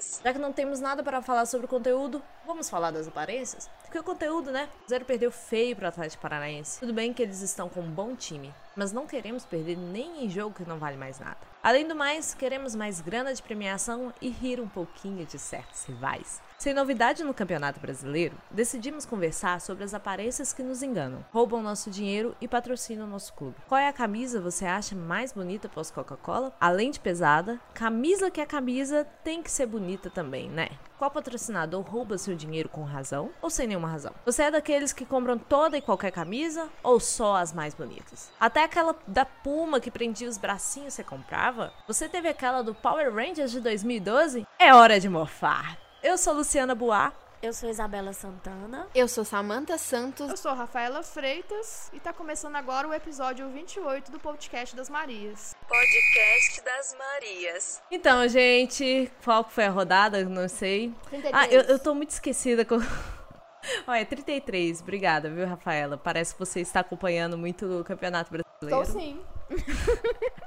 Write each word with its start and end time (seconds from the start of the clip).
Marias. 0.00 0.20
Já 0.24 0.32
que 0.32 0.38
não 0.38 0.52
temos 0.52 0.80
nada 0.80 1.02
para 1.02 1.20
falar 1.22 1.46
sobre 1.46 1.66
o 1.66 1.68
conteúdo, 1.68 2.22
vamos 2.46 2.68
falar 2.68 2.90
das 2.90 3.06
aparências? 3.06 3.70
Porque 3.82 3.98
o 3.98 4.02
conteúdo, 4.02 4.50
né? 4.50 4.68
O 4.86 4.88
Zero 4.88 5.04
perdeu 5.04 5.30
feio 5.30 5.76
pro 5.76 5.86
Atlético 5.86 6.22
Paranaense. 6.22 6.80
Tudo 6.80 6.92
bem 6.92 7.12
que 7.12 7.22
eles 7.22 7.40
estão 7.42 7.68
com 7.68 7.80
um 7.80 7.90
bom 7.90 8.14
time, 8.16 8.52
mas 8.76 8.92
não 8.92 9.06
queremos 9.06 9.44
perder 9.44 9.76
nem 9.76 10.24
em 10.24 10.30
jogo 10.30 10.54
que 10.54 10.68
não 10.68 10.78
vale 10.78 10.96
mais 10.96 11.18
nada. 11.18 11.38
Além 11.62 11.86
do 11.86 11.94
mais, 11.94 12.32
queremos 12.32 12.74
mais 12.74 13.00
grana 13.00 13.34
de 13.34 13.42
premiação 13.42 14.14
e 14.20 14.30
rir 14.30 14.60
um 14.60 14.68
pouquinho 14.68 15.26
de 15.26 15.38
certos 15.38 15.84
rivais. 15.84 16.40
Sem 16.58 16.74
novidade 16.74 17.24
no 17.24 17.34
Campeonato 17.34 17.80
Brasileiro, 17.80 18.36
decidimos 18.50 19.06
conversar 19.06 19.60
sobre 19.60 19.84
as 19.84 19.94
aparências 19.94 20.52
que 20.52 20.62
nos 20.62 20.82
enganam, 20.82 21.24
roubam 21.32 21.62
nosso 21.62 21.90
dinheiro 21.90 22.36
e 22.40 22.48
patrocinam 22.48 23.06
nosso 23.06 23.32
clube. 23.34 23.56
Qual 23.68 23.78
é 23.78 23.88
a 23.88 23.92
camisa 23.92 24.40
você 24.40 24.64
acha 24.66 24.94
mais 24.94 25.32
bonita 25.32 25.68
pós 25.68 25.90
Coca-Cola? 25.90 26.54
Além 26.60 26.90
de 26.90 27.00
pesada, 27.00 27.60
camisa 27.74 28.30
que 28.30 28.40
é 28.40 28.46
camisa 28.46 29.06
tem 29.24 29.42
que 29.42 29.50
ser 29.50 29.66
bonita 29.66 30.10
também, 30.10 30.48
né? 30.48 30.68
Qual 31.00 31.10
patrocinador 31.10 31.80
rouba 31.80 32.18
seu 32.18 32.36
dinheiro 32.36 32.68
com 32.68 32.84
razão 32.84 33.30
ou 33.40 33.48
sem 33.48 33.66
nenhuma 33.66 33.88
razão? 33.88 34.12
Você 34.26 34.42
é 34.42 34.50
daqueles 34.50 34.92
que 34.92 35.06
compram 35.06 35.38
toda 35.38 35.78
e 35.78 35.80
qualquer 35.80 36.12
camisa 36.12 36.68
ou 36.82 37.00
só 37.00 37.36
as 37.36 37.54
mais 37.54 37.72
bonitas? 37.72 38.30
Até 38.38 38.64
aquela 38.64 38.94
da 39.06 39.24
Puma 39.24 39.80
que 39.80 39.90
prendia 39.90 40.28
os 40.28 40.36
bracinhos 40.36 40.92
você 40.92 41.02
comprava? 41.02 41.72
Você 41.88 42.06
teve 42.06 42.28
aquela 42.28 42.60
do 42.60 42.74
Power 42.74 43.14
Rangers 43.14 43.50
de 43.50 43.60
2012? 43.62 44.46
É 44.58 44.74
hora 44.74 45.00
de 45.00 45.08
morfar! 45.08 45.78
Eu 46.02 46.18
sou 46.18 46.34
Luciana 46.34 46.74
Boar. 46.74 47.14
Eu 47.42 47.54
sou 47.54 47.70
Isabela 47.70 48.12
Santana. 48.12 48.86
Eu 48.94 49.08
sou 49.08 49.24
Samantha 49.24 49.78
Santos. 49.78 50.28
Eu 50.28 50.36
sou 50.36 50.52
Rafaela 50.52 51.02
Freitas 51.02 51.90
e 51.90 51.98
tá 51.98 52.12
começando 52.12 52.54
agora 52.54 52.86
o 52.86 52.92
episódio 52.92 53.48
28 53.48 54.12
do 54.12 54.20
Podcast 54.20 54.76
das 54.76 54.90
Marias. 54.90 55.56
Podcast 55.66 56.62
das 56.62 56.94
Marias. 56.98 57.82
Então, 57.90 58.28
gente, 58.28 59.10
qual 59.24 59.42
foi 59.42 59.64
a 59.64 59.70
rodada? 59.70 60.22
Não 60.24 60.48
sei. 60.50 60.92
33. 61.08 61.34
Ah, 61.34 61.46
eu, 61.48 61.62
eu 61.62 61.78
tô 61.78 61.94
muito 61.94 62.10
esquecida 62.10 62.62
com. 62.62 62.76
Olha, 63.88 64.04
33. 64.04 64.82
Obrigada, 64.82 65.30
viu, 65.30 65.46
Rafaela? 65.46 65.96
Parece 65.96 66.34
que 66.34 66.38
você 66.38 66.60
está 66.60 66.80
acompanhando 66.80 67.38
muito 67.38 67.64
o 67.80 67.82
Campeonato 67.82 68.30
Brasileiro. 68.30 68.82
Estou 68.82 69.00
sim. 69.00 69.18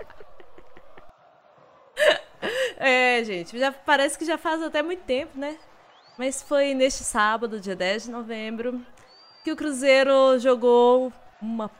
É, 2.77 3.23
gente, 3.23 3.57
já 3.57 3.71
parece 3.71 4.17
que 4.17 4.25
já 4.25 4.37
faz 4.37 4.61
até 4.61 4.83
muito 4.83 5.03
tempo, 5.03 5.39
né? 5.39 5.57
Mas 6.17 6.41
foi 6.41 6.73
neste 6.73 7.03
sábado, 7.03 7.59
dia 7.59 7.75
10 7.75 8.03
de 8.03 8.11
novembro, 8.11 8.85
que 9.43 9.51
o 9.51 9.55
Cruzeiro 9.55 10.37
jogou 10.39 11.11
uma 11.41 11.71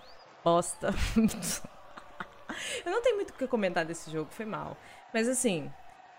bosta. 0.44 0.90
eu 2.86 2.92
não 2.92 3.02
tenho 3.02 3.16
muito 3.18 3.30
o 3.30 3.34
que 3.34 3.48
comentar 3.48 3.86
desse 3.86 4.10
jogo, 4.12 4.30
foi 4.32 4.46
mal. 4.46 4.76
Mas 5.14 5.28
assim, 5.28 5.72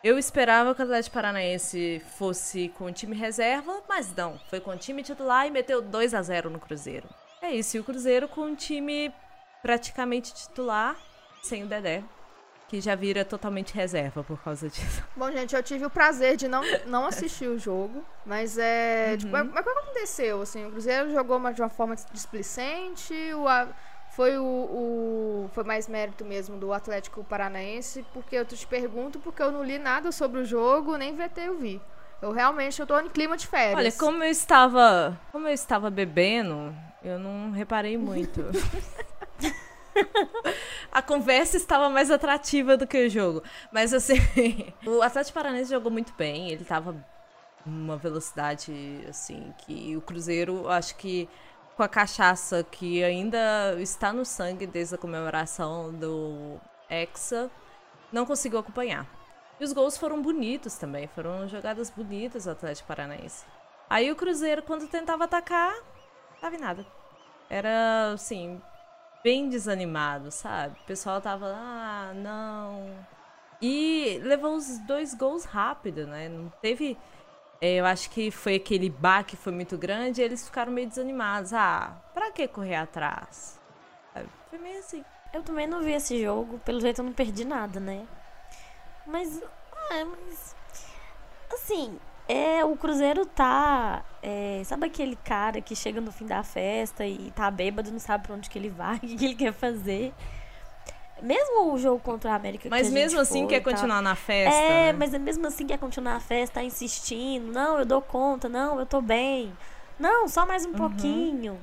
eu 0.02 0.16
esperava 0.16 0.74
que 0.74 0.80
o 0.80 0.84
Atlético 0.84 1.14
Paranaense 1.14 2.00
fosse 2.16 2.68
com 2.70 2.84
o 2.84 2.92
time 2.92 3.16
reserva, 3.16 3.82
mas 3.88 4.14
não, 4.14 4.38
foi 4.48 4.60
com 4.60 4.70
o 4.70 4.76
time 4.76 5.02
titular 5.02 5.46
e 5.46 5.50
meteu 5.50 5.82
2 5.82 6.14
a 6.14 6.22
0 6.22 6.50
no 6.50 6.60
Cruzeiro. 6.60 7.08
É 7.42 7.50
isso, 7.50 7.76
e 7.76 7.80
o 7.80 7.84
Cruzeiro 7.84 8.28
com 8.28 8.42
um 8.42 8.54
time 8.54 9.12
praticamente 9.60 10.32
titular, 10.32 10.96
sem 11.42 11.64
o 11.64 11.66
Dedé 11.66 12.04
que 12.74 12.80
já 12.80 12.96
vira 12.96 13.24
totalmente 13.24 13.72
reserva 13.72 14.24
por 14.24 14.36
causa 14.42 14.68
disso. 14.68 15.00
Bom, 15.14 15.30
gente, 15.30 15.54
eu 15.54 15.62
tive 15.62 15.86
o 15.86 15.90
prazer 15.90 16.36
de 16.36 16.48
não, 16.48 16.62
não 16.86 17.06
assistir 17.06 17.46
o 17.46 17.56
jogo, 17.56 18.04
mas 18.26 18.58
é. 18.58 19.10
Uhum. 19.12 19.16
Tipo, 19.18 19.32
mas 19.32 19.46
o 19.46 19.62
que 19.62 19.78
aconteceu? 19.78 20.42
Assim, 20.42 20.66
o 20.66 20.70
Cruzeiro 20.72 21.12
jogou 21.12 21.36
uma, 21.36 21.52
de 21.52 21.62
uma 21.62 21.68
forma 21.68 21.94
displicente, 22.12 23.14
o, 23.34 23.46
a- 23.46 23.68
foi 24.16 24.36
o, 24.38 24.42
o- 24.44 25.50
Foi 25.52 25.62
mais 25.62 25.86
mérito 25.88 26.24
mesmo 26.24 26.56
do 26.56 26.72
Atlético 26.72 27.22
Paranaense, 27.22 28.04
porque 28.12 28.34
eu 28.34 28.44
te 28.44 28.66
pergunto, 28.66 29.20
porque 29.20 29.40
eu 29.42 29.52
não 29.52 29.62
li 29.62 29.78
nada 29.78 30.10
sobre 30.10 30.40
o 30.40 30.44
jogo, 30.44 30.96
nem 30.96 31.14
VT 31.14 31.40
eu 31.42 31.56
vi. 31.58 31.80
Eu 32.20 32.32
realmente 32.32 32.80
eu 32.80 32.86
tô 32.86 32.98
em 32.98 33.08
clima 33.08 33.36
de 33.36 33.46
férias. 33.46 33.76
Olha, 33.76 33.92
como 33.92 34.24
eu 34.24 34.30
estava, 34.30 35.16
como 35.30 35.46
eu 35.46 35.52
estava 35.54 35.90
bebendo, 35.90 36.74
eu 37.04 37.18
não 37.20 37.50
reparei 37.52 37.96
muito. 37.98 38.40
A 40.90 41.02
conversa 41.02 41.56
estava 41.56 41.88
mais 41.88 42.10
atrativa 42.10 42.76
do 42.76 42.86
que 42.86 43.06
o 43.06 43.10
jogo. 43.10 43.42
Mas 43.72 43.92
assim, 43.92 44.16
o 44.86 45.02
Atlético 45.02 45.34
Paranaense 45.34 45.70
jogou 45.70 45.90
muito 45.90 46.12
bem, 46.14 46.50
ele 46.50 46.62
estava 46.62 46.94
uma 47.66 47.96
velocidade 47.96 48.72
assim 49.08 49.52
que 49.58 49.96
o 49.96 50.00
Cruzeiro, 50.00 50.68
acho 50.68 50.96
que 50.96 51.28
com 51.76 51.82
a 51.82 51.88
cachaça 51.88 52.62
que 52.62 53.02
ainda 53.02 53.74
está 53.78 54.12
no 54.12 54.24
sangue 54.24 54.66
desde 54.66 54.94
a 54.94 54.98
comemoração 54.98 55.92
do 55.92 56.60
Hexa, 56.88 57.50
não 58.12 58.24
conseguiu 58.24 58.58
acompanhar. 58.58 59.06
E 59.58 59.64
os 59.64 59.72
gols 59.72 59.96
foram 59.96 60.20
bonitos 60.20 60.76
também, 60.76 61.08
foram 61.08 61.48
jogadas 61.48 61.90
bonitas 61.90 62.44
do 62.44 62.50
Atlético 62.50 62.88
Paranaense. 62.88 63.44
Aí 63.88 64.10
o 64.10 64.16
Cruzeiro, 64.16 64.62
quando 64.62 64.88
tentava 64.88 65.24
atacar, 65.24 65.74
tava 66.40 66.56
em 66.56 66.60
nada. 66.60 66.86
Era, 67.48 68.12
assim, 68.12 68.60
bem 69.24 69.48
desanimado, 69.48 70.30
sabe? 70.30 70.78
O 70.82 70.86
pessoal 70.86 71.20
tava, 71.20 71.46
ah, 71.46 72.12
não. 72.14 72.86
E 73.60 74.20
levou 74.22 74.54
os 74.54 74.78
dois 74.80 75.14
gols 75.14 75.44
rápido, 75.44 76.06
né? 76.06 76.28
Não 76.28 76.50
teve. 76.60 76.98
é, 77.60 77.76
Eu 77.76 77.86
acho 77.86 78.10
que 78.10 78.30
foi 78.30 78.56
aquele 78.56 78.90
baque 78.90 79.36
foi 79.36 79.52
muito 79.52 79.78
grande 79.78 80.20
e 80.20 80.24
eles 80.24 80.44
ficaram 80.44 80.70
meio 80.70 80.86
desanimados. 80.88 81.54
Ah, 81.54 81.96
pra 82.12 82.30
que 82.30 82.46
correr 82.46 82.76
atrás? 82.76 83.58
Foi 84.50 84.58
meio 84.58 84.78
assim. 84.78 85.02
Eu 85.32 85.42
também 85.42 85.66
não 85.66 85.82
vi 85.82 85.92
esse 85.92 86.22
jogo, 86.22 86.58
pelo 86.60 86.80
jeito 86.80 87.00
eu 87.00 87.04
não 87.04 87.12
perdi 87.12 87.44
nada, 87.44 87.80
né? 87.80 88.06
Mas, 89.06 89.42
é, 89.90 90.04
mas 90.04 90.54
assim, 91.52 91.98
é, 92.28 92.64
o 92.64 92.74
Cruzeiro 92.76 93.26
tá, 93.26 94.02
é, 94.22 94.62
sabe 94.64 94.86
aquele 94.86 95.16
cara 95.16 95.60
que 95.60 95.76
chega 95.76 96.00
no 96.00 96.10
fim 96.10 96.26
da 96.26 96.42
festa 96.42 97.06
e 97.06 97.30
tá 97.32 97.50
bêbado, 97.50 97.90
não 97.90 97.98
sabe 97.98 98.26
pra 98.26 98.34
onde 98.34 98.48
que 98.48 98.58
ele 98.58 98.70
vai, 98.70 98.96
o 98.96 99.00
que, 99.00 99.24
ele 99.24 99.34
quer 99.34 99.52
fazer. 99.52 100.12
Mesmo 101.22 101.72
o 101.72 101.78
jogo 101.78 102.00
contra 102.00 102.32
a 102.32 102.34
América 102.34 102.68
Mas 102.68 102.88
que 102.88 102.92
mesmo 102.92 103.20
assim 103.20 103.40
foi 103.40 103.48
quer 103.48 103.60
tal. 103.62 103.72
continuar 103.72 104.02
na 104.02 104.14
festa. 104.14 104.54
É, 104.54 104.92
né? 104.92 104.98
mas 104.98 105.14
é 105.14 105.18
mesmo 105.18 105.46
assim 105.46 105.66
quer 105.66 105.78
continuar 105.78 106.16
a 106.16 106.20
festa, 106.20 106.54
tá 106.54 106.64
insistindo. 106.64 107.52
Não, 107.52 107.78
eu 107.78 107.84
dou 107.84 108.02
conta, 108.02 108.48
não, 108.48 108.80
eu 108.80 108.86
tô 108.86 109.00
bem. 109.00 109.52
Não, 109.98 110.26
só 110.26 110.44
mais 110.44 110.66
um 110.66 110.72
pouquinho. 110.72 111.58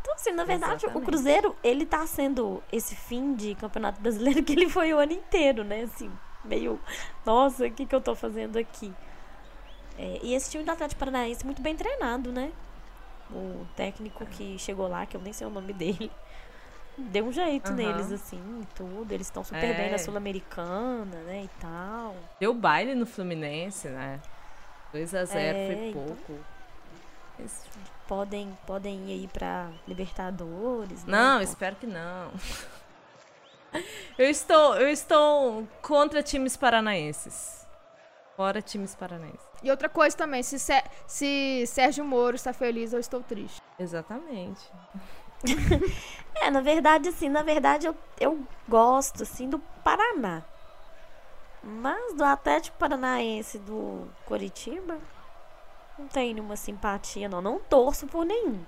Então, 0.00 0.14
assim, 0.14 0.32
na 0.32 0.44
verdade, 0.44 0.86
o 0.86 0.88
Exatamente. 0.88 1.06
Cruzeiro, 1.06 1.56
ele 1.62 1.86
tá 1.86 2.06
sendo 2.06 2.62
esse 2.72 2.96
fim 2.96 3.34
de 3.34 3.54
Campeonato 3.54 4.00
Brasileiro 4.00 4.42
que 4.44 4.52
ele 4.52 4.68
foi 4.68 4.92
o 4.92 4.98
ano 4.98 5.12
inteiro, 5.12 5.62
né? 5.62 5.82
Assim, 5.82 6.10
meio, 6.44 6.80
nossa, 7.24 7.66
o 7.66 7.70
que, 7.70 7.86
que 7.86 7.94
eu 7.94 8.00
tô 8.00 8.14
fazendo 8.14 8.58
aqui? 8.58 8.92
É, 10.02 10.18
e 10.22 10.34
esse 10.34 10.50
time 10.50 10.64
do 10.64 10.70
Atlético 10.70 10.98
Paranaense 10.98 11.44
muito 11.44 11.60
bem 11.60 11.76
treinado, 11.76 12.32
né? 12.32 12.50
O 13.30 13.66
técnico 13.76 14.24
que 14.24 14.58
chegou 14.58 14.88
lá, 14.88 15.04
que 15.04 15.14
eu 15.16 15.20
nem 15.20 15.32
sei 15.32 15.46
o 15.46 15.50
nome 15.50 15.72
dele, 15.74 16.10
deu 16.96 17.26
um 17.26 17.32
jeito 17.32 17.66
Aham. 17.68 17.76
neles, 17.76 18.10
assim, 18.10 18.66
tudo. 18.74 19.12
Eles 19.12 19.26
estão 19.26 19.44
super 19.44 19.62
É. 19.62 19.74
bem 19.74 19.90
na 19.90 19.98
Sul-Americana, 19.98 21.16
né? 21.26 21.42
E 21.44 21.50
tal. 21.60 22.16
Deu 22.40 22.54
baile 22.54 22.94
no 22.94 23.04
Fluminense, 23.04 23.88
né? 23.88 24.20
2 24.92 25.14
a 25.14 25.24
0 25.26 25.58
É, 25.58 25.66
foi 25.66 25.88
então. 25.90 26.02
pouco. 26.06 26.38
Mas- 27.38 27.64
podem, 28.08 28.58
podem 28.66 29.08
ir 29.10 29.12
aí 29.12 29.28
pra 29.28 29.68
Libertadores. 29.86 31.04
né, 31.04 31.12
Não, 31.12 31.42
espero 31.42 31.76
que 31.76 31.86
não. 31.86 32.30
Eu 34.18 34.28
estou, 34.28 34.74
eu 34.76 34.88
estou 34.88 35.64
contra 35.80 36.22
times 36.24 36.56
paranaenses. 36.56 37.59
Fora 38.40 38.62
times 38.62 38.94
paranaenses. 38.94 39.46
E 39.62 39.70
outra 39.70 39.86
coisa 39.86 40.16
também, 40.16 40.42
se, 40.42 40.58
Sé- 40.58 40.82
se 41.06 41.62
Sérgio 41.66 42.02
Moro 42.02 42.34
está 42.36 42.54
feliz, 42.54 42.90
eu 42.90 42.98
estou 42.98 43.20
triste. 43.22 43.60
Exatamente. 43.78 44.62
É, 46.36 46.50
na 46.50 46.62
verdade, 46.62 47.10
assim, 47.10 47.28
na 47.28 47.42
verdade 47.42 47.86
eu, 47.86 47.94
eu 48.18 48.40
gosto, 48.66 49.24
assim, 49.24 49.46
do 49.46 49.58
Paraná. 49.84 50.42
Mas 51.62 52.14
do 52.14 52.24
Atlético 52.24 52.78
Paranaense 52.78 53.58
e 53.58 53.60
do 53.60 54.08
Coritiba, 54.24 54.96
não 55.98 56.06
tenho 56.08 56.32
nenhuma 56.36 56.56
simpatia, 56.56 57.28
não. 57.28 57.42
Não 57.42 57.58
torço 57.58 58.06
por 58.06 58.24
nenhum. 58.24 58.64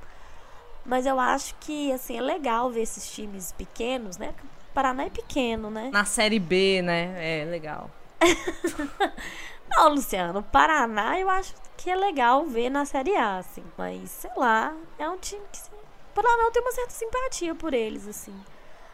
Mas 0.84 1.06
eu 1.06 1.18
acho 1.18 1.54
que, 1.60 1.90
assim, 1.92 2.18
é 2.18 2.20
legal 2.20 2.70
ver 2.70 2.82
esses 2.82 3.10
times 3.10 3.52
pequenos, 3.52 4.18
né? 4.18 4.32
Porque 4.32 4.46
O 4.46 4.74
Paraná 4.74 5.04
é 5.04 5.10
pequeno, 5.10 5.70
né? 5.70 5.88
Na 5.90 6.04
série 6.04 6.38
B, 6.38 6.82
né? 6.82 7.14
É 7.42 7.44
legal. 7.46 7.90
Não, 9.76 9.88
Luciano, 9.88 10.40
o 10.40 10.42
Paraná 10.42 11.18
eu 11.18 11.28
acho 11.30 11.54
que 11.76 11.90
é 11.90 11.96
legal 11.96 12.44
ver 12.46 12.70
na 12.70 12.84
Série 12.84 13.16
A, 13.16 13.38
assim. 13.38 13.64
Mas, 13.76 14.10
sei 14.10 14.30
lá, 14.36 14.74
é 14.98 15.08
um 15.08 15.18
time 15.18 15.42
que. 15.50 15.58
O 15.60 16.14
Paraná 16.14 16.44
eu 16.44 16.50
tenho 16.50 16.64
uma 16.64 16.72
certa 16.72 16.90
simpatia 16.90 17.54
por 17.54 17.72
eles, 17.72 18.06
assim. 18.06 18.34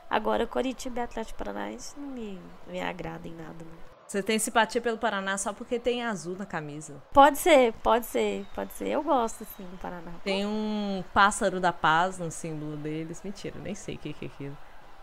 Agora, 0.09 0.47
Coritiba 0.47 1.01
e 1.01 1.03
Atlético 1.03 1.39
Paranaense 1.39 1.99
não 1.99 2.09
me, 2.09 2.41
não 2.67 2.73
me 2.73 2.81
agrada 2.81 3.27
em 3.27 3.35
nada, 3.35 3.57
não. 3.61 3.89
Você 4.07 4.23
tem 4.23 4.39
simpatia 4.39 4.81
pelo 4.81 4.97
Paraná 4.97 5.37
só 5.37 5.53
porque 5.53 5.79
tem 5.79 6.03
azul 6.03 6.35
na 6.35 6.47
camisa. 6.47 7.03
Pode 7.13 7.39
ser, 7.39 7.75
pode 7.83 8.07
ser, 8.07 8.47
pode 8.55 8.73
ser. 8.73 8.89
Eu 8.89 9.03
gosto, 9.03 9.43
assim, 9.43 9.65
do 9.65 9.77
Paraná. 9.77 10.13
Tem 10.25 10.47
um 10.47 11.05
pássaro 11.13 11.61
da 11.61 11.75
paz 11.75 12.19
no 12.19 12.31
símbolo 12.31 12.77
deles. 12.79 13.21
Mentira, 13.23 13.59
nem 13.61 13.75
sei 13.75 13.97
o 13.97 13.99
que 13.99 14.15
que 14.15 14.25
é 14.25 14.29
aquilo. 14.29 14.57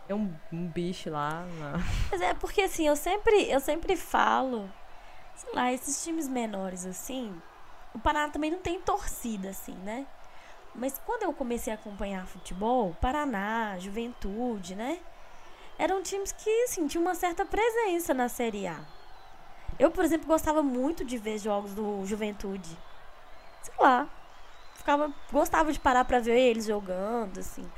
É 0.09 0.15
um, 0.15 0.33
um 0.51 0.67
bicho 0.67 1.11
lá. 1.11 1.45
Mas 2.09 2.19
é 2.19 2.33
porque, 2.33 2.61
assim, 2.61 2.87
eu 2.87 2.95
sempre, 2.95 3.47
eu 3.47 3.59
sempre 3.59 3.95
falo 3.95 4.67
sei 5.35 5.53
lá, 5.53 5.71
esses 5.71 6.03
times 6.03 6.27
menores 6.27 6.85
assim, 6.85 7.35
o 7.93 7.99
Paraná 7.99 8.29
também 8.29 8.51
não 8.51 8.59
tem 8.59 8.79
torcida 8.79 9.49
assim, 9.49 9.75
né? 9.83 10.05
Mas 10.73 10.99
quando 11.05 11.23
eu 11.23 11.31
comecei 11.31 11.71
a 11.71 11.75
acompanhar 11.75 12.27
futebol, 12.27 12.95
Paraná, 12.99 13.77
Juventude, 13.79 14.75
né? 14.75 14.99
Eram 15.77 16.01
times 16.01 16.31
que, 16.31 16.63
assim, 16.63 16.87
tinham 16.87 17.01
uma 17.01 17.15
certa 17.15 17.45
presença 17.45 18.13
na 18.13 18.27
Série 18.27 18.67
A. 18.67 18.79
Eu, 19.79 19.91
por 19.91 20.03
exemplo, 20.03 20.27
gostava 20.27 20.61
muito 20.61 21.03
de 21.03 21.17
ver 21.17 21.37
jogos 21.37 21.73
do 21.73 22.05
Juventude. 22.05 22.77
Sei 23.61 23.73
lá. 23.79 24.07
Ficava, 24.73 25.11
gostava 25.31 25.71
de 25.71 25.79
parar 25.79 26.05
pra 26.05 26.19
ver 26.19 26.37
eles 26.37 26.65
jogando, 26.65 27.39
assim. 27.39 27.69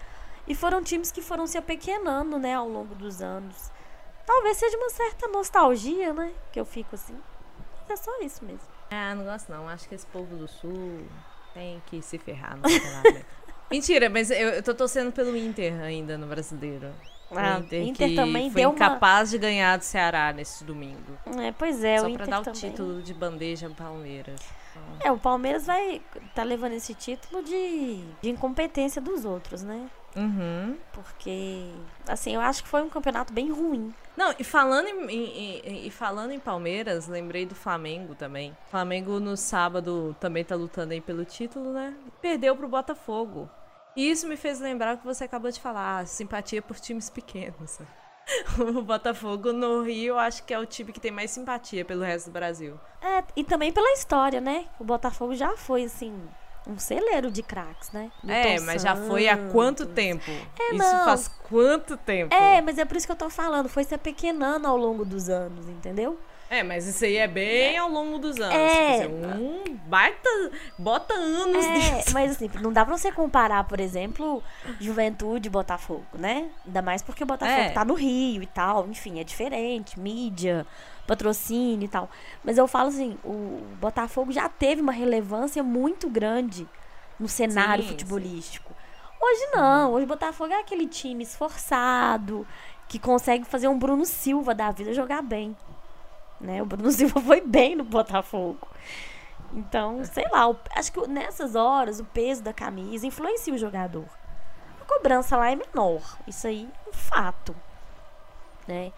E 0.48 0.56
foram 0.56 0.84
times 0.84 1.12
que 1.12 1.22
foram 1.22 1.48
se 1.48 1.58
apequenando, 1.58 2.38
né, 2.38 2.56
ao 2.56 2.68
longo 2.68 2.96
dos 2.96 3.22
anos. 3.22 3.72
Talvez 4.26 4.58
seja 4.58 4.78
uma 4.78 4.90
certa 4.90 5.28
nostalgia, 5.28 6.14
né? 6.14 6.34
Que 6.52 6.60
eu 6.60 6.66
fico 6.66 6.96
assim. 6.96 7.18
É 7.90 7.96
só 7.96 8.12
isso 8.22 8.44
mesmo. 8.46 8.62
Ah, 8.92 9.14
não 9.16 9.24
gosto 9.26 9.52
não. 9.52 9.68
Acho 9.68 9.88
que 9.88 9.96
esse 9.96 10.06
povo 10.08 10.36
do 10.36 10.48
sul 10.48 11.06
tem 11.54 11.82
que 11.88 12.02
se 12.02 12.18
ferrar 12.18 12.58
no. 12.58 12.64
Mentira, 13.70 14.10
mas 14.10 14.32
eu, 14.32 14.50
eu 14.50 14.64
tô 14.64 14.74
torcendo 14.74 15.12
pelo 15.12 15.36
Inter 15.36 15.74
ainda 15.82 16.18
no 16.18 16.26
brasileiro. 16.28 16.90
Ah, 17.32 17.58
o 17.58 17.64
Inter, 17.64 17.82
Inter 17.84 18.16
também 18.16 18.50
foi 18.50 18.62
deu 18.62 18.70
uma- 18.70 18.76
incapaz 18.76 19.30
de 19.30 19.38
ganhar 19.38 19.78
do 19.78 19.84
Ceará 19.84 20.32
nesse 20.32 20.64
domingo. 20.64 21.18
É, 21.38 21.52
pois 21.52 21.84
é, 21.84 21.98
Só 21.98 22.08
o 22.08 22.14
pra 22.14 22.24
Inter 22.24 22.28
dar 22.30 22.40
o 22.40 22.44
também. 22.46 22.62
título 22.62 23.02
de 23.02 23.14
bandeja 23.14 23.70
Palmeiras. 23.70 24.40
É, 25.04 25.12
o 25.12 25.18
Palmeiras 25.18 25.66
vai 25.66 26.02
tá 26.34 26.44
levando 26.44 26.74
esse 26.74 26.94
título 26.94 27.44
de, 27.44 28.02
de 28.22 28.30
incompetência 28.30 29.02
dos 29.02 29.26
outros, 29.26 29.64
né? 29.64 29.90
Uhum. 30.18 30.76
Porque, 30.94 31.72
assim, 32.08 32.34
eu 32.36 32.42
acho 32.42 32.64
que 32.64 32.70
foi 32.70 32.82
um 32.82 32.90
campeonato 32.90 33.32
bem 33.32 33.52
ruim. 33.52 33.94
Não, 34.16 34.34
e 34.40 34.44
falando 34.44 34.88
em, 34.88 35.10
em- 35.12 35.60
em- 35.64 35.88
e 35.88 35.92
falando 35.92 36.32
em 36.32 36.40
Palmeiras, 36.40 37.08
lembrei 37.08 37.46
do 37.46 37.54
Flamengo 37.54 38.16
também. 38.16 38.58
Flamengo 38.72 39.20
no 39.20 39.38
sábado 39.38 40.16
também 40.20 40.44
tá 40.44 40.56
lutando 40.56 40.94
aí 40.94 41.00
pelo 41.02 41.24
título, 41.24 41.72
né? 41.72 41.94
Perdeu 42.22 42.56
pro 42.56 42.68
Botafogo. 42.68 43.48
E 43.96 44.10
isso 44.10 44.28
me 44.28 44.36
fez 44.38 44.60
lembrar 44.60 44.96
o 44.96 44.98
que 44.98 45.06
você 45.06 45.24
acabou 45.24 45.52
de 45.52 45.60
falar, 45.62 46.06
simpatia 46.08 46.62
por 46.62 46.80
times 46.80 47.10
pequenos. 47.10 47.80
O 48.60 48.82
Botafogo 48.82 49.54
no 49.54 49.84
Rio, 49.84 50.16
eu 50.16 50.20
acho 50.20 50.44
que 50.44 50.54
é 50.54 50.60
o 50.60 50.66
time 50.66 50.92
que 50.92 51.00
tem 51.00 51.12
mais 51.12 51.32
simpatia 51.32 51.86
pelo 51.86 52.04
resto 52.04 52.26
do 52.30 52.34
Brasil. 52.34 52.78
É, 53.02 53.24
e 53.38 53.42
também 53.42 53.72
pela 53.72 53.94
história, 53.94 54.42
né? 54.42 54.66
O 54.78 54.84
Botafogo 54.84 55.34
já 55.34 55.56
foi, 55.56 55.86
assim, 55.86 56.14
um 56.68 56.78
celeiro 56.78 57.32
de 57.32 57.42
craques, 57.42 57.92
né? 57.92 58.12
é, 58.28 58.52
Milton 58.52 58.66
mas 58.66 58.82
já 58.82 58.96
foi 58.96 59.28
há 59.28 59.38
quanto 59.52 59.86
tempo? 59.86 60.30
É, 60.60 60.76
isso 60.76 60.78
não. 60.78 61.06
faz 61.06 61.28
quanto 61.28 61.96
tempo? 61.98 62.34
É, 62.34 62.62
mas 62.62 62.78
é 62.78 62.86
por 62.86 62.98
isso 62.98 63.06
que 63.06 63.12
eu 63.12 63.18
tô 63.18 63.30
falando. 63.30 63.70
Foi 63.70 63.84
se 63.84 63.96
apequenando 63.96 64.68
ao 64.68 64.78
longo 64.78 65.06
dos 65.06 65.30
anos, 65.30 65.68
entendeu? 65.70 66.18
É, 66.50 66.64
mas 66.64 66.88
isso 66.88 67.04
aí 67.04 67.18
é 67.18 67.28
bem 67.28 67.78
ao 67.78 67.90
longo 67.90 68.18
dos 68.20 68.38
anos. 68.40 68.56
É. 68.56 68.92
Dizer, 68.94 69.08
um 69.10 69.76
baita. 69.86 70.30
Bota 70.78 71.14
anos 71.14 71.66
É, 71.66 71.74
nisso. 71.98 72.14
mas 72.14 72.32
assim, 72.32 72.50
não 72.62 72.72
dá 72.72 72.86
pra 72.86 72.98
você 72.98 73.12
comparar, 73.12 73.66
por 73.66 73.80
exemplo, 73.80 74.42
Juventude 74.80 75.48
e 75.48 75.52
Botafogo, 75.52 76.06
né? 76.14 76.50
Ainda 76.66 76.82
mais 76.82 77.02
porque 77.02 77.24
o 77.24 77.28
Botafogo 77.28 77.60
É. 77.60 77.70
tá 77.72 77.84
no 77.84 77.94
Rio 77.94 78.42
e 78.42 78.46
tal, 78.46 78.88
enfim, 78.88 79.20
é 79.20 79.24
diferente, 79.26 80.00
mídia, 80.00 80.66
patrocínio 81.06 81.84
e 81.86 81.90
tal. 81.90 82.10
Mas 82.44 82.58
eu 82.58 82.68
falo 82.68 82.90
assim, 82.90 83.18
o 83.26 83.62
Botafogo 83.82 84.32
já 84.32 84.48
teve 84.48 84.82
uma 84.82 84.94
relevância 84.94 85.62
muito 85.62 86.10
grande 86.10 86.66
no 87.20 87.28
cenário 87.28 87.84
Sim, 87.84 87.90
futebolístico. 87.90 88.74
Hoje 89.20 89.48
não, 89.54 89.92
hoje 89.94 90.06
o 90.06 90.08
Botafogo 90.08 90.54
é 90.54 90.60
aquele 90.60 90.88
time 90.88 91.24
esforçado, 91.24 92.48
que 92.88 93.00
consegue 93.00 93.44
fazer 93.46 93.68
um 93.68 93.78
Bruno 93.78 94.06
Silva 94.06 94.54
da 94.56 94.72
vida 94.72 94.94
jogar 94.94 95.22
bem. 95.22 95.58
Né? 96.40 96.62
O 96.62 96.66
Bruno 96.66 96.90
Silva 96.92 97.20
foi 97.22 97.42
bem 97.42 97.76
no 97.76 97.84
Botafogo. 97.84 98.68
Então, 99.54 100.04
sei 100.04 100.26
lá, 100.30 100.54
acho 100.76 100.92
que 100.92 101.08
nessas 101.08 101.56
horas 101.56 102.00
o 102.00 102.06
peso 102.06 102.44
da 102.44 102.54
camisa 102.54 103.08
influencia 103.08 103.54
o 103.54 103.58
jogador. 103.58 104.06
A 104.82 104.86
cobrança 104.86 105.38
lá 105.38 105.52
é 105.52 105.56
menor. 105.56 106.18
Isso 106.28 106.48
aí 106.48 106.68
é 106.86 106.90
um 106.90 106.94
fato. 106.94 107.56
Né? 108.68 108.92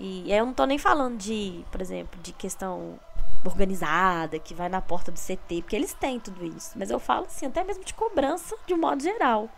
E 0.00 0.32
eu 0.32 0.46
não 0.46 0.54
tô 0.54 0.64
nem 0.64 0.78
falando 0.78 1.18
de, 1.18 1.64
por 1.70 1.80
exemplo, 1.80 2.20
de 2.20 2.32
questão 2.32 2.98
organizada, 3.44 4.38
que 4.38 4.54
vai 4.54 4.68
na 4.68 4.80
porta 4.80 5.10
do 5.10 5.18
CT, 5.18 5.62
porque 5.62 5.76
eles 5.76 5.92
têm 5.92 6.18
tudo 6.18 6.44
isso. 6.44 6.72
Mas 6.76 6.90
eu 6.90 6.98
falo 6.98 7.26
assim, 7.26 7.46
até 7.46 7.62
mesmo 7.62 7.84
de 7.84 7.92
cobrança 7.94 8.56
de 8.66 8.74
um 8.74 8.78
modo 8.78 9.02
geral. 9.02 9.48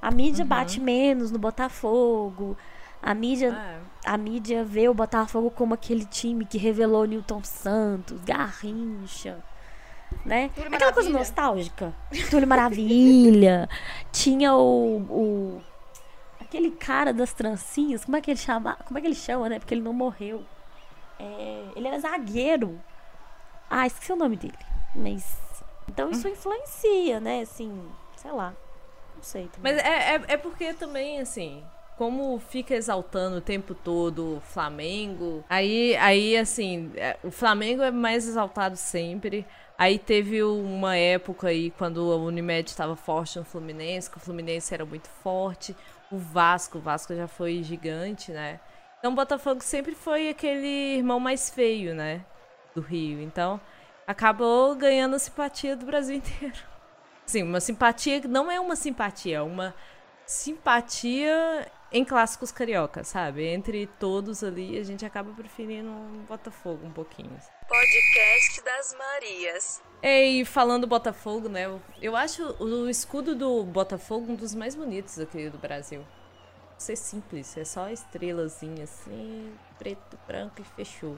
A 0.00 0.10
mídia 0.10 0.44
bate 0.44 0.80
menos 0.80 1.30
no 1.30 1.38
Botafogo. 1.38 2.56
A 3.02 3.14
mídia 3.14 3.48
É. 3.48 3.80
a 4.08 4.16
mídia 4.16 4.64
vê 4.64 4.88
o 4.88 4.94
Botafogo 4.94 5.50
como 5.50 5.74
aquele 5.74 6.06
time 6.06 6.46
que 6.46 6.56
revelou 6.56 7.04
Newton 7.04 7.44
Santos, 7.44 8.18
Garrincha, 8.22 9.44
né? 10.24 10.50
Túlio 10.54 10.74
Aquela 10.74 10.92
coisa 10.94 11.10
Maravilha. 11.10 11.18
nostálgica. 11.18 11.94
Túlio 12.30 12.48
Maravilha. 12.48 13.68
Tinha 14.10 14.54
o, 14.54 14.96
o 15.10 15.62
aquele 16.40 16.70
cara 16.70 17.12
das 17.12 17.34
trancinhas, 17.34 18.06
como 18.06 18.16
é 18.16 18.22
que 18.22 18.30
ele 18.30 18.38
chama? 18.38 18.78
Como 18.86 18.96
é 18.96 19.02
que 19.02 19.06
ele 19.06 19.14
chama, 19.14 19.46
né? 19.50 19.58
Porque 19.58 19.74
ele 19.74 19.82
não 19.82 19.92
morreu. 19.92 20.42
É, 21.18 21.64
ele 21.76 21.86
era 21.86 22.00
zagueiro. 22.00 22.80
Ah, 23.68 23.86
esqueci 23.86 24.10
o 24.10 24.16
nome 24.16 24.36
dele. 24.36 24.56
Mas 24.94 25.36
então 25.86 26.10
isso 26.10 26.26
influencia, 26.26 27.20
né? 27.20 27.42
Assim, 27.42 27.78
sei 28.16 28.32
lá. 28.32 28.54
Não 29.14 29.22
sei 29.22 29.48
também. 29.48 29.74
Mas 29.74 29.84
é, 29.84 30.14
é, 30.14 30.22
é 30.28 30.36
porque 30.38 30.72
também, 30.72 31.20
assim, 31.20 31.62
como 31.98 32.38
fica 32.38 32.76
exaltando 32.76 33.38
o 33.38 33.40
tempo 33.40 33.74
todo 33.74 34.36
o 34.36 34.40
Flamengo, 34.40 35.44
aí, 35.50 35.96
aí 35.96 36.36
assim, 36.36 36.92
é, 36.94 37.18
o 37.24 37.30
Flamengo 37.32 37.82
é 37.82 37.90
mais 37.90 38.26
exaltado 38.26 38.76
sempre. 38.76 39.44
Aí 39.76 39.98
teve 39.98 40.42
uma 40.42 40.96
época 40.96 41.48
aí 41.48 41.70
quando 41.72 42.12
a 42.12 42.16
Unimed 42.16 42.70
estava 42.70 42.94
forte 42.94 43.38
no 43.38 43.44
Fluminense, 43.44 44.08
que 44.08 44.16
o 44.16 44.20
Fluminense 44.20 44.72
era 44.72 44.84
muito 44.84 45.08
forte. 45.08 45.74
O 46.10 46.16
Vasco, 46.18 46.78
o 46.78 46.80
Vasco 46.80 47.14
já 47.14 47.26
foi 47.26 47.62
gigante, 47.64 48.30
né? 48.30 48.60
Então 48.98 49.12
o 49.12 49.16
Botafogo 49.16 49.60
sempre 49.60 49.94
foi 49.94 50.28
aquele 50.28 50.96
irmão 50.96 51.18
mais 51.18 51.50
feio, 51.50 51.94
né? 51.94 52.24
Do 52.74 52.80
Rio. 52.80 53.20
Então 53.20 53.60
acabou 54.06 54.74
ganhando 54.76 55.16
a 55.16 55.18
simpatia 55.18 55.76
do 55.76 55.84
Brasil 55.84 56.14
inteiro. 56.18 56.58
Sim, 57.26 57.42
uma 57.42 57.60
simpatia 57.60 58.20
que 58.20 58.28
não 58.28 58.50
é 58.50 58.58
uma 58.60 58.76
simpatia, 58.76 59.38
é 59.38 59.42
uma 59.42 59.74
simpatia 60.28 61.66
em 61.90 62.04
clássicos 62.04 62.52
carioca, 62.52 63.02
sabe? 63.02 63.46
Entre 63.46 63.86
todos 63.98 64.44
ali, 64.44 64.78
a 64.78 64.84
gente 64.84 65.04
acaba 65.06 65.32
preferindo 65.32 65.88
um 65.88 66.24
Botafogo 66.28 66.86
um 66.86 66.92
pouquinho. 66.92 67.34
Podcast 67.66 68.62
das 68.62 68.94
Marias. 68.94 69.82
E 70.02 70.44
falando 70.44 70.82
do 70.82 70.86
Botafogo, 70.86 71.48
né? 71.48 71.64
eu- 72.00 72.14
acho 72.14 72.42
o 72.62 72.88
escudo 72.90 73.34
do 73.34 73.64
Botafogo 73.64 74.30
um 74.32 74.34
dos 74.34 74.54
mais 74.54 74.74
bonitos 74.74 75.18
aqui 75.18 75.48
do 75.48 75.56
Brasil. 75.56 76.04
Ser 76.76 76.96
simples, 76.96 77.56
é 77.56 77.64
só 77.64 77.88
estrelazinha 77.88 78.84
assim, 78.84 79.52
preto, 79.78 80.18
branco 80.26 80.60
e 80.60 80.64
fechou. 80.64 81.16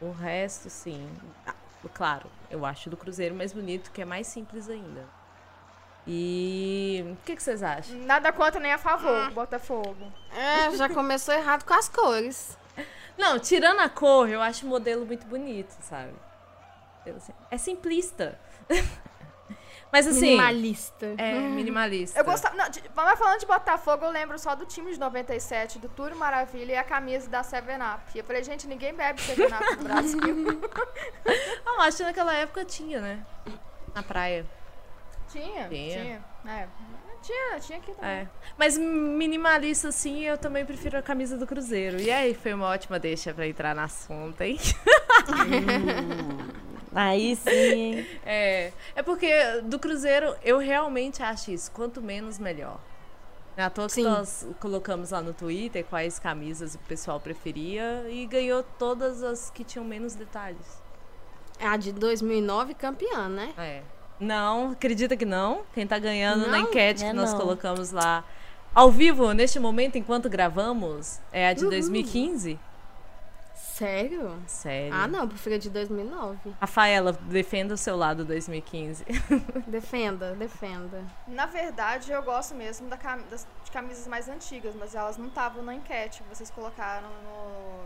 O 0.00 0.12
resto, 0.12 0.70
sim. 0.70 1.06
Ah, 1.44 1.54
claro, 1.92 2.30
eu 2.48 2.64
acho 2.64 2.88
do 2.88 2.96
Cruzeiro 2.96 3.34
mais 3.34 3.52
bonito, 3.52 3.90
que 3.90 4.00
é 4.00 4.04
mais 4.04 4.28
simples 4.28 4.68
ainda. 4.70 5.04
E 6.12 7.04
o 7.06 7.16
que, 7.24 7.36
que 7.36 7.42
vocês 7.42 7.62
acham? 7.62 7.96
Nada 7.98 8.32
contra 8.32 8.58
nem 8.60 8.72
a 8.72 8.78
favor, 8.78 9.30
Botafogo. 9.30 10.12
É, 10.36 10.76
já 10.76 10.88
começou 10.88 11.32
errado 11.32 11.64
com 11.64 11.72
as 11.72 11.88
cores. 11.88 12.58
Não, 13.16 13.38
tirando 13.38 13.78
a 13.78 13.88
cor, 13.88 14.28
eu 14.28 14.42
acho 14.42 14.66
o 14.66 14.68
modelo 14.68 15.06
muito 15.06 15.24
bonito, 15.26 15.70
sabe? 15.82 16.12
Assim, 17.16 17.32
É 17.48 17.56
simplista. 17.56 18.36
Mas 19.92 20.06
assim. 20.06 20.20
Minimalista. 20.20 21.14
É, 21.16 21.32
minimalista. 21.38 22.18
Eu 22.18 22.24
gostava. 22.24 22.56
Não, 22.56 22.68
de, 22.68 22.80
mas 22.94 23.18
falando 23.18 23.40
de 23.40 23.46
Botafogo, 23.46 24.04
eu 24.04 24.10
lembro 24.10 24.38
só 24.38 24.54
do 24.54 24.64
time 24.64 24.92
de 24.92 25.00
97, 25.00 25.80
do 25.80 25.88
Túlio 25.88 26.16
Maravilha 26.16 26.72
e 26.72 26.76
a 26.76 26.84
camisa 26.84 27.28
da 27.28 27.42
Seven 27.42 27.76
Up. 27.76 28.02
E 28.14 28.18
eu 28.18 28.24
falei, 28.24 28.44
gente, 28.44 28.68
ninguém 28.68 28.94
bebe 28.94 29.20
Seven 29.20 29.46
Up 29.46 29.76
no 29.76 29.84
Brasil. 29.84 30.20
Ah, 31.66 31.84
acho 31.84 31.96
que 31.98 32.02
naquela 32.02 32.34
época 32.34 32.64
tinha, 32.64 33.00
né? 33.00 33.24
Na 33.94 34.02
praia. 34.02 34.46
Tinha, 35.30 35.68
Tinha. 35.68 36.00
tinha. 36.00 36.24
É. 36.46 36.66
Tinha, 37.22 37.60
tinha 37.60 37.78
aqui 37.78 37.92
também. 37.92 38.10
É. 38.10 38.28
Mas 38.56 38.78
minimalista, 38.78 39.88
assim, 39.88 40.22
eu 40.22 40.38
também 40.38 40.64
prefiro 40.64 40.96
a 40.96 41.02
camisa 41.02 41.36
do 41.36 41.46
Cruzeiro. 41.46 42.00
E 42.00 42.10
aí, 42.10 42.32
foi 42.34 42.54
uma 42.54 42.68
ótima 42.68 42.98
deixa 42.98 43.34
pra 43.34 43.46
entrar 43.46 43.74
na 43.74 43.84
assunto, 43.84 44.40
hein? 44.40 44.58
Aí 46.94 47.36
sim, 47.36 47.50
hein? 47.50 48.06
É, 48.26 48.72
é 48.96 49.02
porque 49.02 49.60
do 49.62 49.78
Cruzeiro 49.78 50.34
eu 50.42 50.58
realmente 50.58 51.22
acho 51.22 51.52
isso. 51.52 51.70
Quanto 51.70 52.02
menos, 52.02 52.38
melhor. 52.38 52.80
Não 53.56 53.64
é 53.64 53.66
à 53.66 53.70
toa 53.70 53.88
que 53.88 54.02
nós 54.02 54.46
colocamos 54.58 55.10
lá 55.10 55.20
no 55.20 55.32
Twitter 55.32 55.84
quais 55.84 56.18
camisas 56.18 56.74
o 56.74 56.78
pessoal 56.80 57.20
preferia 57.20 58.06
e 58.08 58.26
ganhou 58.26 58.64
todas 58.78 59.22
as 59.22 59.50
que 59.50 59.62
tinham 59.62 59.84
menos 59.84 60.14
detalhes. 60.14 60.82
É 61.58 61.66
a 61.66 61.76
de 61.76 61.92
2009 61.92 62.74
campeã, 62.74 63.28
né? 63.28 63.52
É. 63.56 63.82
Não, 64.20 64.72
acredita 64.72 65.16
que 65.16 65.24
não? 65.24 65.62
Quem 65.72 65.86
tá 65.86 65.98
ganhando 65.98 66.42
na 66.46 66.58
Não? 66.58 66.68
enquete 66.68 67.04
É 67.04 67.08
que 67.08 67.12
nós 67.14 67.32
não. 67.32 67.40
colocamos 67.40 67.90
lá 67.90 68.22
ao 68.74 68.90
vivo, 68.90 69.32
neste 69.32 69.58
momento, 69.58 69.96
enquanto 69.96 70.28
gravamos, 70.28 71.18
é 71.32 71.48
a 71.48 71.52
de 71.54 71.64
2015? 71.68 72.58
Sério? 73.54 74.38
Sério. 74.46 74.92
Ah, 74.94 75.08
não, 75.08 75.20
eu 75.20 75.28
prefiro 75.28 75.54
a 75.54 75.58
de 75.58 75.70
2009. 75.70 76.54
Rafaela, 76.60 77.12
defenda 77.12 77.72
o 77.72 77.76
seu 77.78 77.96
lado 77.96 78.24
2015. 78.26 79.04
Defenda, 79.66 80.34
defenda. 80.34 81.02
Na 81.26 81.46
verdade, 81.46 82.12
eu 82.12 82.22
gosto 82.22 82.54
mesmo 82.54 82.88
da 82.88 82.98
cam- 82.98 83.22
das, 83.30 83.46
de 83.64 83.70
camisas 83.70 84.06
mais 84.06 84.28
antigas, 84.28 84.74
mas 84.78 84.94
elas 84.94 85.16
não 85.16 85.28
estavam 85.28 85.62
na 85.62 85.74
enquete. 85.74 86.22
Vocês 86.28 86.50
colocaram 86.50 87.08
no, 87.24 87.84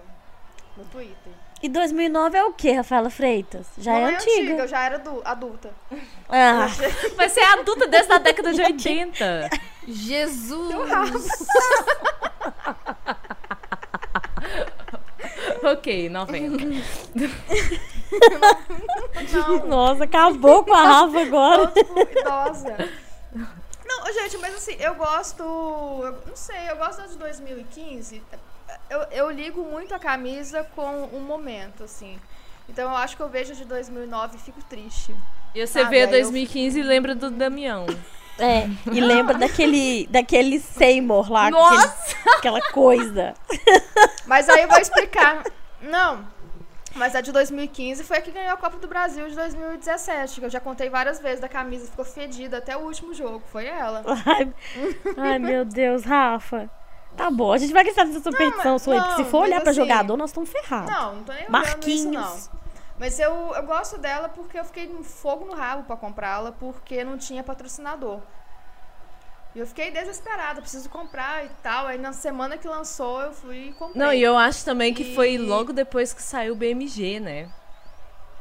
no 0.76 0.85
Twitter. 0.85 1.33
E 1.62 1.69
2009 1.69 2.37
é 2.37 2.45
o 2.45 2.52
que, 2.52 2.73
Rafaela 2.73 3.09
Freitas? 3.09 3.66
Já 3.78 3.93
não 3.93 4.09
é, 4.09 4.14
antiga. 4.16 4.52
eu 4.52 4.69
já 4.69 4.85
era 4.85 4.97
adu- 4.97 5.23
adulta. 5.25 5.71
Ah, 6.28 6.66
Vai 7.16 7.28
ser 7.31 7.40
adulta 7.45 7.87
desde 7.87 8.12
a 8.12 8.19
década 8.19 8.52
de 8.52 8.61
80. 8.62 9.49
Jesus! 9.87 10.75
ok, 15.62 16.09
90. 16.09 16.64
Não, 19.33 19.66
nossa, 19.66 20.04
acabou 20.04 20.64
com 20.64 20.75
a 20.75 20.83
Rafa 20.83 21.21
agora. 21.23 21.66
tipo, 21.69 21.99
idosa. 22.00 22.76
Não, 23.87 24.12
gente, 24.12 24.37
mas 24.38 24.54
assim, 24.54 24.76
eu 24.78 24.95
gosto. 24.95 25.43
Eu 25.43 26.12
não 26.26 26.37
sei, 26.37 26.71
eu 26.71 26.76
gosto 26.76 27.00
da 27.02 27.07
de 27.07 27.16
2015. 27.19 28.23
Eu, 28.90 29.00
eu 29.11 29.30
ligo 29.30 29.62
muito 29.64 29.94
a 29.94 29.99
camisa 29.99 30.64
com 30.75 31.04
um 31.12 31.21
momento, 31.21 31.85
assim. 31.85 32.18
Então 32.68 32.90
eu 32.90 32.97
acho 32.97 33.16
que 33.16 33.23
eu 33.23 33.28
vejo 33.28 33.52
a 33.52 33.56
de 33.56 33.64
2009 33.64 34.37
e 34.37 34.40
fico 34.40 34.62
triste. 34.64 35.14
E 35.54 35.66
você 35.66 35.80
Ah, 35.80 35.85
vê 35.85 36.02
a 36.02 36.06
daí 36.06 36.21
eu- 36.21 36.23
2015 36.23 36.80
e 36.80 36.83
lembra 36.83 37.14
do 37.14 37.30
Damião. 37.30 37.87
É, 38.38 38.66
e 38.90 39.00
lembra 39.00 39.38
daquele, 39.38 40.06
daquele 40.09 40.59
Seymour 40.59 41.30
lá, 41.30 41.50
Nossa! 41.50 42.16
aquele- 42.16 42.37
aquela 42.37 42.73
coisa. 42.73 43.35
Mas 44.26 44.49
aí 44.49 44.62
eu 44.62 44.68
vou 44.68 44.78
explicar. 44.78 45.44
Não. 45.80 46.26
Mas 46.97 47.14
a 47.14 47.21
de 47.21 47.30
2015 47.33 48.02
foi 48.04 48.18
a 48.18 48.23
que 48.23 48.30
ganhou 48.33 48.52
a 48.54 48.56
Copa 48.56 48.76
do 48.78 48.88
Brasil 48.88 49.28
de 49.28 49.35
2017. 49.37 50.40
Que 50.40 50.47
eu 50.47 50.50
já 50.50 50.61
contei 50.61 50.88
várias 50.88 51.21
vezes 51.21 51.40
da 51.40 51.49
camisa, 51.49 51.87
ficou 51.87 52.04
fedida 52.04 52.59
até 52.59 52.76
o 52.76 52.80
último 52.80 53.12
jogo. 53.14 53.42
Foi 53.52 53.66
ela. 53.66 54.02
Ai, 54.26 54.52
ai, 55.16 55.38
meu 55.38 55.64
Deus, 55.64 56.04
Rafa. 56.04 56.68
Tá 57.16 57.30
bom, 57.30 57.52
a 57.52 57.59
gente 57.59 57.73
vai 57.73 57.83
acreditar 57.83 58.04
nessa 58.04 58.21
superstição 58.21 58.73
mas- 58.73 58.83
sua 58.83 58.94
aí, 58.94 59.00
porque 59.00 59.16
se 59.16 59.23
não, 59.23 59.30
for 59.30 59.42
olhar 59.42 59.61
pra 59.61 59.71
assim- 59.71 59.80
jogador, 59.80 60.16
nós 60.16 60.30
estamos 60.30 60.50
ferrados. 60.50 60.90
Não, 60.90 61.14
não 61.16 61.25
tô 61.25 61.33
nem 61.33 61.42
olhando 61.42 61.88
isso, 61.88 62.09
Marquinhos. 62.11 62.50
não. 62.50 62.64
Mas 62.99 63.18
eu, 63.18 63.52
eu 63.54 63.62
gosto 63.64 63.99
dela 63.99 64.28
porque 64.28 64.59
eu 64.59 64.64
fiquei 64.64 64.87
com 64.87 65.02
fogo 65.02 65.44
no 65.44 65.54
rabo 65.54 65.85
pra 65.85 65.97
comprá-la, 65.97 66.52
porque 66.52 67.02
não 67.04 67.16
tinha 67.18 67.42
patrocinador. 67.42 68.21
E 69.54 69.61
eu 69.61 69.66
fiquei 69.66 69.90
desesperada, 69.92 70.61
preciso 70.61 70.88
comprar 70.88 71.44
e 71.44 71.49
tal. 71.62 71.87
Aí 71.87 71.99
na 71.99 72.12
semana 72.12 72.56
que 72.59 72.66
lançou, 72.66 73.21
eu 73.21 73.33
fui 73.33 73.68
e 73.68 73.73
comprei. 73.73 74.00
Não, 74.02 74.12
e 74.12 74.21
eu 74.23 74.37
acho 74.37 74.64
também 74.64 74.92
que 74.92 75.14
foi 75.14 75.35
E- 75.35 75.38
logo 75.38 75.73
depois 75.73 76.12
que 76.12 76.21
saiu 76.23 76.54
o 76.54 76.56
BMG, 76.56 77.21
né? 77.21 77.49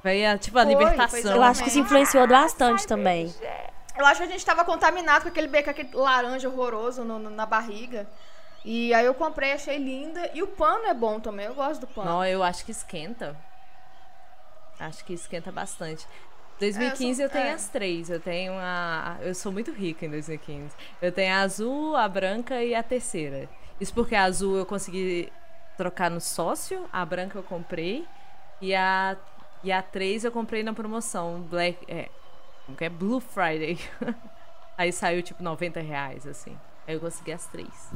Foi 0.02 0.26
a, 0.26 0.38
tipo, 0.38 0.58
a 0.58 0.64
Foi, 0.64 0.72
libertação. 0.74 1.22
foi 1.22 1.32
Eu 1.34 1.44
acho 1.44 1.64
que 1.64 1.70
isso 1.70 1.80
influenciou 1.80 2.28
bastante 2.28 2.86
também. 2.88 3.34
Eu 3.96 4.06
acho 4.08 4.22
que 4.22 4.28
a 4.28 4.30
gente 4.32 4.44
tava 4.46 4.66
contaminado 4.66 5.22
com 5.24 5.30
aquele 5.30 5.48
beco, 5.48 5.70
aquele 5.70 5.90
laranja 5.94 6.50
horroroso 6.50 7.04
no- 7.04 7.20
no- 7.20 7.30
na 7.30 7.46
barriga. 7.46 8.08
E 8.66 8.94
aí 8.94 9.06
eu 9.06 9.14
comprei, 9.14 9.52
achei 9.52 9.78
linda. 9.78 10.30
E 10.34 10.42
o 10.42 10.48
pano 10.48 10.86
é 10.86 10.94
bom 10.94 11.20
também, 11.20 11.46
eu 11.46 11.54
gosto 11.54 11.82
do 11.82 11.88
pano. 11.88 12.10
Não, 12.10 12.26
eu 12.26 12.42
acho 12.42 12.64
que 12.66 12.72
esquenta. 12.72 13.36
Acho 14.80 15.04
que 15.04 15.14
esquenta 15.14 15.52
bastante. 15.52 16.08
2015 16.60 17.22
É, 17.22 17.26
eu 17.26 17.30
tenho 17.30 17.46
é. 17.46 17.52
as 17.52 17.68
três. 17.68 18.10
Eu 18.10 18.20
tenho 18.20 18.54
a. 18.54 19.18
Eu 19.22 19.36
sou 19.36 19.52
muito 19.52 19.72
rica 19.72 20.06
em 20.06 20.10
2015. 20.10 20.76
Eu 21.02 21.12
tenho 21.12 21.34
a 21.34 21.40
azul, 21.40 21.96
a 21.96 22.08
branca 22.08 22.64
e 22.64 22.74
a 22.74 22.84
terceira. 22.84 23.50
Isso 23.80 23.94
porque 23.94 24.16
a 24.16 24.24
azul 24.24 24.58
eu 24.58 24.66
consegui 24.66 25.32
trocar 25.78 26.10
no 26.10 26.22
sócio, 26.22 26.88
a 26.92 27.04
branca 27.06 27.38
eu 27.38 27.44
comprei. 27.44 28.06
E 28.62 28.74
a, 28.74 29.18
e 29.64 29.72
a 29.72 29.82
três 29.82 30.24
eu 30.24 30.32
comprei 30.32 30.64
na 30.64 30.74
promoção. 30.74 31.42
Black. 31.42 31.80
É. 31.88 32.10
Como 32.66 32.78
que 32.78 32.86
é? 32.86 32.90
Blue 32.90 33.20
Friday. 33.20 33.78
Aí 34.78 34.92
saiu 34.92 35.22
tipo 35.22 35.44
90 35.44 35.82
reais, 35.82 36.26
assim. 36.26 36.58
Aí 36.88 36.96
eu 36.96 37.00
consegui 37.00 37.32
as 37.32 37.46
três. 37.48 37.92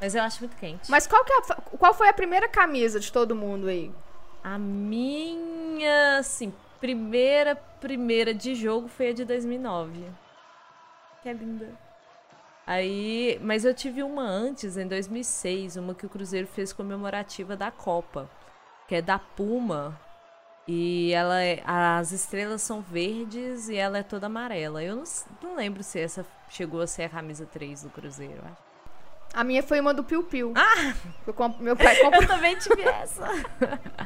Mas 0.00 0.14
eu 0.14 0.22
acho 0.22 0.40
muito 0.40 0.56
quente. 0.56 0.90
Mas 0.90 1.06
qual, 1.06 1.24
que 1.24 1.32
é 1.32 1.36
a- 1.52 1.54
qual 1.78 1.94
foi 1.94 2.08
a 2.08 2.12
primeira 2.12 2.48
camisa 2.48 3.00
de 3.00 3.10
todo 3.12 3.34
mundo 3.34 3.68
aí? 3.68 3.92
A 4.42 4.58
minha, 4.58 6.18
assim, 6.18 6.52
primeira, 6.80 7.56
primeira 7.80 8.34
de 8.34 8.54
jogo 8.54 8.88
foi 8.88 9.08
a 9.08 9.12
de 9.14 9.24
2009. 9.24 10.04
Que 11.22 11.28
é 11.30 11.32
linda. 11.32 11.68
Aí, 12.66 13.38
mas 13.42 13.64
eu 13.64 13.74
tive 13.74 14.02
uma 14.02 14.22
antes, 14.22 14.76
em 14.76 14.86
2006, 14.86 15.76
uma 15.76 15.94
que 15.94 16.06
o 16.06 16.08
Cruzeiro 16.08 16.46
fez 16.46 16.72
comemorativa 16.72 17.56
da 17.56 17.70
Copa, 17.70 18.28
que 18.88 18.94
é 18.96 19.02
da 19.02 19.18
Puma. 19.18 19.98
E 20.66 21.12
ela 21.12 21.42
é, 21.42 21.62
as 21.66 22.10
estrelas 22.10 22.62
são 22.62 22.80
verdes 22.80 23.68
e 23.68 23.76
ela 23.76 23.98
é 23.98 24.02
toda 24.02 24.26
amarela. 24.26 24.82
Eu 24.82 24.96
não, 24.96 25.04
não 25.42 25.56
lembro 25.56 25.82
se 25.82 26.00
essa 26.00 26.24
chegou 26.48 26.80
a 26.80 26.86
ser 26.86 27.02
a 27.04 27.08
camisa 27.10 27.44
3 27.44 27.82
do 27.82 27.90
Cruzeiro. 27.90 28.42
acho. 28.44 28.63
A 29.34 29.42
minha 29.42 29.62
foi 29.62 29.80
uma 29.80 29.92
do 29.92 30.04
Piu 30.04 30.22
Piu. 30.22 30.52
Ah! 30.56 30.94
Eu 31.26 31.34
comp- 31.34 31.58
meu 31.60 31.74
pai 31.76 31.96
comprou. 31.96 32.22
Eu 32.22 32.28
também 32.28 32.56
tive 32.56 32.82
essa. 32.82 33.26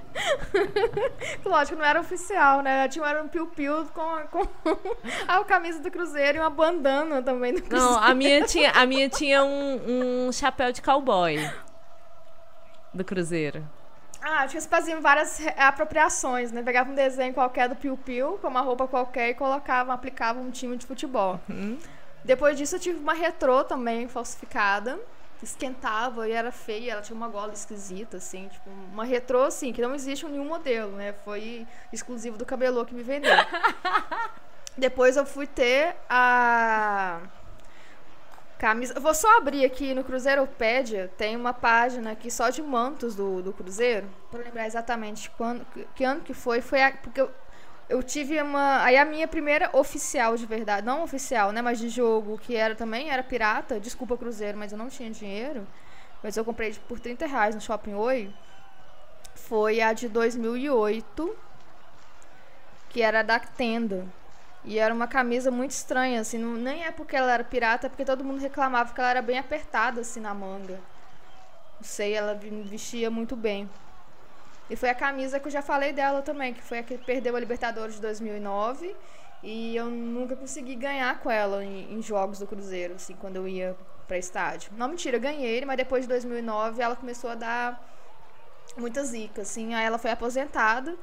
Lógico, 1.44 1.76
não 1.78 1.85
era 1.85 2.00
oficial, 2.00 2.62
né? 2.62 2.88
Tinha 2.88 3.06
era 3.06 3.23
um 3.23 3.28
Piu 3.28 3.47
Piu 3.47 3.85
com, 3.94 4.18
com 4.30 4.49
a 5.28 5.44
camisa 5.44 5.80
do 5.80 5.90
Cruzeiro 5.90 6.38
e 6.38 6.40
uma 6.40 6.50
bandana 6.50 7.23
também 7.23 7.54
do 7.54 7.62
Cruzeiro. 7.62 7.92
Não, 7.94 8.02
a 8.02 8.14
minha 8.14 8.44
tinha, 8.44 8.70
a 8.73 8.87
minha 8.87 9.08
tinha 9.08 9.44
um, 9.44 10.26
um 10.28 10.32
chapéu 10.32 10.73
de 10.73 10.80
cowboy 10.82 11.38
do 12.94 13.04
Cruzeiro. 13.04 13.62
Ah, 14.20 14.40
acho 14.40 14.49
que 14.52 14.56
eles 14.56 14.66
faziam 14.66 15.00
várias 15.00 15.40
apropriações, 15.56 16.50
né? 16.50 16.62
Pegavam 16.62 16.92
um 16.92 16.97
desenho 16.97 17.32
qualquer 17.32 17.68
do 17.68 17.76
Piu 17.76 17.97
Piu, 17.97 18.38
com 18.42 18.49
uma 18.49 18.61
roupa 18.62 18.88
qualquer 18.88 19.28
e 19.30 19.35
colocavam, 19.35 19.92
aplicavam 19.94 20.42
um 20.42 20.50
time 20.50 20.76
de 20.76 20.85
futebol. 20.87 21.40
Depois 22.25 22.56
disso 22.58 22.76
eu 22.76 22.80
tive 22.80 22.99
uma 22.99 23.14
retrô 23.14 23.62
também, 23.62 24.08
falsificada. 24.08 24.99
Esquentava 25.42 26.28
e 26.28 26.33
era 26.33 26.50
feia, 26.50 26.92
ela 26.92 27.02
tinha 27.02 27.16
uma 27.16 27.28
gola 27.28 27.52
esquisita, 27.52 28.16
assim, 28.16 28.49
tipo, 28.49 28.68
uma 28.92 29.04
retrô, 29.04 29.45
assim, 29.45 29.73
que 29.73 29.80
não 29.80 29.95
existe 29.95 30.26
em 30.26 30.30
nenhum 30.30 30.47
modelo, 30.49 30.92
né? 30.92 31.12
Foi 31.25 31.66
exclusivo 31.92 32.37
do 32.37 32.45
cabelô 32.45 32.85
que 32.85 32.95
me 32.95 33.02
vendeu. 33.02 33.30
Depois 34.76 35.16
eu 35.16 35.26
fui 35.26 35.47
ter 35.47 35.95
a 36.09 37.21
camisa. 38.59 38.95
eu 38.95 39.00
Vou 39.00 39.14
só 39.14 39.37
abrir 39.38 39.64
aqui 39.64 39.95
no 39.95 40.04
Cruzeiropédia, 40.04 41.11
tem 41.16 41.37
uma 41.37 41.52
página 41.52 42.12
aqui 42.12 42.30
só 42.30 42.50
de 42.50 42.62
mantos 42.62 43.14
do, 43.14 43.42
do 43.42 43.52
Cruzeiro, 43.52 44.09
para 44.30 44.40
lembrar 44.42 44.66
exatamente 44.66 45.30
quando, 45.30 45.64
que, 45.66 45.87
que 45.95 46.04
ano 46.04 46.21
que 46.21 46.35
foi. 46.35 46.61
Foi 46.61 46.83
a- 46.83 46.92
porque 46.92 47.21
eu, 47.21 47.30
eu 47.88 48.02
tive 48.02 48.40
uma. 48.42 48.83
Aí 48.83 48.97
a 48.97 49.04
minha 49.04 49.26
primeira 49.26 49.71
oficial 49.73 50.37
de 50.37 50.45
verdade, 50.47 50.87
não 50.87 51.02
oficial, 51.02 51.52
né, 51.52 51.62
mas 51.62 51.78
de 51.78 51.88
jogo, 51.88 52.38
que 52.38 52.54
era 52.54 52.75
também 52.75 53.11
era 53.11 53.23
pirata. 53.23 53.80
Desculpa, 53.80 54.16
Cruzeiro, 54.16 54.59
mas 54.59 54.73
eu 54.73 54.78
não 54.78 54.88
tinha 54.88 55.11
dinheiro. 55.11 55.66
Mas 56.23 56.37
eu 56.37 56.45
comprei 56.45 56.75
por 56.88 57.00
30 57.00 57.26
reais 57.26 57.54
no 57.54 57.61
Shopping 57.61 57.95
Oi. 57.95 58.33
Foi 59.35 59.80
a 59.80 59.92
de 59.92 60.09
2008, 60.09 61.37
que 62.90 63.00
era 63.02 63.23
da 63.23 63.38
tenda. 63.38 64.07
E 64.64 64.78
era 64.78 64.92
uma 64.92 65.07
camisa 65.07 65.50
muito 65.50 65.71
estranha, 65.71 66.21
assim, 66.21 66.37
não, 66.37 66.54
nem 66.54 66.85
é 66.85 66.90
porque 66.90 67.16
ela 67.16 67.33
era 67.33 67.45
pirata, 67.45 67.87
é 67.87 67.88
porque 67.88 68.04
todo 68.04 68.25
mundo 68.25 68.40
reclamava 68.40 68.92
que 68.92 69.00
ela 69.00 69.11
era 69.11 69.23
bem 69.23 69.38
apertada, 69.38 70.00
assim, 70.00 70.21
na 70.21 70.35
manga. 70.35 70.78
Não 71.76 71.85
sei, 71.85 72.14
ela 72.14 72.35
vestia 72.35 73.11
muito 73.11 73.37
bem. 73.37 73.71
E 74.70 74.76
foi 74.76 74.90
a 74.90 74.94
camisa 74.94 75.40
que 75.40 75.46
eu 75.46 75.52
já 75.52 75.62
falei 75.62 75.92
dela 75.92 76.22
também, 76.22 76.52
que 76.52 76.62
foi 76.62 76.78
a 76.78 76.82
que 76.82 76.98
perdeu 76.98 77.34
a 77.37 77.40
Libertadores 77.40 77.94
de 77.94 78.00
2009. 78.00 78.94
E 79.42 79.76
eu 79.76 79.87
nunca 79.87 80.34
consegui 80.34 80.75
ganhar 80.75 81.18
com 81.20 81.30
ela 81.30 81.64
em, 81.64 81.94
em 81.94 82.02
jogos 82.02 82.38
do 82.38 82.46
Cruzeiro, 82.46 82.94
assim, 82.94 83.14
quando 83.14 83.37
eu 83.37 83.46
ia 83.46 83.76
pra 84.06 84.18
estádio. 84.18 84.72
Não, 84.76 84.88
mentira, 84.88 85.16
eu 85.16 85.20
ganhei, 85.20 85.64
mas 85.64 85.76
depois 85.76 86.04
de 86.04 86.08
2009 86.08 86.82
ela 86.82 86.96
começou 86.96 87.30
a 87.30 87.34
dar 87.34 87.84
muita 88.76 89.04
zica, 89.04 89.42
assim. 89.42 89.75
Aí 89.75 89.84
ela 89.84 89.98
foi 89.98 90.10
aposentada, 90.10 90.96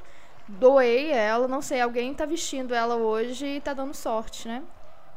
doei 0.47 1.11
ela, 1.11 1.47
não 1.47 1.61
sei, 1.61 1.79
alguém 1.79 2.13
tá 2.13 2.25
vestindo 2.25 2.73
ela 2.73 2.95
hoje 2.95 3.45
e 3.45 3.61
tá 3.61 3.73
dando 3.73 3.93
sorte, 3.93 4.47
né? 4.47 4.63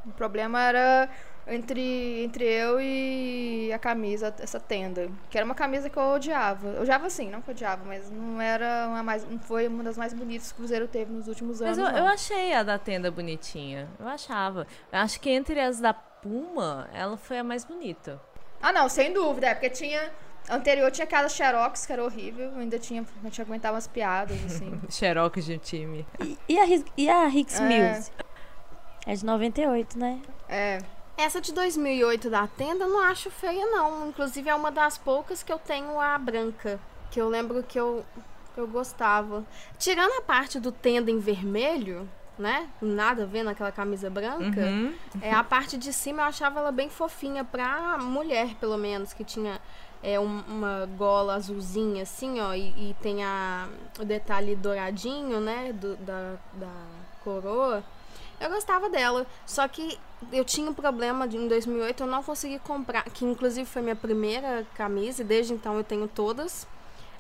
O 0.06 0.12
problema 0.12 0.62
era 0.62 1.08
entre, 1.48 2.22
entre 2.24 2.44
eu 2.44 2.80
e 2.80 3.72
a 3.72 3.78
camisa, 3.78 4.34
essa 4.38 4.60
tenda. 4.60 5.10
Que 5.30 5.38
era 5.38 5.44
uma 5.44 5.54
camisa 5.54 5.88
que 5.88 5.96
eu 5.96 6.02
odiava. 6.02 6.68
Eu 6.68 6.82
odiava 6.82 7.08
sim, 7.10 7.30
não 7.30 7.40
que 7.40 7.50
eu 7.50 7.54
odiava, 7.54 7.84
mas 7.84 8.10
não 8.10 8.40
era 8.40 8.86
uma 8.88 9.02
mais. 9.02 9.24
Não 9.28 9.38
foi 9.38 9.66
uma 9.66 9.82
das 9.82 9.96
mais 9.96 10.12
bonitas 10.12 10.48
que 10.48 10.54
o 10.54 10.56
Cruzeiro 10.58 10.86
teve 10.86 11.12
nos 11.12 11.28
últimos 11.28 11.60
anos. 11.62 11.78
Mas 11.78 11.86
eu, 11.86 11.92
não. 11.92 11.98
eu 11.98 12.06
achei 12.06 12.52
a 12.54 12.62
da 12.62 12.78
tenda 12.78 13.10
bonitinha. 13.10 13.88
Eu 13.98 14.06
achava. 14.08 14.66
Eu 14.92 14.98
acho 14.98 15.20
que 15.20 15.30
entre 15.30 15.60
as 15.60 15.80
da 15.80 15.92
Puma, 15.94 16.88
ela 16.92 17.16
foi 17.16 17.38
a 17.38 17.44
mais 17.44 17.64
bonita. 17.64 18.20
Ah, 18.60 18.72
não, 18.72 18.88
sem 18.88 19.12
dúvida, 19.12 19.48
é 19.48 19.54
porque 19.54 19.70
tinha. 19.70 20.10
Anterior 20.50 20.90
tinha 20.90 21.04
aquela 21.04 21.28
Xerox, 21.28 21.84
que 21.84 21.92
era 21.92 22.02
horrível, 22.02 22.50
ainda 22.56 22.78
tinha. 22.78 23.02
A 23.02 23.24
gente 23.24 23.42
aguentava 23.42 23.76
as 23.76 23.86
piadas, 23.86 24.36
assim. 24.44 24.80
Xerox 24.88 25.44
de 25.44 25.54
um 25.54 25.58
time. 25.58 26.06
E, 26.20 26.38
e 26.48 26.58
a, 26.58 26.64
e 26.96 27.08
a 27.08 27.28
Hicks 27.28 27.60
É. 27.60 27.64
Mills? 27.68 28.12
É 29.06 29.14
de 29.14 29.24
98, 29.24 29.98
né? 29.98 30.20
É. 30.48 30.78
Essa 31.18 31.40
de 31.40 31.52
2008 31.52 32.30
da 32.30 32.46
tenda 32.46 32.84
eu 32.84 32.88
não 32.90 33.00
acho 33.02 33.28
feia, 33.30 33.66
não. 33.66 34.08
Inclusive 34.08 34.48
é 34.48 34.54
uma 34.54 34.70
das 34.70 34.96
poucas 34.96 35.42
que 35.42 35.52
eu 35.52 35.58
tenho 35.58 36.00
a 36.00 36.16
branca. 36.16 36.78
Que 37.10 37.20
eu 37.20 37.28
lembro 37.28 37.62
que 37.64 37.78
eu, 37.78 38.04
eu 38.56 38.66
gostava. 38.68 39.44
Tirando 39.78 40.12
a 40.12 40.22
parte 40.22 40.60
do 40.60 40.70
tenda 40.70 41.10
em 41.10 41.18
vermelho, 41.18 42.08
né? 42.38 42.68
Nada 42.80 43.24
a 43.24 43.26
ver 43.26 43.42
naquela 43.42 43.72
camisa 43.72 44.08
branca. 44.08 44.60
Uhum. 44.60 44.94
É, 45.20 45.32
a 45.34 45.42
parte 45.42 45.76
de 45.76 45.92
cima 45.92 46.22
eu 46.22 46.26
achava 46.26 46.60
ela 46.60 46.70
bem 46.70 46.88
fofinha 46.88 47.44
pra 47.44 47.98
mulher, 47.98 48.54
pelo 48.60 48.78
menos, 48.78 49.12
que 49.12 49.24
tinha 49.24 49.60
é, 50.00 50.20
um- 50.20 50.44
uma 50.46 50.86
gola 50.96 51.34
azulzinha 51.34 52.04
assim, 52.04 52.38
ó, 52.40 52.54
e, 52.54 52.68
e 52.90 52.96
tem 53.02 53.24
a, 53.24 53.66
o 53.98 54.04
detalhe 54.04 54.54
douradinho, 54.54 55.40
né, 55.40 55.72
do- 55.72 55.96
da, 55.96 56.34
da 56.54 56.70
coroa. 57.24 57.82
Eu 58.40 58.50
gostava 58.50 58.88
dela, 58.88 59.26
só 59.46 59.66
que 59.66 59.98
eu 60.32 60.44
tinha 60.44 60.70
um 60.70 60.74
problema 60.74 61.26
de 61.26 61.36
em 61.36 61.48
2008, 61.48 62.02
eu 62.02 62.06
não 62.06 62.22
consegui 62.22 62.58
comprar, 62.60 63.02
que 63.04 63.24
inclusive 63.24 63.68
foi 63.68 63.82
minha 63.82 63.96
primeira 63.96 64.64
camisa, 64.74 65.22
e 65.22 65.24
desde 65.24 65.52
então 65.52 65.76
eu 65.76 65.84
tenho 65.84 66.06
todas, 66.06 66.66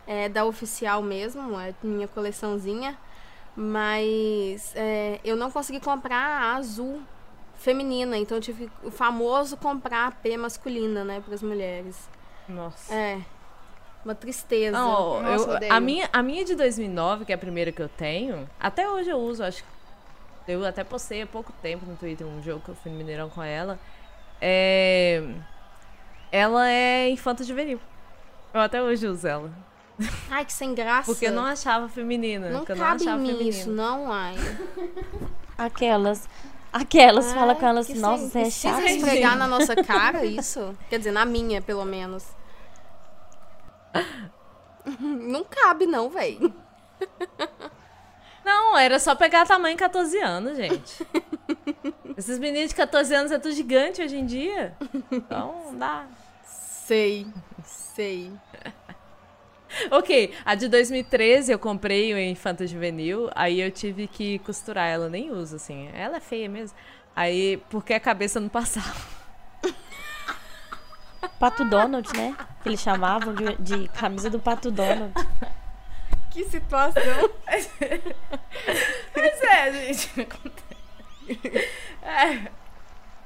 é, 0.06 0.28
da 0.28 0.44
oficial 0.44 1.02
mesmo, 1.02 1.58
é 1.58 1.74
minha 1.82 2.06
coleçãozinha, 2.08 2.96
mas 3.56 4.72
é, 4.76 5.18
eu 5.24 5.36
não 5.36 5.50
consegui 5.50 5.80
comprar 5.80 6.16
a 6.42 6.54
azul 6.56 7.00
feminina, 7.56 8.16
então 8.16 8.36
eu 8.38 8.40
tive 8.40 8.70
o 8.84 8.90
famoso 8.90 9.56
comprar 9.56 10.06
a 10.06 10.10
P 10.12 10.36
masculina, 10.36 11.02
né, 11.04 11.20
para 11.24 11.34
as 11.34 11.42
mulheres. 11.42 12.08
Nossa. 12.48 12.94
É, 12.94 13.20
uma 14.04 14.14
tristeza. 14.14 14.78
Não, 14.78 15.20
Nossa, 15.20 15.58
eu- 15.64 15.72
a, 15.72 15.80
minha, 15.80 16.08
a 16.12 16.22
minha 16.22 16.44
de 16.44 16.54
2009, 16.54 17.24
que 17.24 17.32
é 17.32 17.34
a 17.34 17.38
primeira 17.38 17.72
que 17.72 17.82
eu 17.82 17.88
tenho, 17.88 18.48
até 18.60 18.88
hoje 18.88 19.10
eu 19.10 19.18
uso, 19.18 19.42
acho 19.42 19.62
que 19.64 19.77
eu 20.48 20.64
até 20.64 20.82
postei 20.82 21.22
há 21.22 21.26
pouco 21.26 21.52
tempo 21.62 21.84
no 21.86 21.94
Twitter 21.96 22.26
um 22.26 22.42
jogo 22.42 22.60
que 22.64 22.70
eu 22.70 22.74
fui 22.74 22.90
no 22.90 22.98
Mineirão 22.98 23.28
com 23.30 23.42
ela. 23.42 23.78
É, 24.40 25.22
ela 26.32 26.68
é 26.70 27.08
infanta 27.10 27.44
juvenil. 27.44 27.80
Eu 28.54 28.60
até 28.60 28.82
hoje 28.82 29.06
uso 29.06 29.26
ela. 29.28 29.50
Ai, 30.30 30.44
que 30.44 30.52
sem 30.52 30.74
graça. 30.74 31.10
Porque 31.12 31.26
eu 31.26 31.32
não 31.32 31.44
achava 31.44 31.88
feminina. 31.88 32.46
Não 32.46 32.54
eu 32.54 32.58
não 32.58 32.64
cabe 32.64 33.02
achava 33.02 33.18
em 33.18 33.22
mim 33.22 33.28
feminina. 33.28 33.50
isso, 33.50 33.70
não, 33.70 34.10
ai. 34.12 34.34
Aquelas. 35.56 36.28
Aquelas, 36.72 37.32
fala 37.32 37.54
com 37.54 37.66
elas 37.66 37.88
nossa, 37.94 38.18
sem- 38.28 38.30
você 38.30 38.38
é 38.38 38.42
precisa 38.42 38.74
chata. 38.74 38.84
esfregar 38.90 39.36
na 39.38 39.46
nossa 39.46 39.74
cara 39.74 40.24
isso? 40.24 40.76
Quer 40.90 40.98
dizer, 40.98 41.10
na 41.12 41.24
minha, 41.24 41.62
pelo 41.62 41.84
menos. 41.84 42.24
Não 45.00 45.44
cabe, 45.44 45.86
não, 45.86 46.08
véi. 46.08 46.38
Não, 48.48 48.78
era 48.78 48.98
só 48.98 49.14
pegar 49.14 49.44
tamanho 49.44 49.76
14 49.76 50.16
anos, 50.20 50.56
gente. 50.56 51.06
Esses 52.16 52.38
meninos 52.38 52.70
de 52.70 52.76
14 52.76 53.14
anos 53.14 53.30
é 53.30 53.38
tudo 53.38 53.54
gigante 53.54 54.00
hoje 54.00 54.16
em 54.16 54.24
dia. 54.24 54.74
Então, 55.12 55.64
não 55.66 55.78
dá. 55.78 56.06
Sei, 56.42 57.26
sei. 57.62 58.32
Ok, 59.90 60.32
a 60.46 60.54
de 60.54 60.66
2013 60.66 61.52
eu 61.52 61.58
comprei 61.58 62.14
o 62.14 62.18
Infanta 62.18 62.66
Juvenil, 62.66 63.28
aí 63.34 63.60
eu 63.60 63.70
tive 63.70 64.06
que 64.06 64.38
costurar 64.38 64.88
ela, 64.88 65.10
nem 65.10 65.30
uso, 65.30 65.56
assim. 65.56 65.90
Ela 65.92 66.16
é 66.16 66.20
feia 66.20 66.48
mesmo. 66.48 66.74
Aí, 67.14 67.58
porque 67.68 67.92
a 67.92 68.00
cabeça 68.00 68.40
não 68.40 68.48
passava. 68.48 68.96
Pato 71.38 71.66
Donald, 71.66 72.10
né? 72.16 72.34
Que 72.62 72.70
eles 72.70 72.80
chamavam 72.80 73.34
de, 73.34 73.56
de 73.56 73.88
camisa 73.88 74.30
do 74.30 74.40
Pato 74.40 74.70
Donald. 74.70 75.12
Que 76.38 76.44
situação. 76.44 77.02
Pois 79.12 79.42
é, 79.42 79.72
gente. 79.72 80.28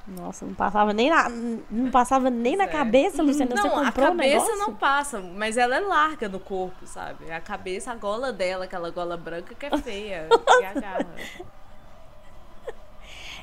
Nossa, 0.07 0.47
não 0.47 0.55
passava 0.55 0.95
nem 0.95 1.11
na, 1.11 1.29
não 1.29 1.91
passava 1.91 2.31
nem 2.31 2.57
na 2.57 2.65
é. 2.65 2.69
cabeça, 2.69 3.23
Luciana. 3.23 3.55
Você 3.55 3.69
Não, 3.69 3.79
a 3.79 3.85
comprou 3.87 4.07
o 4.07 4.11
cabeça 4.13 4.47
negócio? 4.47 4.59
não 4.59 4.75
passa, 4.75 5.21
mas 5.21 5.59
ela 5.59 5.77
é 5.77 5.81
larga 5.81 6.27
no 6.27 6.41
corpo, 6.41 6.87
sabe? 6.87 7.31
A 7.31 7.39
cabeça, 7.41 7.93
a 7.93 7.95
gola 7.95 8.33
dela, 8.33 8.65
aquela 8.65 8.91
gola 8.91 9.17
branca 9.19 9.55
que 9.55 9.67
é 9.67 9.79
feia, 9.79 10.29
que 10.59 10.65
agarra. 10.65 11.15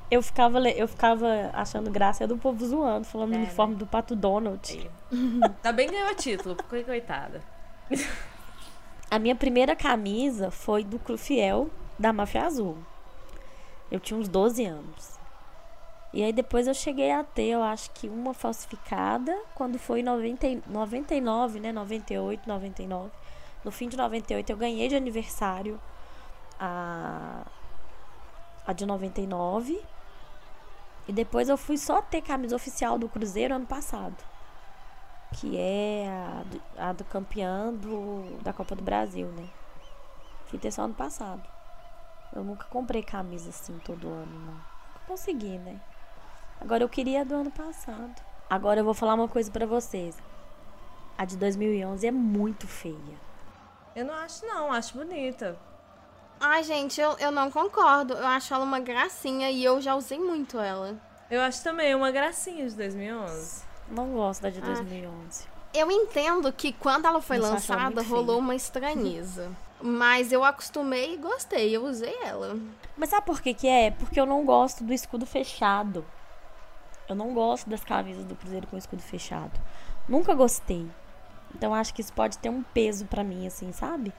Eu 0.09 0.23
ficava, 0.23 0.59
eu 0.67 0.87
ficava 0.87 1.51
achando 1.53 1.91
graça 1.91 2.25
do 2.25 2.37
povo 2.39 2.65
zoando, 2.65 3.05
falando 3.05 3.33
É, 3.33 3.37
do 3.37 3.43
uniforme 3.43 3.75
do 3.75 3.85
Pato 3.85 4.15
Donald. 4.15 4.89
Tá 5.61 5.71
bem 5.71 5.87
ganhou 5.87 6.15
título, 6.15 6.55
porque 6.55 6.83
coitada. 6.83 7.43
A 9.11 9.17
minha 9.17 9.35
primeira 9.35 9.75
camisa 9.75 10.51
foi 10.51 10.83
do 10.83 10.99
Crufiel 10.99 11.69
da 11.97 12.13
Máfia 12.13 12.43
Azul. 12.45 12.77
Eu 13.89 13.99
tinha 13.99 14.19
uns 14.19 14.27
12 14.27 14.63
anos. 14.63 15.17
E 16.13 16.23
aí 16.23 16.31
depois 16.31 16.67
eu 16.67 16.75
cheguei 16.75 17.11
a 17.11 17.23
ter, 17.23 17.47
eu 17.47 17.63
acho 17.63 17.89
que 17.91 18.07
uma 18.07 18.35
falsificada, 18.35 19.35
quando 19.55 19.79
foi 19.79 20.01
em 20.01 20.03
90, 20.03 20.47
e- 20.47 20.63
99, 20.67 21.59
né? 21.59 21.71
98, 21.71 22.47
99. 22.47 23.09
No 23.63 23.71
fim 23.71 23.89
de 23.89 23.97
98 23.97 24.51
eu 24.51 24.57
ganhei 24.57 24.87
de 24.87 24.95
aniversário 24.95 25.79
a, 26.59 27.43
a 28.65 28.73
de 28.73 28.85
99. 28.85 29.81
E 31.07 31.11
depois 31.11 31.49
eu 31.49 31.57
fui 31.57 31.77
só 31.77 31.99
ter 31.99 32.21
camisa 32.21 32.55
oficial 32.55 32.99
do 32.99 33.09
Cruzeiro 33.09 33.55
ano 33.55 33.65
passado. 33.65 34.15
Que 35.33 35.57
é 35.57 36.07
a 36.07 36.43
do, 36.43 36.61
a 36.77 36.93
do 36.93 37.03
campeão 37.03 37.75
do, 37.75 38.39
da 38.41 38.51
Copa 38.51 38.75
do 38.75 38.83
Brasil, 38.83 39.27
né? 39.27 39.47
Fui 40.47 40.57
ter 40.57 40.71
só 40.71 40.83
ano 40.83 40.93
passado. 40.93 41.43
Eu 42.35 42.43
nunca 42.43 42.65
comprei 42.65 43.03
camisa 43.03 43.49
assim 43.49 43.77
todo 43.79 44.07
ano, 44.07 44.39
não. 44.39 44.53
Nunca 44.53 44.99
consegui, 45.07 45.57
né? 45.57 45.79
Agora 46.59 46.83
eu 46.83 46.89
queria 46.89 47.21
a 47.21 47.23
do 47.23 47.35
ano 47.35 47.51
passado. 47.51 48.21
Agora 48.49 48.79
eu 48.79 48.85
vou 48.85 48.93
falar 48.93 49.13
uma 49.13 49.27
coisa 49.27 49.51
pra 49.51 49.65
vocês. 49.65 50.17
A 51.17 51.25
de 51.25 51.37
2011 51.37 52.07
é 52.07 52.11
muito 52.11 52.67
feia. 52.67 53.29
Eu 53.95 54.05
não 54.05 54.13
acho, 54.15 54.45
não, 54.45 54.71
acho 54.71 54.97
bonita. 54.97 55.57
Ai, 56.39 56.63
gente, 56.63 56.99
eu, 56.99 57.17
eu 57.19 57.31
não 57.31 57.51
concordo. 57.51 58.13
Eu 58.13 58.25
acho 58.25 58.53
ela 58.53 58.63
uma 58.63 58.79
gracinha 58.79 59.51
e 59.51 59.63
eu 59.63 59.81
já 59.81 59.95
usei 59.95 60.17
muito 60.17 60.59
ela. 60.59 60.95
Eu 61.29 61.41
acho 61.41 61.63
também 61.63 61.93
uma 61.93 62.11
gracinha 62.11 62.67
de 62.67 62.75
2011. 62.75 63.68
Não 63.89 64.11
gosto 64.11 64.41
da 64.41 64.49
de 64.49 64.61
2011. 64.61 65.47
Eu 65.73 65.91
entendo 65.91 66.51
que 66.51 66.73
quando 66.73 67.05
ela 67.05 67.21
foi 67.21 67.37
Nossa, 67.37 67.53
lançada, 67.53 68.01
rolou 68.01 68.39
uma 68.39 68.55
estranheza. 68.55 69.51
Mas 69.81 70.31
eu 70.31 70.43
acostumei 70.43 71.13
e 71.13 71.17
gostei, 71.17 71.75
eu 71.75 71.85
usei 71.85 72.13
ela. 72.23 72.59
Mas 72.97 73.09
sabe 73.09 73.25
por 73.25 73.41
que 73.41 73.53
que 73.53 73.67
é? 73.67 73.91
Porque 73.91 74.19
eu 74.19 74.25
não 74.25 74.43
gosto 74.43 74.83
do 74.83 74.93
escudo 74.93 75.25
fechado. 75.25 76.05
Eu 77.07 77.15
não 77.15 77.33
gosto 77.33 77.69
das 77.69 77.83
camisas 77.83 78.25
do 78.25 78.35
Cruzeiro 78.35 78.67
com 78.67 78.77
escudo 78.77 79.01
fechado. 79.01 79.57
Nunca 80.07 80.33
gostei. 80.33 80.85
Então 81.55 81.73
acho 81.73 81.93
que 81.93 82.01
isso 82.01 82.13
pode 82.13 82.37
ter 82.37 82.49
um 82.49 82.61
peso 82.61 83.05
pra 83.05 83.23
mim, 83.23 83.47
assim, 83.47 83.71
sabe? 83.71 84.13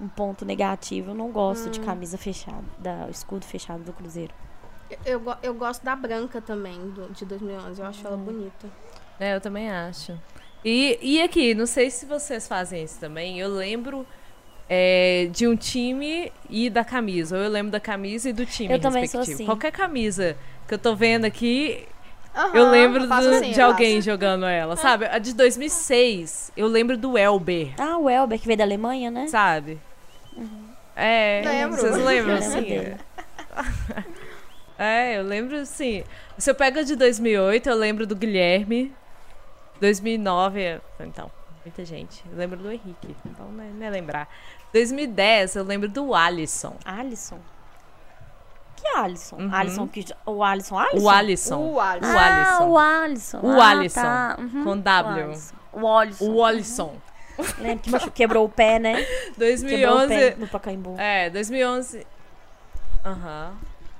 Um 0.00 0.08
ponto 0.08 0.44
negativo. 0.44 1.10
Eu 1.10 1.14
não 1.14 1.30
gosto 1.30 1.68
de 1.70 1.80
camisa 1.80 2.16
fechada, 2.16 2.64
da 2.78 3.08
escudo 3.10 3.44
fechado 3.44 3.84
do 3.84 3.92
Cruzeiro. 3.92 4.34
Eu, 4.90 4.98
eu, 5.04 5.20
go- 5.20 5.36
eu 5.42 5.54
gosto 5.54 5.82
da 5.84 5.94
branca 5.94 6.40
também, 6.40 6.78
do- 6.90 7.08
de 7.12 7.24
2011. 7.24 7.80
Eu 7.80 7.86
acho 7.86 8.00
Hum. 8.04 8.06
ela 8.08 8.16
bonita. 8.16 8.66
É, 9.20 9.34
eu 9.34 9.40
também 9.40 9.70
acho. 9.70 10.18
E, 10.64 10.98
e 11.02 11.22
aqui, 11.22 11.54
não 11.54 11.66
sei 11.66 11.90
se 11.90 12.06
vocês 12.06 12.48
fazem 12.48 12.82
isso 12.84 12.98
também, 12.98 13.38
eu 13.38 13.48
lembro 13.48 14.06
é, 14.68 15.28
de 15.32 15.46
um 15.46 15.56
time 15.56 16.32
e 16.50 16.68
da 16.70 16.84
camisa. 16.84 17.36
Ou 17.36 17.42
eu 17.44 17.50
lembro 17.50 17.70
da 17.72 17.80
camisa 17.80 18.28
e 18.30 18.32
do 18.32 18.44
time 18.46 18.72
Eu 18.74 18.78
também 18.80 19.06
sou 19.06 19.20
respectivo. 19.20 19.34
assim. 19.36 19.44
Qualquer 19.46 19.72
camisa 19.72 20.36
que 20.66 20.74
eu 20.74 20.78
tô 20.78 20.94
vendo 20.94 21.24
aqui, 21.24 21.86
Aham, 22.34 22.54
eu 22.54 22.70
lembro 22.70 23.06
faço 23.08 23.28
do- 23.28 23.34
assim, 23.36 23.50
de 23.52 23.60
eu 23.60 23.66
alguém 23.66 23.96
faço. 23.96 24.04
jogando 24.10 24.44
ela, 24.46 24.76
sabe? 24.76 25.06
A 25.06 25.18
de 25.18 25.32
2006, 25.34 26.52
eu 26.56 26.66
lembro 26.66 26.96
do 26.98 27.16
Elber, 27.16 27.72
Ah, 27.78 27.96
o 27.98 28.08
Elber, 28.10 28.38
que 28.38 28.46
veio 28.46 28.58
da 28.58 28.64
Alemanha, 28.64 29.10
né? 29.10 29.26
sabe? 29.28 29.78
É, 30.94 31.42
Lembro. 31.44 31.80
vocês 31.80 31.96
lembram, 31.96 32.34
Eu 32.36 32.40
lembro 32.40 32.94
assim? 32.94 34.08
É, 34.78 35.18
eu 35.18 35.22
lembro, 35.24 35.56
assim. 35.58 36.04
Se 36.38 36.50
eu 36.50 36.54
pego 36.54 36.84
de 36.84 36.94
2008, 36.96 37.68
eu 37.68 37.76
lembro 37.76 38.06
do 38.06 38.14
Guilherme. 38.14 38.94
2009, 39.80 40.60
é- 40.60 40.80
então, 41.00 41.30
muita 41.64 41.84
gente. 41.84 42.22
Eu 42.30 42.36
lembro 42.38 42.56
do 42.58 42.70
Henrique, 42.70 43.14
então 43.26 43.46
não 43.50 43.64
é, 43.64 43.68
não 43.68 43.86
é 43.86 43.90
lembrar. 43.90 44.28
2010, 44.72 45.56
eu 45.56 45.64
lembro 45.64 45.88
do 45.88 46.14
Alisson. 46.14 46.76
Alisson. 46.84 47.38
Que 48.76 48.86
Alisson? 48.96 49.36
Uhum. 49.36 49.50
Alisson 49.54 49.88
que. 49.88 50.04
O 50.24 50.42
Alisson 50.44 50.78
Alisson? 50.78 51.04
O 51.04 51.10
Alisson. 51.10 51.56
O 51.58 51.80
Alisson. 51.80 52.06
O 52.06 52.16
Ah, 52.16 52.26
Alisson. 52.26 52.68
o 52.68 52.78
Alisson. 52.78 53.40
O 53.42 53.60
Ah, 53.60 53.68
Alisson, 53.70 54.00
tá. 54.02 54.36
Uhum. 54.38 54.64
com 54.64 54.70
O 54.70 54.76
W. 54.76 55.24
Alisson. 55.24 55.54
O 55.72 55.88
Alisson. 55.88 56.24
O 56.32 56.44
Alisson. 56.44 56.96
Lembra 57.58 57.76
que 57.78 57.90
machu- 57.90 58.10
quebrou 58.12 58.44
o 58.44 58.48
pé, 58.48 58.78
né? 58.78 58.94
Quebrou 59.34 59.36
o 59.36 59.38
2011. 59.38 60.08
pé 60.08 60.34
no 60.38 60.46
Pacaembu. 60.48 60.94
É, 60.98 61.30
2011. 61.30 62.06
Aham. 63.04 63.52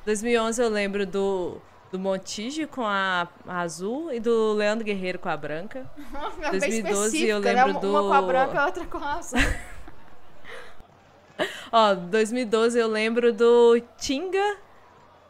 2011 0.09 0.63
eu 0.63 0.71
lembro 0.71 1.05
do, 1.05 1.61
do 1.93 1.99
Montijo 1.99 2.67
com 2.67 2.83
a, 2.83 3.29
a 3.47 3.61
azul 3.61 4.11
e 4.11 4.19
do 4.19 4.55
Leandro 4.55 4.83
Guerreiro 4.83 5.19
com 5.19 5.29
a 5.29 5.37
branca. 5.37 5.85
É 6.41 6.51
bem 6.53 6.83
2012 6.83 7.27
eu 7.27 7.41
né? 7.41 7.53
lembro 7.53 7.91
Uma 7.91 8.01
com 8.01 8.13
a 8.15 8.21
do- 8.23 8.27
branca 8.27 8.55
e 8.55 8.57
a 8.57 8.65
outra 8.65 8.87
com 8.87 8.97
a 8.97 9.15
azul. 9.17 9.39
Ó, 11.71 11.95
2012 11.95 12.79
eu 12.79 12.89
lembro 12.89 13.35
do 13.35 13.79
Tinga 13.99 14.57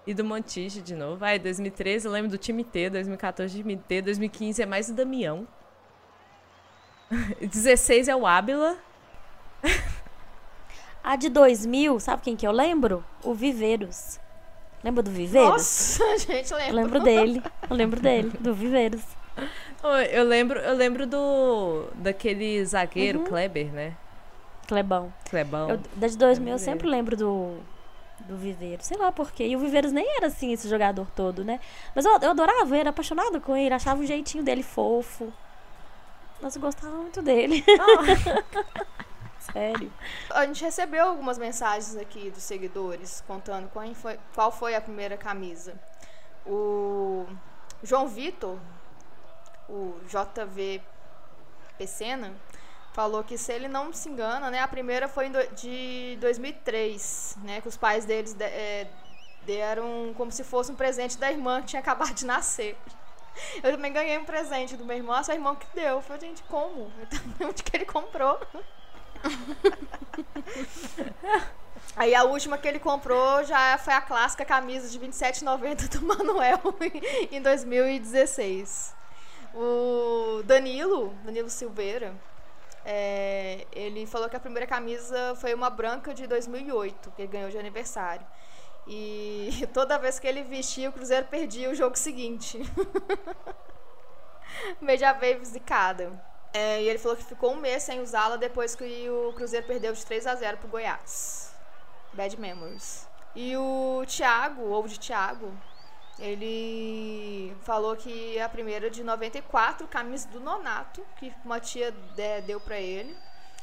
e 0.07 0.15
do 0.15 0.25
Montijo 0.25 0.81
de 0.81 0.95
novo. 0.95 1.25
Aí, 1.25 1.41
2013 1.41 2.07
eu 2.07 2.13
lembro 2.13 2.31
do 2.31 2.39
time 2.39 2.63
T, 2.63 2.89
2014 2.89 3.53
time 3.53 3.77
T, 3.77 4.01
2015 4.01 4.63
é 4.63 4.67
mais 4.67 4.89
o 4.89 4.95
Damião. 4.95 5.45
16 7.41 8.07
é 8.07 8.15
o 8.15 8.25
Ábila. 8.25 8.79
A 11.03 11.17
de 11.17 11.29
2000, 11.29 11.99
sabe 11.99 12.23
quem 12.23 12.37
que 12.37 12.47
eu 12.47 12.53
lembro? 12.53 13.05
O 13.25 13.35
Viveiros. 13.35 14.21
Lembra 14.83 15.03
do 15.03 15.11
Viveiros? 15.11 15.51
Nossa, 15.51 16.19
gente, 16.19 16.51
Eu 16.53 16.59
lembra. 16.59 16.75
lembro 16.75 17.01
dele. 17.01 17.43
Eu 17.69 17.77
lembro 17.77 18.01
dele, 18.01 18.31
do 18.39 18.55
Viveiros. 18.55 19.03
Eu 20.13 20.25
lembro, 20.25 20.59
eu 20.59 20.75
lembro 20.75 21.07
do 21.07 21.85
daquele 21.95 22.65
zagueiro 22.65 23.21
Kleber, 23.21 23.73
né? 23.73 23.95
Clebão. 24.67 25.13
Clebão. 25.31 25.71
Eu, 25.71 25.81
da 25.97 26.07
de 26.09 26.19
2000 26.19 26.47
eu 26.49 26.57
Lembro 26.57 26.65
sempre 26.65 26.89
lembro 26.89 27.17
do, 27.17 27.57
do 28.27 28.37
Viveiros. 28.37 28.87
Sei 28.87 28.97
lá 28.99 29.11
por 29.11 29.31
quê. 29.33 29.47
E 29.47 29.57
o 29.57 29.59
Viveiros 29.59 29.93
nem 29.93 30.17
era 30.17 30.27
assim, 30.27 30.53
esse 30.53 30.69
jogador 30.69 31.07
todo, 31.15 31.45
né? 31.45 31.59
Mas 31.95 32.05
eu, 32.05 32.13
eu 32.21 32.31
adorava, 32.31 32.75
eu 32.77 32.81
era 32.81 32.91
apaixonada 32.91 33.41
com 33.41 33.57
ele. 33.57 33.73
Achava 33.75 34.01
o 34.03 34.07
jeitinho 34.07 34.45
dele 34.45 34.63
fofo. 34.63 35.33
Eu 36.43 36.61
gostava 36.61 36.95
muito 36.97 37.23
dele. 37.23 37.65
Sério. 39.53 39.93
A 40.31 40.45
gente 40.47 40.63
recebeu 40.63 41.07
algumas 41.07 41.39
mensagens 41.39 41.97
aqui 41.97 42.31
dos 42.31 42.43
seguidores 42.43 43.23
contando 43.27 43.69
qual 43.71 43.93
foi, 43.95 44.19
qual 44.35 44.53
foi 44.53 44.75
a 44.75 44.81
primeira 44.81 45.17
camisa. 45.17 45.75
O 46.47 47.27
João 47.83 48.09
Vitor, 48.09 48.59
o 49.69 49.99
JV 50.07 50.83
Pecena, 51.79 52.33
falou 52.93 53.23
que 53.25 53.39
se 53.39 53.53
ele 53.53 53.69
não 53.69 53.93
se 53.93 54.09
engana, 54.09 54.51
né, 54.51 54.61
a 54.61 54.69
primeira 54.69 55.09
foi 55.09 55.31
de 55.55 56.17
2003, 56.21 57.37
né, 57.43 57.61
que 57.61 57.69
os 57.69 57.77
pais 57.77 58.05
deles 58.05 58.33
de- 58.35 58.45
é, 58.45 58.91
deram 59.43 60.13
como 60.17 60.31
se 60.33 60.43
fosse 60.45 60.71
um 60.73 60.75
presente 60.75 61.17
da 61.17 61.31
irmã 61.31 61.61
que 61.61 61.69
tinha 61.69 61.81
acabado 61.81 62.13
de 62.15 62.27
nascer. 62.27 62.77
Eu 63.63 63.73
também 63.73 63.93
ganhei 63.93 64.19
um 64.19 64.25
presente 64.25 64.77
do 64.77 64.85
meu 64.85 64.97
irmão, 64.97 65.15
a 65.15 65.23
sua 65.23 65.35
irmã 65.35 65.55
que 65.55 65.67
deu. 65.75 65.97
Eu 65.97 66.03
falei, 66.03 66.21
gente, 66.23 66.43
como? 66.45 66.93
Então, 67.01 67.21
onde 67.49 67.63
que 67.63 67.77
ele 67.77 67.87
comprou? 67.87 68.39
Aí 71.97 72.15
a 72.15 72.25
última 72.25 72.57
que 72.57 72.69
ele 72.69 72.79
comprou 72.79 73.43
já 73.45 73.77
foi 73.79 73.93
a 73.93 74.01
clássica 74.01 74.45
camisa 74.45 74.89
de 74.89 75.01
27,90 75.01 75.89
do 75.89 76.03
Manuel 76.03 76.61
em 77.33 77.43
2016. 77.43 78.95
O 79.55 80.43
Danilo, 80.45 81.13
Danilo 81.25 81.51
Silveira, 81.51 82.15
é, 82.85 83.67
ele 83.73 84.07
falou 84.07 84.29
que 84.29 84.37
a 84.37 84.41
primeira 84.41 84.67
camisa 84.67 85.35
foi 85.37 85.53
uma 85.53 85.69
branca 85.69 86.15
de 86.15 86.27
2008, 86.27 87.13
que 87.17 87.23
ele 87.23 87.33
ganhou 87.33 87.51
de 87.51 87.59
aniversário. 87.59 88.27
E 88.87 89.67
toda 89.75 89.99
vez 89.99 90.19
que 90.19 90.27
ele 90.27 90.43
vestia, 90.43 90.89
o 90.89 90.93
Cruzeiro 90.93 91.27
perdia 91.27 91.71
o 91.71 91.75
jogo 91.75 91.99
seguinte. 91.99 92.59
Mas 94.81 95.01
já 95.01 95.13
veio 95.13 95.45
zicada. 95.45 96.13
É, 96.53 96.83
e 96.83 96.89
ele 96.89 96.99
falou 96.99 97.17
que 97.17 97.25
ficou 97.25 97.53
um 97.53 97.57
mês 97.57 97.83
sem 97.83 98.01
usá-la 98.01 98.37
depois 98.37 98.75
que 98.75 99.09
o 99.11 99.33
Cruzeiro 99.35 99.67
perdeu 99.67 99.93
de 99.93 100.05
3 100.05 100.27
a 100.27 100.35
0 100.35 100.57
pro 100.59 100.69
Goiás. 100.69 101.53
Bad 102.13 102.39
Memories. 102.41 103.07
E 103.35 103.57
o 103.57 104.03
Thiago, 104.07 104.63
ou 104.63 104.89
de 104.89 104.99
Thiago, 104.99 105.53
ele 106.19 107.55
falou 107.63 107.95
que 107.97 108.41
a 108.41 108.49
primeira 108.49 108.91
de 108.91 109.05
94, 109.05 109.87
camisa 109.87 110.27
do 110.29 110.41
Nonato, 110.41 111.05
que 111.19 111.33
uma 111.45 111.61
tia 111.61 111.93
de- 111.93 112.41
deu 112.43 112.59
pra 112.61 112.79
ele. 112.79 113.17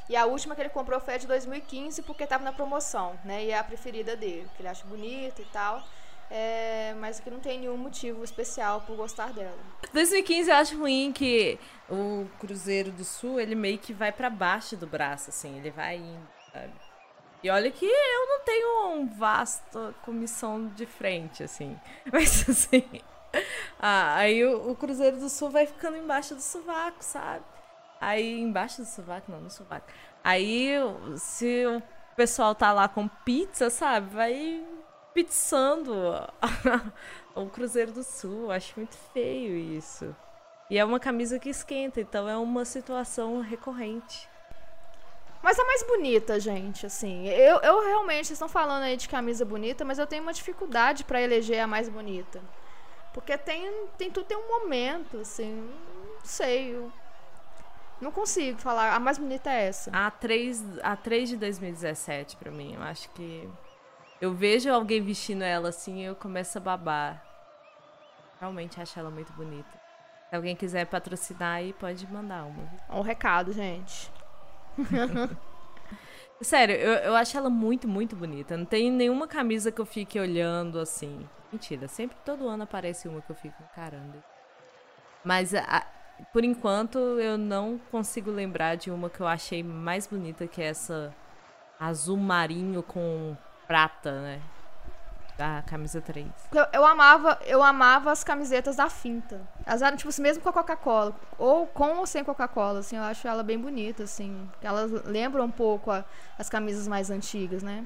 E 0.07 0.15
a 0.15 0.25
última 0.25 0.53
que 0.55 0.61
ele 0.61 0.69
comprou 0.69 0.99
foi 0.99 1.15
a 1.15 1.17
de 1.17 1.25
2015, 1.27 2.03
porque 2.03 2.27
tava 2.27 2.43
na 2.43 2.53
promoção, 2.53 3.19
né? 3.25 3.43
E 3.45 3.51
é 3.51 3.57
a 3.57 3.63
preferida 3.63 4.15
dele, 4.15 4.47
que 4.55 4.61
ele 4.61 4.69
acha 4.69 4.85
bonita 4.85 5.41
e 5.41 5.45
tal. 5.45 5.83
É, 6.29 6.93
mas 6.99 7.19
que 7.19 7.29
não 7.29 7.39
tem 7.39 7.59
nenhum 7.59 7.77
motivo 7.77 8.23
especial 8.23 8.81
por 8.81 8.95
gostar 8.95 9.31
dela. 9.31 9.57
2015 9.93 10.49
eu 10.49 10.55
acho 10.55 10.79
ruim 10.79 11.11
que 11.13 11.59
o 11.89 12.25
Cruzeiro 12.39 12.91
do 12.91 13.03
Sul, 13.03 13.39
ele 13.39 13.55
meio 13.55 13.77
que 13.77 13.93
vai 13.93 14.11
pra 14.11 14.29
baixo 14.29 14.75
do 14.75 14.87
braço, 14.87 15.29
assim, 15.29 15.57
ele 15.57 15.69
vai 15.69 15.97
indo, 15.97 16.27
sabe? 16.51 16.73
E 17.43 17.49
olha 17.49 17.69
que 17.69 17.85
eu 17.85 18.27
não 18.27 18.39
tenho 18.43 18.87
um 18.95 19.07
vasta 19.07 19.93
comissão 20.03 20.67
de 20.69 20.87
frente, 20.87 21.43
assim. 21.43 21.79
Mas 22.11 22.49
assim. 22.49 22.83
ah, 23.79 24.15
aí 24.15 24.43
o, 24.43 24.71
o 24.71 24.75
Cruzeiro 24.75 25.17
do 25.17 25.29
Sul 25.29 25.51
vai 25.51 25.67
ficando 25.67 25.95
embaixo 25.95 26.33
do 26.33 26.41
sovaco, 26.41 27.03
sabe? 27.03 27.45
Aí, 28.01 28.39
embaixo 28.41 28.81
do 28.81 28.87
sovaco, 28.87 29.31
não, 29.31 29.39
no 29.39 29.49
sovaco. 29.49 29.87
Aí, 30.23 30.71
se 31.17 31.65
o 31.65 31.81
pessoal 32.15 32.55
tá 32.55 32.73
lá 32.73 32.87
com 32.87 33.07
pizza, 33.07 33.69
sabe? 33.69 34.13
Vai 34.13 34.63
pizzando 35.15 35.93
o 37.33 37.47
Cruzeiro 37.47 37.93
do 37.93 38.03
Sul. 38.03 38.51
Acho 38.51 38.73
muito 38.75 38.95
feio 39.13 39.55
isso. 39.55 40.13
E 40.69 40.77
é 40.77 40.83
uma 40.83 40.99
camisa 40.99 41.39
que 41.39 41.49
esquenta, 41.49 42.01
então 42.01 42.27
é 42.27 42.37
uma 42.37 42.65
situação 42.65 43.39
recorrente. 43.39 44.27
Mas 45.41 45.59
a 45.59 45.63
mais 45.63 45.83
bonita, 45.83 46.39
gente, 46.39 46.85
assim. 46.85 47.27
Eu, 47.27 47.59
eu 47.61 47.85
realmente, 47.85 48.27
vocês 48.27 48.31
estão 48.31 48.49
falando 48.49 48.83
aí 48.83 48.97
de 48.97 49.07
camisa 49.07 49.45
bonita, 49.45 49.85
mas 49.85 49.99
eu 49.99 50.07
tenho 50.07 50.23
uma 50.23 50.33
dificuldade 50.33 51.03
pra 51.03 51.21
eleger 51.21 51.59
a 51.59 51.67
mais 51.67 51.87
bonita. 51.87 52.41
Porque 53.13 53.37
tem, 53.37 53.87
tem 53.97 54.11
tudo 54.11 54.25
tem 54.25 54.35
um 54.35 54.47
momento, 54.47 55.19
assim. 55.19 55.69
Não 56.19 56.25
sei. 56.25 56.75
Eu 56.75 56.91
não 58.01 58.11
consigo 58.11 58.59
falar. 58.59 58.93
A 58.93 58.99
mais 58.99 59.19
bonita 59.19 59.51
é 59.51 59.67
essa. 59.67 59.91
A 59.93 60.09
3, 60.09 60.79
a 60.81 60.95
3 60.95 61.29
de 61.29 61.37
2017, 61.37 62.35
pra 62.37 62.51
mim, 62.51 62.73
eu 62.73 62.81
acho 62.81 63.07
que. 63.11 63.47
Eu 64.21 64.33
vejo 64.33 64.71
alguém 64.71 65.01
vestindo 65.01 65.43
ela 65.43 65.69
assim 65.69 66.01
e 66.01 66.05
eu 66.05 66.15
começo 66.15 66.57
a 66.57 66.61
babar. 66.61 67.23
Realmente 68.39 68.81
acho 68.81 68.97
ela 68.99 69.09
muito 69.09 69.31
bonita. 69.33 69.77
Se 70.29 70.35
alguém 70.35 70.55
quiser 70.55 70.85
patrocinar 70.85 71.57
aí, 71.57 71.73
pode 71.73 72.05
mandar 72.11 72.45
uma. 72.45 72.69
Um 72.89 73.01
recado, 73.01 73.51
gente. 73.51 74.11
Sério, 76.41 76.75
eu, 76.75 76.93
eu 76.95 77.15
acho 77.15 77.37
ela 77.37 77.49
muito, 77.49 77.87
muito 77.87 78.15
bonita. 78.15 78.57
Não 78.57 78.65
tem 78.65 78.91
nenhuma 78.91 79.27
camisa 79.27 79.71
que 79.71 79.79
eu 79.79 79.85
fique 79.85 80.19
olhando 80.19 80.79
assim. 80.79 81.27
Mentira, 81.51 81.87
sempre 81.87 82.17
todo 82.25 82.47
ano 82.47 82.63
aparece 82.63 83.07
uma 83.07 83.21
que 83.21 83.29
eu 83.31 83.35
fico 83.35 83.55
encarando. 83.71 84.21
Mas 85.23 85.53
a- 85.53 85.85
por 86.33 86.43
enquanto 86.43 86.97
eu 86.97 87.37
não 87.37 87.77
consigo 87.91 88.31
lembrar 88.31 88.75
de 88.75 88.91
uma 88.91 89.09
que 89.09 89.19
eu 89.21 89.27
achei 89.27 89.63
mais 89.63 90.07
bonita 90.07 90.47
que 90.47 90.61
essa 90.61 91.13
azul 91.79 92.17
marinho 92.17 92.83
com 92.83 93.35
prata, 93.67 94.21
né? 94.21 94.39
Da 95.37 95.61
camisa 95.67 95.99
3. 95.99 96.27
Eu, 96.53 96.65
eu 96.71 96.85
amava, 96.85 97.37
eu 97.45 97.61
amava 97.61 98.09
as 98.09 98.23
camisetas 98.23 98.77
da 98.77 98.89
Finta. 98.89 99.41
Elas 99.65 99.81
eram, 99.81 99.97
tipo 99.97 100.09
mesmo 100.21 100.41
com 100.41 100.47
a 100.47 100.53
Coca-Cola. 100.53 101.13
Ou 101.37 101.67
com 101.67 101.97
ou 101.97 102.05
sem 102.05 102.23
Coca-Cola, 102.23 102.79
assim, 102.79 102.95
eu 102.95 103.03
acho 103.03 103.27
ela 103.27 103.43
bem 103.43 103.59
bonita, 103.59 104.03
assim. 104.03 104.49
Elas 104.61 104.89
lembram 105.05 105.43
um 105.43 105.51
pouco 105.51 105.91
a- 105.91 106.05
as 106.39 106.49
camisas 106.49 106.87
mais 106.87 107.09
antigas, 107.09 107.61
né? 107.63 107.85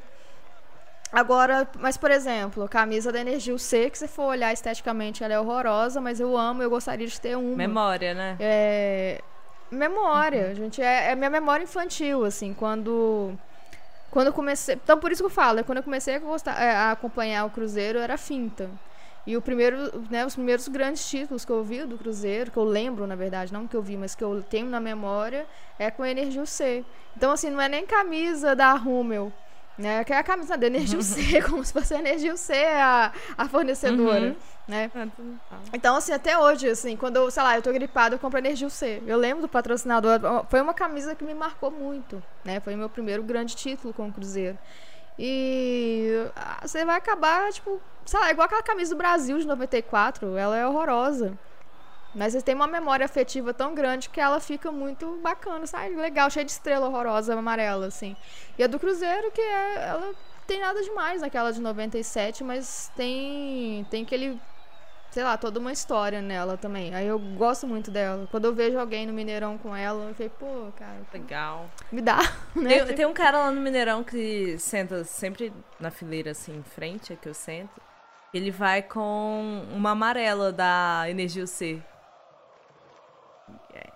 Agora, 1.12 1.68
mas 1.80 1.98
por 1.98 2.12
exemplo, 2.12 2.64
a 2.66 2.70
camisa 2.70 3.12
da 3.12 3.20
Energia 3.20 3.58
C, 3.58 3.90
que 3.90 3.98
se 3.98 4.08
for 4.08 4.26
olhar 4.26 4.54
esteticamente, 4.54 5.24
ela 5.24 5.34
é 5.34 5.40
horrorosa, 5.40 6.00
mas 6.00 6.20
eu 6.20 6.38
amo, 6.38 6.62
eu 6.62 6.70
gostaria 6.70 7.08
de 7.08 7.20
ter 7.20 7.36
uma. 7.36 7.56
Memória, 7.56 8.14
né? 8.14 8.38
É, 8.40 9.22
memória, 9.72 10.54
gente, 10.54 10.80
é, 10.84 11.12
é 11.12 11.16
minha 11.16 11.32
memória 11.32 11.64
infantil, 11.64 12.24
assim, 12.26 12.54
quando 12.54 13.36
quando 14.12 14.28
eu 14.28 14.34
comecei, 14.34 14.76
então 14.76 14.98
por 14.98 15.12
isso 15.12 15.22
que 15.22 15.26
eu 15.28 15.30
falo, 15.30 15.60
é 15.60 15.64
quando 15.64 15.78
eu 15.78 15.84
comecei 15.84 16.16
a, 16.16 16.20
gostar, 16.20 16.62
é, 16.62 16.72
a 16.72 16.92
acompanhar 16.92 17.46
o 17.46 17.50
Cruzeiro 17.50 18.00
era 18.00 18.18
finta. 18.18 18.70
E 19.28 19.38
o 19.38 19.42
primeiro, 19.42 19.78
né, 20.10 20.26
os 20.26 20.34
primeiros 20.34 20.68
grandes 20.68 21.08
títulos 21.08 21.46
que 21.46 21.52
eu 21.52 21.64
vi 21.64 21.86
do 21.86 21.98
Cruzeiro, 21.98 22.50
que 22.50 22.58
eu 22.58 22.64
lembro, 22.64 23.06
na 23.06 23.16
verdade, 23.16 23.54
não 23.54 23.68
que 23.68 23.76
eu 23.76 23.82
vi, 23.82 23.96
mas 23.96 24.16
que 24.16 24.24
eu 24.24 24.42
tenho 24.42 24.68
na 24.68 24.80
memória, 24.80 25.46
é 25.78 25.92
com 25.92 26.02
a 26.02 26.10
Energia 26.10 26.46
C. 26.46 26.84
Então 27.16 27.32
assim, 27.32 27.50
não 27.50 27.62
é 27.62 27.70
nem 27.70 27.86
camisa 27.86 28.56
da 28.56 28.74
Rummel, 28.74 29.32
né? 29.80 30.04
Que 30.04 30.14
é 30.14 30.18
a 30.18 30.24
camisa 30.24 30.56
da 30.58 30.68
Energia 30.68 31.02
C, 31.02 31.42
como 31.50 31.64
se 31.64 31.74
fosse 31.74 31.94
a 31.96 32.00
Energia 32.00 32.36
C 32.38 32.54
a, 32.54 33.12
a 33.38 33.48
fornecedora, 33.48 34.28
Uhum. 34.28 34.36
né? 34.68 34.92
Então, 35.74 35.96
assim, 35.96 36.12
até 36.12 36.38
hoje, 36.38 36.70
assim, 36.70 36.96
quando 36.98 37.16
eu, 37.16 37.32
sei 37.32 37.42
lá, 37.42 37.56
eu 37.56 37.62
tô 37.62 37.72
gripada, 37.72 38.14
eu 38.16 38.20
compro 38.20 38.38
Energia 38.38 38.70
C. 38.70 39.02
Eu 39.08 39.18
lembro 39.18 39.42
do 39.42 39.48
patrocinador. 39.48 40.20
Foi 40.50 40.62
uma 40.62 40.74
camisa 40.74 41.16
que 41.16 41.24
me 41.24 41.34
marcou 41.34 41.72
muito, 41.72 42.22
né? 42.44 42.60
Foi 42.60 42.76
o 42.76 42.78
meu 42.78 42.90
primeiro 42.90 43.24
grande 43.24 43.56
título 43.56 43.94
com 43.94 44.08
o 44.08 44.12
Cruzeiro. 44.14 44.58
E 45.18 46.14
ah, 46.36 46.60
você 46.66 46.86
vai 46.86 46.96
acabar, 46.96 47.52
tipo, 47.52 47.82
sei 48.06 48.20
lá, 48.20 48.32
igual 48.32 48.46
aquela 48.46 48.64
camisa 48.64 48.94
do 48.96 48.98
Brasil 48.98 49.38
de 49.38 49.46
94. 49.48 50.38
Ela 50.38 50.58
é 50.58 50.66
horrorosa. 50.68 51.38
Mas 52.14 52.34
você 52.34 52.42
tem 52.42 52.56
uma 52.56 52.68
memória 52.68 53.06
afetiva 53.06 53.54
tão 53.54 53.76
grande 53.76 54.10
que 54.10 54.20
ela 54.20 54.40
fica 54.40 54.72
muito 54.72 55.20
bacana, 55.22 55.68
sabe? 55.68 55.96
Legal, 55.96 56.30
cheia 56.30 56.46
de 56.46 56.52
estrela 56.52 56.88
horrorosa, 56.88 57.34
amarela, 57.34 57.88
assim. 57.88 58.16
E 58.58 58.64
a 58.64 58.68
do 58.68 58.80
Cruzeiro, 58.80 59.32
que 59.32 59.42
é. 59.42 59.88
Ela 59.90 60.14
tem 60.48 60.60
nada 60.60 60.82
demais 60.82 61.22
naquela 61.22 61.52
de 61.52 61.62
97, 61.62 62.44
mas 62.44 62.92
tem. 62.96 63.86
Tem 63.92 64.04
aquele 64.04 64.40
sei 65.12 65.24
lá, 65.24 65.38
toda 65.38 65.60
uma 65.60 65.72
história 65.72 66.22
nela 66.22 66.58
também. 66.58 66.94
Aí 66.94 67.08
eu 67.08 67.20
gosto 67.20 67.68
muito 67.68 67.90
dela. 67.90 68.28
Quando 68.30 68.46
eu 68.46 68.54
vejo 68.54 68.78
alguém 68.78 69.08
no 69.08 69.14
Mineirão 69.14 69.58
com 69.58 69.76
ela, 69.76 70.06
eu 70.06 70.14
falei, 70.14 70.30
pô, 70.30 70.72
cara, 70.78 70.98
Legal. 71.14 71.70
me 71.92 72.02
dá, 72.02 72.20
né? 72.56 72.86
Tem, 72.86 72.96
tem 72.96 73.06
um 73.06 73.14
cara 73.14 73.40
lá 73.40 73.52
no 73.52 73.60
Mineirão 73.60 74.04
que 74.04 74.58
senta 74.60 75.04
sempre 75.04 75.52
na 75.80 75.90
fileira 75.90 76.32
assim 76.32 76.58
em 76.58 76.64
frente, 76.64 77.14
é 77.14 77.16
que 77.16 77.28
eu 77.28 77.34
sento. 77.34 77.82
Ele 78.34 78.52
vai 78.52 78.84
com 78.84 79.66
uma 79.74 79.92
amarela 79.92 80.52
da 80.52 81.06
Energia 81.08 81.48
C. 81.48 81.82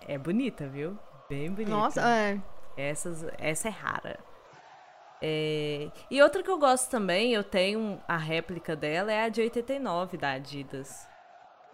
É, 0.08 0.14
é 0.14 0.18
bonita, 0.18 0.66
viu? 0.66 0.98
Bem 1.28 1.50
bonita. 1.50 1.70
Nossa, 1.70 2.00
é. 2.08 2.40
Essas, 2.76 3.24
essa 3.38 3.68
é 3.68 3.70
rara. 3.70 4.18
É, 5.22 5.88
E 6.10 6.20
outra 6.22 6.42
que 6.42 6.50
eu 6.50 6.58
gosto 6.58 6.90
também, 6.90 7.32
eu 7.32 7.42
tenho 7.44 8.00
a 8.06 8.16
réplica 8.16 8.76
dela, 8.76 9.12
é 9.12 9.24
a 9.24 9.28
de 9.28 9.40
89 9.40 10.16
da 10.16 10.32
Adidas. 10.32 11.06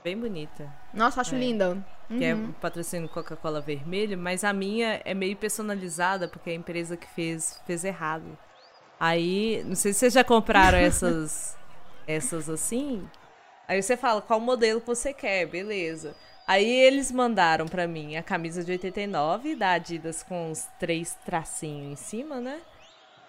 Bem 0.05 0.17
bonita. 0.17 0.73
Nossa, 0.95 1.21
acho 1.21 1.35
É. 1.35 1.39
linda. 1.39 1.85
Que 2.09 2.25
é 2.25 2.35
Uhum. 2.35 2.51
o 2.51 2.53
patrocínio 2.55 3.09
Coca-Cola 3.09 3.61
vermelho, 3.61 4.19
mas 4.19 4.43
a 4.43 4.53
minha 4.53 5.01
é 5.05 5.15
meio 5.15 5.37
personalizada, 5.37 6.27
porque 6.27 6.51
a 6.51 6.55
empresa 6.55 6.97
que 6.97 7.07
fez, 7.09 7.61
fez 7.67 7.85
errado. 7.85 8.37
Aí, 8.99 9.63
não 9.65 9.77
sei 9.77 9.93
se 9.93 10.01
vocês 10.01 10.13
já 10.15 10.25
compraram 10.25 10.77
essas, 10.79 11.57
essas 12.07 12.49
assim. 12.51 13.09
Aí 13.69 13.81
você 13.81 13.97
fala 13.97 14.21
qual 14.21 14.41
modelo 14.41 14.83
você 14.85 15.13
quer, 15.13 15.47
beleza. 15.47 16.17
Aí 16.51 16.69
eles 16.69 17.13
mandaram 17.13 17.69
pra 17.69 17.87
mim 17.87 18.17
a 18.17 18.25
camisa 18.25 18.65
de 18.65 18.73
89 18.73 19.55
da 19.55 19.75
Adidas 19.75 20.25
com 20.25 20.51
os 20.51 20.67
três 20.81 21.17
tracinhos 21.25 21.93
em 21.93 21.95
cima, 21.95 22.41
né? 22.41 22.61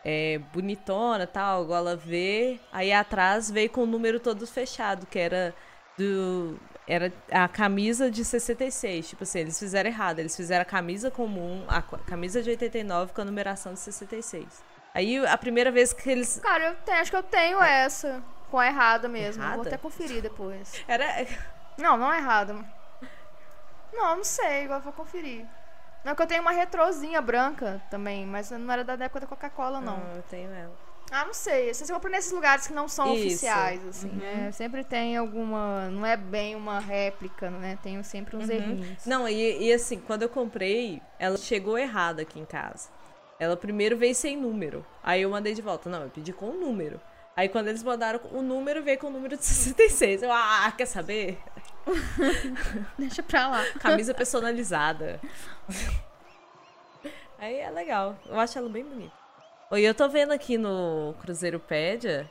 É, 0.03 0.39
bonitona, 0.51 1.27
tal, 1.27 1.63
gola 1.67 1.95
V. 1.95 2.59
Aí 2.73 2.91
atrás 2.91 3.51
veio 3.51 3.69
com 3.69 3.83
o 3.83 3.85
número 3.85 4.19
todo 4.19 4.47
fechado, 4.47 5.05
que 5.05 5.19
era 5.19 5.53
do 5.95 6.59
era 6.87 7.13
a 7.31 7.47
camisa 7.47 8.09
de 8.09 8.25
66, 8.25 9.09
tipo 9.09 9.21
assim, 9.21 9.41
eles 9.41 9.59
fizeram 9.59 9.87
errado, 9.87 10.17
eles 10.17 10.35
fizeram 10.35 10.63
a 10.63 10.65
camisa 10.65 11.11
comum, 11.11 11.63
a 11.67 11.79
camisa 11.79 12.41
de 12.41 12.49
89 12.49 13.13
com 13.13 13.21
a 13.21 13.25
numeração 13.25 13.75
de 13.75 13.81
66. 13.81 14.63
Aí 14.95 15.23
a 15.27 15.37
primeira 15.37 15.69
vez 15.69 15.93
que 15.93 16.09
eles 16.09 16.39
Cara, 16.39 16.69
eu 16.69 16.75
tenho, 16.83 16.97
acho 16.97 17.11
que 17.11 17.17
eu 17.17 17.23
tenho 17.23 17.61
essa. 17.61 18.23
Com 18.49 18.57
a 18.57 18.65
errada 18.65 19.07
mesmo. 19.07 19.43
Errada? 19.43 19.57
Vou 19.57 19.67
até 19.67 19.77
conferir 19.77 20.23
depois. 20.23 20.73
era 20.87 21.05
Não, 21.77 21.95
não 21.95 22.11
é 22.11 22.17
errada. 22.17 22.80
Não, 23.93 24.17
não 24.17 24.23
sei, 24.23 24.65
agora 24.65 24.79
eu 24.79 24.83
vou 24.83 24.93
conferir. 24.93 25.45
Não, 26.03 26.15
que 26.15 26.21
eu 26.21 26.27
tenho 26.27 26.41
uma 26.41 26.51
retrozinha 26.51 27.21
branca 27.21 27.81
também, 27.89 28.25
mas 28.25 28.49
não 28.49 28.73
era 28.73 28.83
da 28.83 28.93
época 28.93 29.21
da 29.21 29.27
Coca-Cola, 29.27 29.79
não. 29.79 29.97
Não, 29.97 30.15
eu 30.15 30.23
tenho 30.23 30.51
ela. 30.51 30.91
Ah, 31.11 31.25
não 31.25 31.33
sei. 31.33 31.73
Você 31.73 31.91
compra 31.91 32.09
nesses 32.09 32.31
lugares 32.31 32.65
que 32.65 32.73
não 32.73 32.87
são 32.87 33.13
Isso. 33.13 33.25
oficiais, 33.25 33.85
assim, 33.85 34.07
né? 34.07 34.49
Sempre 34.53 34.81
tem 34.81 35.17
alguma. 35.17 35.89
Não 35.89 36.05
é 36.05 36.15
bem 36.15 36.55
uma 36.55 36.79
réplica, 36.79 37.51
né? 37.51 37.77
Tem 37.83 38.01
sempre 38.01 38.37
uns 38.37 38.49
errinhos. 38.49 39.05
Não, 39.05 39.27
e, 39.27 39.67
e 39.67 39.73
assim, 39.73 39.99
quando 39.99 40.21
eu 40.21 40.29
comprei, 40.29 41.01
ela 41.19 41.37
chegou 41.37 41.77
errada 41.77 42.21
aqui 42.21 42.39
em 42.39 42.45
casa. 42.45 42.89
Ela 43.37 43.57
primeiro 43.57 43.97
veio 43.97 44.15
sem 44.15 44.37
número. 44.37 44.85
Aí 45.03 45.23
eu 45.23 45.29
mandei 45.29 45.53
de 45.53 45.61
volta. 45.61 45.89
Não, 45.89 46.03
eu 46.03 46.09
pedi 46.09 46.31
com 46.31 46.49
o 46.49 46.53
número. 46.53 46.99
Aí 47.35 47.49
quando 47.49 47.67
eles 47.67 47.83
mandaram 47.83 48.21
o 48.31 48.41
número, 48.41 48.81
veio 48.81 48.97
com 48.97 49.07
o 49.07 49.11
número 49.11 49.35
de 49.35 49.43
66. 49.43 50.23
Eu, 50.23 50.31
ah, 50.31 50.71
quer 50.77 50.85
saber? 50.85 51.37
Deixa 52.97 53.23
pra 53.23 53.47
lá. 53.47 53.63
Camisa 53.79 54.13
personalizada. 54.13 55.19
Aí 57.39 57.57
é 57.57 57.69
legal. 57.71 58.15
Eu 58.27 58.39
acho 58.39 58.57
ela 58.57 58.69
bem 58.69 58.83
bonita. 58.83 59.13
Oi, 59.71 59.81
eu 59.81 59.95
tô 59.95 60.07
vendo 60.09 60.31
aqui 60.31 60.57
no 60.57 61.15
Cruzeiropédia 61.21 62.29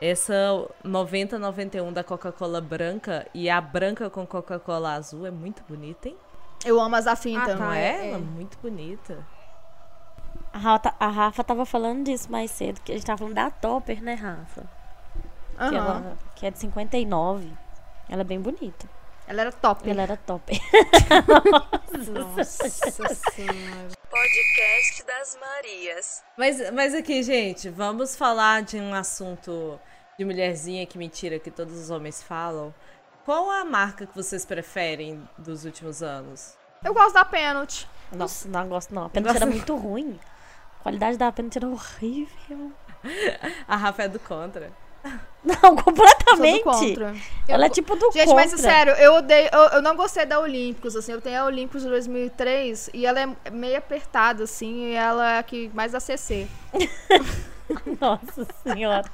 essa 0.00 0.34
9091 0.82 1.92
da 1.92 2.02
Coca-Cola 2.02 2.60
branca 2.60 3.26
e 3.32 3.48
a 3.48 3.60
branca 3.60 4.10
com 4.10 4.26
Coca-Cola 4.26 4.94
azul 4.94 5.24
é 5.24 5.30
muito 5.30 5.62
bonita, 5.68 6.08
hein? 6.08 6.16
Eu 6.64 6.80
amo 6.80 6.96
as 6.96 7.04
da 7.04 7.14
Finta. 7.14 7.44
Ah, 7.44 7.46
tá. 7.46 7.54
Não 7.56 7.72
é? 7.72 7.86
é. 7.86 8.08
Ela 8.08 8.16
é 8.16 8.20
muito 8.20 8.58
bonita. 8.58 9.24
A 10.52 10.58
Rafa, 10.58 10.94
a 10.98 11.08
Rafa 11.08 11.44
tava 11.44 11.64
falando 11.64 12.04
disso 12.04 12.30
mais 12.30 12.50
cedo, 12.50 12.80
que 12.80 12.92
a 12.92 12.94
gente 12.96 13.06
tava 13.06 13.18
falando 13.18 13.34
da 13.34 13.50
Topper, 13.50 14.02
né, 14.02 14.14
Rafa? 14.14 14.62
Que, 15.56 15.62
Aham. 15.62 15.76
ela, 15.76 16.18
que 16.34 16.46
é 16.46 16.50
de 16.50 16.58
59. 16.58 17.52
Ela 18.12 18.20
é 18.20 18.24
bem 18.24 18.38
bonita. 18.38 18.86
Ela 19.26 19.40
era 19.40 19.50
top. 19.50 19.88
Ela 19.88 20.02
era 20.02 20.18
topper. 20.18 20.58
Nossa 22.12 22.68
senhora. 22.68 23.88
Podcast 24.10 25.06
das 25.06 25.38
Marias. 25.40 26.22
Mas, 26.36 26.70
mas 26.72 26.94
aqui, 26.94 27.22
gente, 27.22 27.70
vamos 27.70 28.14
falar 28.14 28.64
de 28.64 28.76
um 28.76 28.92
assunto 28.92 29.80
de 30.18 30.26
mulherzinha 30.26 30.84
que 30.84 30.98
mentira 30.98 31.38
que 31.38 31.50
todos 31.50 31.74
os 31.74 31.88
homens 31.88 32.22
falam. 32.22 32.74
Qual 33.24 33.50
a 33.50 33.64
marca 33.64 34.04
que 34.04 34.14
vocês 34.14 34.44
preferem 34.44 35.26
dos 35.38 35.64
últimos 35.64 36.02
anos? 36.02 36.54
Eu 36.84 36.92
gosto 36.92 37.14
da 37.14 37.24
Penalty. 37.24 37.88
Nossa, 38.12 38.46
não 38.46 38.68
gosto 38.68 38.94
não. 38.94 39.06
A 39.06 39.08
pênalti 39.08 39.36
era 39.36 39.46
muito 39.46 39.74
ruim. 39.74 40.20
A 40.80 40.82
qualidade 40.82 41.16
da 41.16 41.32
pênalti 41.32 41.56
era 41.56 41.66
horrível. 41.66 42.72
A 43.66 43.74
Rafa 43.74 44.02
é 44.02 44.08
do 44.08 44.20
contra. 44.20 44.70
Não, 45.62 45.74
completamente. 45.76 46.64
Ela 47.48 47.66
é 47.66 47.68
tipo 47.68 47.96
do 47.96 48.12
Gente, 48.12 48.26
contra. 48.28 48.34
mas 48.34 48.60
sério, 48.60 48.92
eu 48.94 49.14
odeio. 49.14 49.48
Eu, 49.52 49.60
eu 49.70 49.82
não 49.82 49.96
gostei 49.96 50.24
da 50.24 50.38
Olímpicos, 50.38 50.94
assim. 50.94 51.10
Eu 51.12 51.20
tenho 51.20 51.40
a 51.40 51.44
Olímpicos 51.46 51.82
de 51.82 51.88
2003 51.88 52.90
e 52.94 53.04
ela 53.04 53.20
é 53.20 53.50
meio 53.50 53.76
apertada, 53.76 54.44
assim. 54.44 54.90
E 54.90 54.94
ela 54.94 55.32
é 55.32 55.38
a 55.38 55.42
que 55.42 55.68
mais 55.74 55.94
ACC. 55.96 56.46
Nossa 58.00 58.46
senhora. 58.62 59.04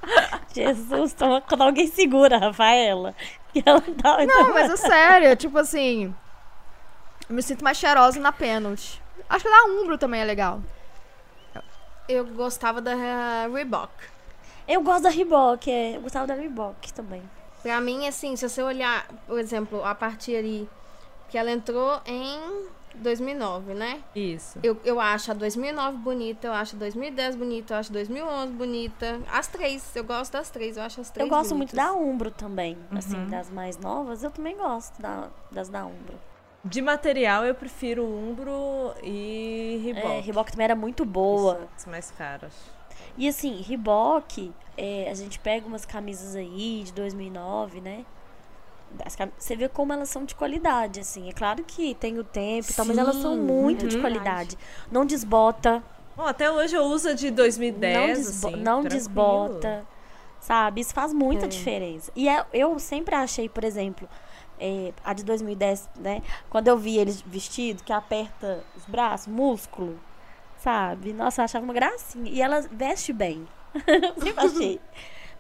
Jesus, 0.55 1.13
toma- 1.15 1.41
quando 1.41 1.63
alguém 1.63 1.87
segura 1.87 2.37
a 2.37 2.41
Rafaela. 2.41 3.15
E 3.55 3.63
ela 3.65 3.81
tá. 3.81 4.25
Não, 4.27 4.53
mas 4.53 4.71
é 4.71 4.77
sério, 4.77 5.35
tipo 5.37 5.57
assim. 5.59 6.15
Eu 7.29 7.35
me 7.35 7.43
sinto 7.43 7.65
mais 7.65 7.79
cheirosa 7.79 8.21
na 8.21 8.33
Penalty. 8.33 9.01
Acho 9.29 9.45
que 9.45 9.51
a 9.51 9.57
da 9.57 9.65
Umbro 9.73 9.97
também 9.97 10.21
é 10.21 10.25
legal. 10.25 10.61
Eu 12.09 12.25
gostava 12.27 12.81
da 12.81 12.95
Reebok. 13.51 13.91
Eu 14.69 14.83
gosto 14.83 15.05
da 15.05 15.09
Reebok, 15.11 15.71
é. 15.71 15.97
Eu 15.97 16.03
gostava 16.03 16.27
da 16.27 16.35
Reebok 16.35 16.93
também. 16.93 17.23
Pra 17.63 17.81
mim, 17.81 18.07
assim, 18.07 18.37
se 18.37 18.49
você 18.49 18.63
olhar, 18.63 19.07
por 19.27 19.39
exemplo, 19.41 19.85
a 19.85 19.95
partir 19.95 20.37
ali 20.37 20.69
que 21.29 21.37
ela 21.39 21.51
entrou 21.51 22.01
em 22.07 22.67
2009, 22.97 23.75
né? 23.75 24.01
Isso. 24.15 24.59
Eu, 24.63 24.79
eu 24.85 25.01
acho 25.01 25.31
a 25.31 25.35
2009 25.35 25.97
bonita, 25.99 26.47
eu 26.49 26.53
acho 26.53 26.77
a 26.77 26.79
2010 26.79 27.37
bonita, 27.37 27.75
eu 27.75 27.79
acho 27.79 27.91
a 27.91 27.95
2011 27.95 28.53
bonita. 28.53 29.21
As 29.33 29.47
três, 29.47 29.95
eu 29.97 30.05
gosto 30.05 30.33
das 30.33 30.51
três, 30.51 30.77
eu 30.77 30.83
acho 30.83 31.01
as 31.01 31.11
três 31.11 31.29
Eu 31.29 31.37
gosto 31.37 31.55
muito 31.55 31.75
bonitas. 31.75 31.93
da 31.95 31.99
Umbro 31.99 32.31
também. 32.31 32.77
Assim, 32.95 33.27
das 33.27 33.51
mais 33.51 33.77
novas, 33.79 34.23
eu 34.23 34.31
também 34.31 34.57
gosto 34.57 35.01
da- 35.01 35.29
das 35.51 35.69
da 35.69 35.85
Umbro. 35.85 36.15
De 36.65 36.83
material, 36.83 37.45
eu 37.45 37.55
prefiro 37.55 38.05
Umbro 38.05 38.93
e 39.03 39.81
Reebok. 39.85 40.07
É, 40.07 40.21
Reebok 40.21 40.51
também 40.51 40.65
era 40.65 40.77
muito 40.77 41.05
boa. 41.05 41.55
são 41.55 41.69
as 41.77 41.87
mais 41.87 42.11
caras. 42.13 42.53
E 43.19 43.29
assim, 43.29 43.61
Reebok, 43.61 44.53
é, 44.77 45.09
a 45.11 45.15
gente 45.15 45.39
pega 45.41 45.67
umas 45.67 45.85
camisas 45.85 46.35
aí 46.37 46.83
de 46.87 46.93
2009, 46.93 47.81
né? 47.81 48.05
As 49.05 49.15
cam- 49.15 49.31
Você 49.37 49.55
vê 49.57 49.69
como 49.69 49.93
elas 49.93 50.09
são 50.09 50.25
de 50.25 50.35
qualidade, 50.35 51.01
assim. 51.01 51.29
É 51.29 51.33
claro 51.33 51.63
que 51.65 51.95
tem 51.97 52.19
o 52.19 52.25
tempo 52.25 52.71
e 52.71 52.75
tal, 52.75 52.87
mas 52.87 52.97
elas 52.97 53.17
são 53.17 53.37
muito 53.37 53.87
de 53.87 53.97
uhum. 53.97 54.01
qualidade. 54.03 54.57
Não 54.91 55.05
desbota, 55.05 55.83
Bom, 56.17 56.25
até 56.25 56.51
hoje 56.51 56.75
eu 56.75 56.83
uso 56.83 57.11
a 57.11 57.13
de 57.13 57.31
2010, 57.31 57.95
não, 57.97 58.15
desbo- 58.17 58.49
assim, 58.49 58.57
não 58.57 58.83
desbota, 58.83 59.87
sabe? 60.41 60.81
Isso 60.81 60.93
faz 60.93 61.13
muita 61.13 61.45
É. 61.45 61.49
diferença. 61.49 62.11
E 62.17 62.29
é- 62.29 62.45
eu 62.53 62.77
sempre 62.81 63.15
achei, 63.15 63.49
por 63.49 63.63
exemplo, 63.63 64.09
é, 64.59 64.93
a 65.05 65.13
de 65.13 65.23
2010, 65.25 65.89
né? 65.97 66.21
Quando 66.51 66.67
eu 66.67 66.77
vi 66.77 66.99
eles 66.99 67.21
vestido, 67.21 67.85
que 67.85 67.93
aperta 67.93 68.65
os 68.77 68.85
braços, 68.87 69.29
músculo, 69.29 69.97
sabe? 70.59 71.13
Nossa, 71.13 71.41
eu 71.41 71.45
achava 71.45 71.65
uma 71.65 71.75
gracinha. 71.75 72.31
E 72.31 72.41
ela 72.43 72.61
veste 72.71 73.13
bem. 73.13 73.47
sempre 74.19 74.47
achei. 74.47 74.81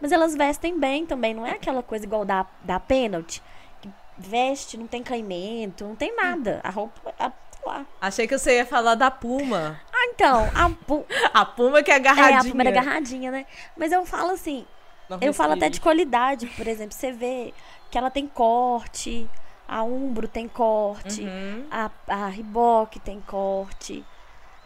Mas 0.01 0.13
elas 0.13 0.35
vestem 0.37 0.79
bem 0.79 1.05
também, 1.07 1.35
não 1.35 1.45
é 1.47 1.51
aquela 1.53 1.83
coisa 1.83 2.05
igual 2.05 2.25
da, 2.25 2.47
da 2.63 2.79
pênalti, 2.79 3.43
que 3.81 3.91
veste, 4.17 4.77
não 4.77 4.87
tem 4.87 5.03
caimento, 5.03 5.85
não 5.85 5.97
tem 5.97 6.15
nada. 6.15 6.61
A 6.63 6.71
roupa, 6.71 7.13
a, 7.19 7.31
sei 7.51 7.67
lá. 7.67 7.85
Achei 8.01 8.29
que 8.29 8.39
você 8.39 8.59
ia 8.59 8.67
falar 8.67 8.95
da 8.95 9.11
Puma. 9.11 9.81
Ah, 9.93 10.07
então, 10.15 10.49
a, 10.55 10.71
pu- 10.71 11.05
A 11.35 11.45
Puma 11.45 11.83
que 11.83 11.91
é 11.91 11.95
é, 11.95 11.97
agarradinha. 11.97 12.39
a 12.39 12.45
primeira 12.45 12.71
agarradinha, 12.71 13.31
né? 13.33 13.45
Mas 13.77 13.91
eu 13.91 14.07
falo 14.07 14.31
assim, 14.31 14.65
Não 15.09 15.19
eu 15.21 15.35
falo 15.35 15.55
até 15.55 15.69
de 15.69 15.81
qualidade, 15.81 16.47
por 16.47 16.69
exemplo, 16.69 16.95
você 16.95 17.11
vê 17.11 17.53
que 17.91 17.99
ela 17.99 18.09
tem 18.11 18.29
corte, 18.29 19.29
a 19.67 19.83
Umbro 19.83 20.29
tem 20.29 20.47
corte, 20.47 21.23
Uhum. 21.23 21.67
a, 21.73 21.91
a 22.07 22.27
Reebok 22.29 23.01
tem 23.01 23.21
corte. 23.23 24.05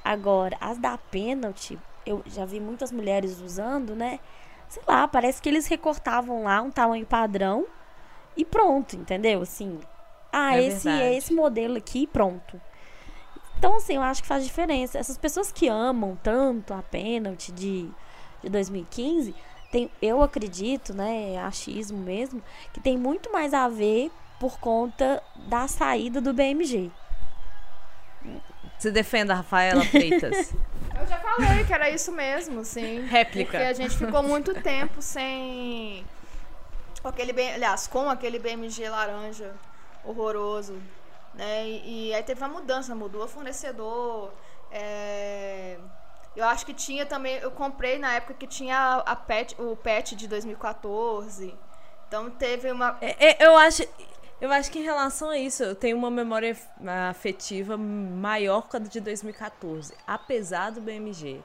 Agora, 0.04 0.56
as 0.60 0.78
da 0.78 0.98
Penalty, 0.98 1.78
eu 2.04 2.22
já 2.26 2.44
vi 2.44 2.58
muitas 2.60 2.90
mulheres 2.92 3.40
usando, 3.40 3.94
né? 3.94 4.18
Sei 4.68 4.82
lá, 4.86 5.06
parece 5.06 5.40
que 5.40 5.48
eles 5.48 5.66
recortavam 5.66 6.44
lá 6.44 6.60
um 6.62 6.70
tamanho 6.70 7.06
padrão 7.06 7.66
e 8.36 8.44
pronto, 8.44 8.96
entendeu? 8.96 9.42
Assim, 9.42 9.78
ah, 10.32 10.56
É 10.56 10.62
esse 10.62 10.88
é 10.88 10.92
verdade. 10.92 11.16
esse 11.16 11.34
modelo 11.34 11.76
aqui 11.76 12.02
e 12.02 12.06
pronto. 12.06 12.60
Então, 13.58 13.76
assim, 13.76 13.94
eu 13.94 14.02
acho 14.02 14.22
que 14.22 14.28
faz 14.28 14.44
diferença. 14.44 14.98
Essas 14.98 15.16
pessoas 15.16 15.52
que 15.52 15.68
amam 15.68 16.16
tanto 16.22 16.74
a 16.74 16.82
Penalty 16.82 17.52
de, 17.52 17.90
de 18.42 18.48
2015, 18.48 19.34
tem, 19.70 19.90
eu 20.00 20.22
acredito, 20.22 20.92
né, 20.92 21.34
é 21.34 21.38
achismo 21.40 21.98
mesmo, 21.98 22.42
que 22.72 22.80
tem 22.80 22.98
muito 22.98 23.32
mais 23.32 23.54
a 23.54 23.68
ver 23.68 24.10
por 24.40 24.58
conta 24.58 25.22
da 25.36 25.68
saída 25.68 26.20
do 26.20 26.32
BMG. 26.34 26.90
Se 28.82 28.90
defenda, 28.90 29.32
Rafaela 29.32 29.84
Freitas. 29.84 30.52
Eu 30.98 31.06
já 31.06 31.16
falei 31.16 31.64
que 31.64 31.72
era 31.72 31.88
isso 31.88 32.10
mesmo, 32.10 32.62
assim. 32.62 33.02
Réplica. 33.02 33.52
Porque 33.52 33.64
a 33.64 33.72
gente 33.72 33.96
ficou 33.96 34.24
muito 34.24 34.52
tempo 34.60 35.00
sem. 35.00 36.04
Com 37.00 37.06
aquele 37.06 37.32
BM... 37.32 37.52
Aliás, 37.54 37.86
com 37.86 38.10
aquele 38.10 38.40
BMG 38.40 38.88
laranja 38.88 39.54
horroroso. 40.04 40.82
Né? 41.32 41.64
E, 41.64 42.08
e 42.08 42.14
aí 42.14 42.24
teve 42.24 42.42
uma 42.42 42.48
mudança, 42.48 42.92
mudou 42.92 43.22
o 43.22 43.28
fornecedor. 43.28 44.32
É, 44.72 45.76
Eu 46.34 46.46
acho 46.46 46.66
que 46.66 46.74
tinha 46.74 47.06
também. 47.06 47.36
Eu 47.36 47.52
comprei 47.52 48.00
na 48.00 48.14
época 48.14 48.34
que 48.34 48.48
tinha 48.48 48.76
a, 48.76 49.12
a 49.12 49.14
pet, 49.14 49.54
o 49.60 49.76
pet 49.76 50.16
de 50.16 50.26
2014. 50.26 51.54
Então 52.08 52.28
teve 52.30 52.72
uma. 52.72 52.98
É, 53.00 53.44
é, 53.44 53.46
eu 53.46 53.56
acho. 53.56 53.84
Eu 54.42 54.50
acho 54.50 54.72
que 54.72 54.80
em 54.80 54.82
relação 54.82 55.30
a 55.30 55.38
isso, 55.38 55.62
eu 55.62 55.72
tenho 55.72 55.96
uma 55.96 56.10
memória 56.10 56.56
afetiva 57.08 57.76
maior 57.76 58.68
que 58.68 58.76
a 58.76 58.80
de 58.80 58.98
2014, 58.98 59.94
apesar 60.04 60.70
do 60.70 60.80
BMG. 60.80 61.38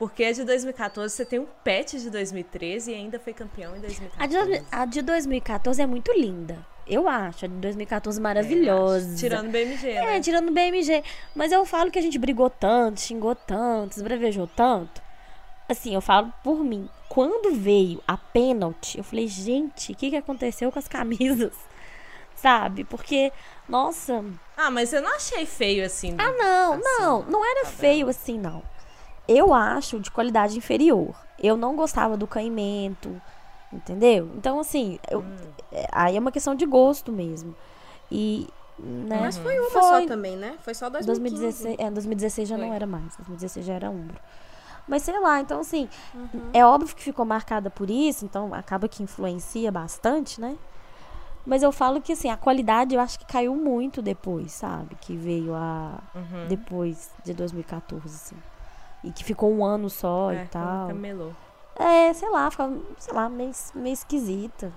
Porque 0.00 0.24
a 0.24 0.32
de 0.32 0.42
2014 0.42 1.14
você 1.14 1.24
tem 1.24 1.38
um 1.38 1.46
pet 1.62 2.00
de 2.00 2.10
2013 2.10 2.90
e 2.90 2.94
ainda 2.96 3.20
foi 3.20 3.32
campeão 3.32 3.76
em 3.76 3.78
A 3.78 4.26
de, 4.26 4.34
2014. 4.34 4.66
a 4.72 4.84
de 4.84 5.02
2014 5.02 5.80
é 5.80 5.86
muito 5.86 6.10
linda. 6.10 6.58
Eu 6.84 7.08
acho. 7.08 7.44
A 7.44 7.48
de 7.48 7.54
2014 7.54 8.20
maravilhosa. 8.20 9.14
Tirando 9.14 9.46
o 9.46 9.50
BMG, 9.52 9.94
né? 9.94 10.16
É, 10.16 10.20
tirando 10.20 10.48
o 10.48 10.52
BMG. 10.52 11.04
Mas 11.36 11.52
eu 11.52 11.64
falo 11.64 11.88
que 11.88 12.00
a 12.00 12.02
gente 12.02 12.18
brigou 12.18 12.50
tanto, 12.50 13.00
xingou 13.00 13.36
tanto, 13.36 13.96
esbravejou 13.96 14.48
tanto. 14.48 15.00
Assim, 15.68 15.94
eu 15.94 16.00
falo 16.00 16.32
por 16.42 16.64
mim. 16.64 16.88
Quando 17.08 17.54
veio 17.54 18.02
a 18.08 18.16
pênalti, 18.16 18.98
eu 18.98 19.04
falei, 19.04 19.28
gente, 19.28 19.92
o 19.92 19.94
que, 19.94 20.10
que 20.10 20.16
aconteceu 20.16 20.72
com 20.72 20.80
as 20.80 20.88
camisas? 20.88 21.52
Sabe? 22.36 22.84
Porque, 22.84 23.32
nossa. 23.68 24.24
Ah, 24.56 24.70
mas 24.70 24.92
eu 24.92 25.00
não 25.02 25.14
achei 25.14 25.46
feio 25.46 25.84
assim. 25.84 26.14
Ah, 26.18 26.32
não, 26.32 26.74
assim, 26.74 26.82
não. 27.00 27.22
Não 27.22 27.44
era 27.44 27.60
tabela. 27.64 27.76
feio 27.78 28.08
assim, 28.08 28.38
não. 28.38 28.62
Eu 29.26 29.54
acho 29.54 29.98
de 30.00 30.10
qualidade 30.10 30.56
inferior. 30.58 31.14
Eu 31.38 31.56
não 31.56 31.74
gostava 31.74 32.16
do 32.16 32.26
caimento, 32.26 33.20
entendeu? 33.72 34.30
Então, 34.36 34.60
assim, 34.60 34.98
eu- 35.10 35.20
Hum. 35.20 35.36
é, 35.72 35.86
aí 35.92 36.16
é 36.16 36.20
uma 36.20 36.30
questão 36.32 36.54
de 36.54 36.66
gosto 36.66 37.10
mesmo. 37.10 37.54
E, 38.10 38.46
né? 38.78 39.20
Mas 39.20 39.38
foi 39.38 39.58
uma 39.58 39.70
Foi. 39.70 39.82
só 39.82 40.06
também, 40.06 40.36
né? 40.36 40.56
Foi 40.62 40.74
só 40.74 40.90
2015. 40.90 41.38
2016, 41.64 41.76
é, 41.78 41.90
2016 41.90 42.48
já 42.48 42.58
não 42.58 42.66
Foi. 42.68 42.76
era 42.76 42.86
mais. 42.86 43.16
2016 43.16 43.64
já 43.64 43.74
era 43.74 43.90
Umbro. 43.90 44.20
Mas 44.86 45.02
sei 45.02 45.18
lá, 45.18 45.40
então 45.40 45.60
assim, 45.60 45.88
Uhum. 46.14 46.50
é 46.52 46.64
óbvio 46.64 46.94
que 46.94 47.02
ficou 47.02 47.24
marcada 47.24 47.70
por 47.70 47.88
isso, 47.88 48.24
então 48.26 48.52
acaba 48.52 48.86
que 48.86 49.02
influencia 49.02 49.72
bastante, 49.72 50.38
né? 50.38 50.56
Mas 51.46 51.62
eu 51.62 51.70
falo 51.70 52.00
que 52.00 52.12
assim, 52.12 52.30
a 52.30 52.36
qualidade 52.36 52.94
eu 52.94 53.00
acho 53.00 53.18
que 53.18 53.26
caiu 53.26 53.54
muito 53.54 54.00
depois, 54.00 54.52
sabe? 54.52 54.94
Que 55.00 55.16
veio 55.16 55.54
a 55.54 55.98
Uhum. 56.14 56.46
depois 56.48 57.10
de 57.22 57.34
2014, 57.34 58.06
assim. 58.14 58.36
E 59.02 59.12
que 59.12 59.22
ficou 59.22 59.52
um 59.52 59.64
ano 59.64 59.90
só 59.90 60.30
É, 60.32 60.44
e 60.44 60.46
tal. 60.48 60.88
camelô. 60.88 61.32
É, 61.76 62.12
sei 62.14 62.30
lá, 62.30 62.50
ficava, 62.50 62.78
sei 62.98 63.12
lá, 63.12 63.28
meio, 63.28 63.50
meio 63.74 63.92
esquisita. 63.92 64.72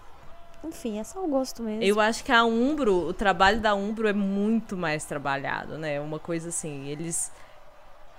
Enfim, 0.63 0.99
é 0.99 1.03
só 1.03 1.23
o 1.23 1.27
gosto 1.27 1.63
mesmo. 1.63 1.83
Eu 1.83 1.99
acho 2.01 2.23
que 2.23 2.31
a 2.31 2.43
Umbro, 2.43 3.07
o 3.07 3.13
trabalho 3.13 3.61
da 3.61 3.73
Umbro 3.75 4.07
é 4.07 4.13
muito 4.13 4.75
mais 4.75 5.05
trabalhado, 5.05 5.77
né? 5.77 6.01
Uma 6.01 6.19
coisa 6.19 6.49
assim, 6.49 6.87
eles 6.87 7.31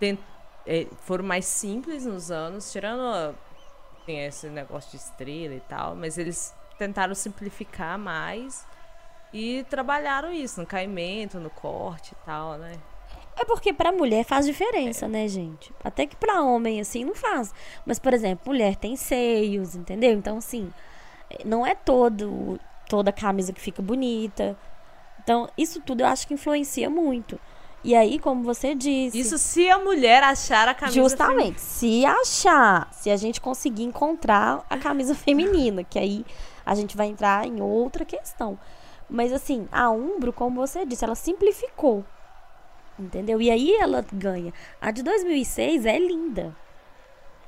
ten- 0.00 0.16
é, 0.64 0.87
foram 1.02 1.24
mais 1.24 1.44
simples 1.44 2.06
nos 2.06 2.30
anos, 2.30 2.70
tirando 2.72 3.00
a- 3.02 3.34
tem 4.06 4.24
esse 4.24 4.48
negócio 4.48 4.90
de 4.92 4.96
estrela 4.96 5.54
e 5.54 5.61
tal, 5.61 5.94
mas 5.96 6.16
eles 6.16 6.54
tentaram 6.79 7.14
simplificar 7.14 7.99
mais 7.99 8.64
e 9.33 9.64
trabalharam 9.69 10.33
isso 10.33 10.61
no 10.61 10.67
caimento, 10.67 11.38
no 11.38 11.51
corte 11.51 12.12
e 12.12 12.25
tal, 12.25 12.57
né? 12.57 12.73
É 13.41 13.45
porque 13.45 13.73
pra 13.73 13.93
mulher 13.93 14.25
faz 14.25 14.47
diferença, 14.47 15.07
né, 15.07 15.29
gente? 15.29 15.73
Até 15.85 16.07
que 16.07 16.17
pra 16.17 16.43
homem, 16.43 16.81
assim, 16.81 17.05
não 17.05 17.14
faz. 17.14 17.55
Mas, 17.87 17.99
por 17.99 18.12
exemplo, 18.12 18.53
mulher 18.53 18.75
tem 18.75 18.97
seios, 18.97 19.77
entendeu? 19.77 20.12
Então, 20.12 20.38
assim, 20.38 20.73
não 21.45 21.64
é 21.64 21.75
todo, 21.75 22.59
toda 22.88 23.12
camisa 23.12 23.53
que 23.53 23.61
fica 23.61 23.81
bonita. 23.81 24.57
Então, 25.23 25.49
isso 25.57 25.81
tudo 25.81 26.01
eu 26.01 26.07
acho 26.07 26.27
que 26.27 26.35
influencia 26.35 26.91
muito. 26.91 27.38
E 27.85 27.95
aí, 27.95 28.19
como 28.19 28.43
você 28.43 28.75
disse. 28.75 29.19
Isso 29.19 29.38
se 29.38 29.71
a 29.71 29.79
mulher 29.79 30.23
achar 30.23 30.67
a 30.67 30.75
camisa 30.75 31.01
Justamente, 31.01 31.61
se 31.61 32.05
achar, 32.05 32.93
se 32.93 33.09
a 33.09 33.17
gente 33.17 33.41
conseguir 33.41 33.85
encontrar 33.85 34.67
a 34.69 34.77
camisa 34.77 35.14
feminina, 35.17 35.85
que 35.85 35.99
aí 35.99 36.27
a 36.68 36.74
gente 36.74 36.96
vai 36.96 37.07
entrar 37.07 37.46
em 37.46 37.62
outra 37.62 38.04
questão. 38.04 38.59
Mas 39.09 39.33
assim, 39.33 39.66
a 39.72 39.90
Umbro, 39.90 40.35
como 40.35 40.61
você 40.61 40.85
disse, 40.85 41.02
ela 41.02 41.14
simplificou. 41.14 42.04
Entendeu? 42.98 43.40
E 43.40 43.50
aí 43.50 43.74
ela 43.74 44.04
ganha. 44.12 44.52
A 44.78 44.90
de 44.90 45.02
2006 45.02 45.87
é 45.87 45.98
linda. 45.98 46.54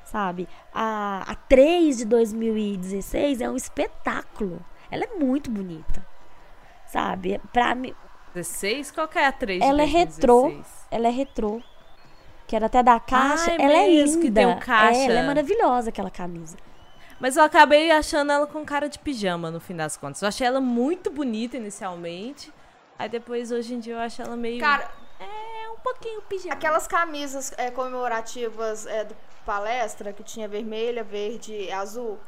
Sabe? 0.05 0.47
A, 0.73 1.23
a 1.27 1.35
3 1.35 1.99
de 1.99 2.05
2016 2.05 3.41
é 3.41 3.49
um 3.49 3.55
espetáculo. 3.55 4.59
Ela 4.89 5.03
é 5.03 5.19
muito 5.19 5.51
bonita. 5.51 6.03
Sabe? 6.87 7.39
Pra 7.53 7.75
mim, 7.75 7.93
16? 8.33 8.91
Qual 8.91 9.07
que 9.07 9.19
é 9.19 9.27
a 9.27 9.31
3 9.31 9.61
de 9.61 9.65
ela 9.65 9.83
é 9.83 9.85
2016? 9.85 10.15
retrô. 10.15 10.63
ela 10.89 11.07
é 11.07 11.11
retrô. 11.11 11.61
Que 12.47 12.55
era 12.55 12.65
até 12.65 12.81
da 12.81 12.99
caixa. 12.99 13.51
É 13.51 13.61
ela 13.61 13.77
é 13.77 13.87
linda. 13.87 14.19
que 14.19 14.31
tem 14.31 14.45
um 14.47 14.59
caixa. 14.59 14.99
É, 14.99 15.05
ela 15.05 15.19
é 15.19 15.27
maravilhosa, 15.27 15.89
aquela 15.89 16.09
camisa. 16.09 16.57
Mas 17.21 17.37
eu 17.37 17.43
acabei 17.43 17.91
achando 17.91 18.31
ela 18.31 18.47
com 18.47 18.65
cara 18.65 18.89
de 18.89 18.97
pijama, 18.97 19.51
no 19.51 19.59
fim 19.59 19.75
das 19.75 19.95
contas. 19.95 20.23
Eu 20.23 20.27
achei 20.27 20.45
ela 20.47 20.59
muito 20.59 21.11
bonita 21.11 21.55
inicialmente. 21.55 22.51
Aí 22.97 23.07
depois, 23.07 23.51
hoje 23.51 23.75
em 23.75 23.79
dia, 23.79 23.93
eu 23.93 23.99
acho 23.99 24.21
ela 24.23 24.35
meio. 24.35 24.59
Cara, 24.59 24.89
é 25.19 25.69
um 25.69 25.77
pouquinho 25.77 26.19
pijama. 26.23 26.53
aquelas 26.53 26.87
camisas 26.87 27.53
é, 27.57 27.69
comemorativas 27.69 28.87
é, 28.87 29.03
do 29.03 29.15
palestra, 29.45 30.11
que 30.11 30.23
tinha 30.23 30.47
vermelha, 30.47 31.03
verde 31.03 31.53
e 31.53 31.71
azul. 31.71 32.19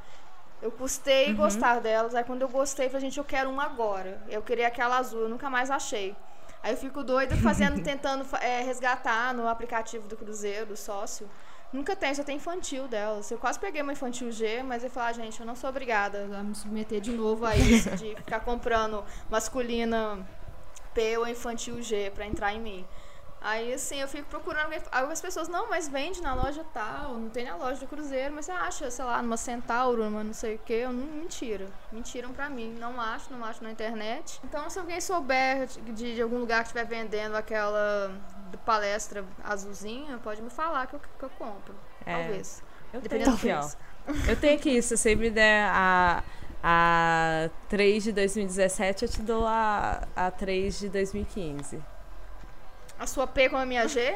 Eu 0.61 0.71
custei 0.71 1.29
Uhum. 1.31 1.37
gostar 1.37 1.79
delas. 1.81 2.13
Aí 2.13 2.23
quando 2.23 2.43
eu 2.43 2.47
gostei, 2.49 2.85
eu 2.85 2.89
falei, 2.91 3.07
gente, 3.07 3.17
eu 3.17 3.23
quero 3.25 3.49
uma 3.49 3.63
agora. 3.65 4.21
Eu 4.29 4.43
queria 4.43 4.67
aquela 4.67 4.97
azul, 4.97 5.21
eu 5.21 5.29
nunca 5.29 5.49
mais 5.49 5.71
achei. 5.71 6.15
Aí 6.61 6.71
eu 6.73 6.77
fico 6.77 7.03
doida 7.03 7.35
fazendo, 7.37 7.81
tentando 7.83 8.25
é, 8.37 8.61
resgatar 8.61 9.33
no 9.33 9.47
aplicativo 9.47 10.07
do 10.07 10.15
Cruzeiro, 10.15 10.67
do 10.67 10.77
sócio. 10.77 11.27
Nunca 11.73 11.95
tem, 11.95 12.13
só 12.13 12.23
tem 12.23 12.37
infantil 12.37 12.87
delas. 12.87 13.31
Eu 13.31 13.39
quase 13.39 13.59
peguei 13.59 13.81
uma 13.81 13.93
infantil 13.93 14.31
G, 14.31 14.61
mas 14.61 14.83
eu 14.83 14.91
falei, 14.91 15.09
ah, 15.09 15.13
gente, 15.13 15.39
eu 15.39 15.45
não 15.45 15.55
sou 15.55 15.71
obrigada 15.71 16.29
a 16.37 16.43
me 16.43 16.53
submeter 16.53 17.01
de 17.01 17.11
novo 17.11 17.47
a 17.47 17.55
isso, 17.55 17.89
de 17.97 18.13
ficar 18.23 18.41
comprando 18.41 19.03
masculina 19.27 20.23
P 20.93 21.17
ou 21.17 21.27
infantil 21.27 21.81
G 21.81 22.11
pra 22.13 22.27
entrar 22.27 22.53
em 22.53 22.61
mim. 22.61 22.85
Aí, 23.41 23.73
assim, 23.73 23.99
eu 23.99 24.07
fico 24.07 24.29
procurando. 24.29 24.71
Aí 24.89 25.11
as 25.11 25.19
pessoas, 25.19 25.49
não, 25.49 25.67
mas 25.67 25.89
vende 25.89 26.21
na 26.21 26.33
loja 26.33 26.63
tal, 26.73 27.15
não 27.15 27.29
tem 27.29 27.43
na 27.43 27.57
loja 27.57 27.77
do 27.77 27.87
Cruzeiro, 27.87 28.33
mas 28.33 28.45
você 28.45 28.51
acha, 28.53 28.89
sei 28.89 29.03
lá, 29.03 29.21
numa 29.21 29.35
Centauro, 29.35 30.05
numa 30.05 30.23
não 30.23 30.33
sei 30.33 30.55
o 30.55 30.59
quê. 30.59 30.83
Eu, 30.85 30.93
não, 30.93 31.05
mentira. 31.05 31.67
Mentiram 31.91 32.31
pra 32.31 32.49
mim. 32.49 32.73
Não 32.79 33.01
acho, 33.01 33.33
não 33.33 33.43
acho 33.43 33.61
na 33.61 33.71
internet. 33.71 34.39
Então, 34.45 34.69
se 34.69 34.79
alguém 34.79 35.01
souber 35.01 35.67
de, 35.67 36.15
de 36.15 36.21
algum 36.21 36.39
lugar 36.39 36.59
que 36.59 36.69
estiver 36.69 36.85
vendendo 36.85 37.35
aquela 37.35 38.15
palestra 38.57 39.23
azulzinha, 39.43 40.17
pode 40.23 40.41
me 40.41 40.49
falar 40.49 40.87
que 40.87 40.95
eu, 40.95 40.99
que 40.99 41.23
eu 41.23 41.29
compro. 41.31 41.73
É. 42.05 42.17
Talvez. 42.17 42.63
Eu 42.93 43.01
tenho 43.01 43.03
Dependendo 43.03 43.31
do 43.31 43.37
aqui, 43.37 43.51
ó. 43.51 43.69
Eu 44.27 44.35
tenho 44.35 44.55
aqui, 44.55 44.81
se 44.81 44.97
você 44.97 45.15
me 45.15 45.29
der 45.29 45.69
a, 45.71 46.23
a 46.61 47.49
3 47.69 48.03
de 48.03 48.11
2017, 48.11 49.03
eu 49.03 49.09
te 49.09 49.21
dou 49.21 49.47
a, 49.47 50.07
a 50.15 50.29
3 50.29 50.79
de 50.79 50.89
2015. 50.89 51.81
A 52.99 53.07
sua 53.07 53.25
P 53.25 53.49
com 53.49 53.57
a 53.57 53.65
minha 53.65 53.87
G? 53.87 54.15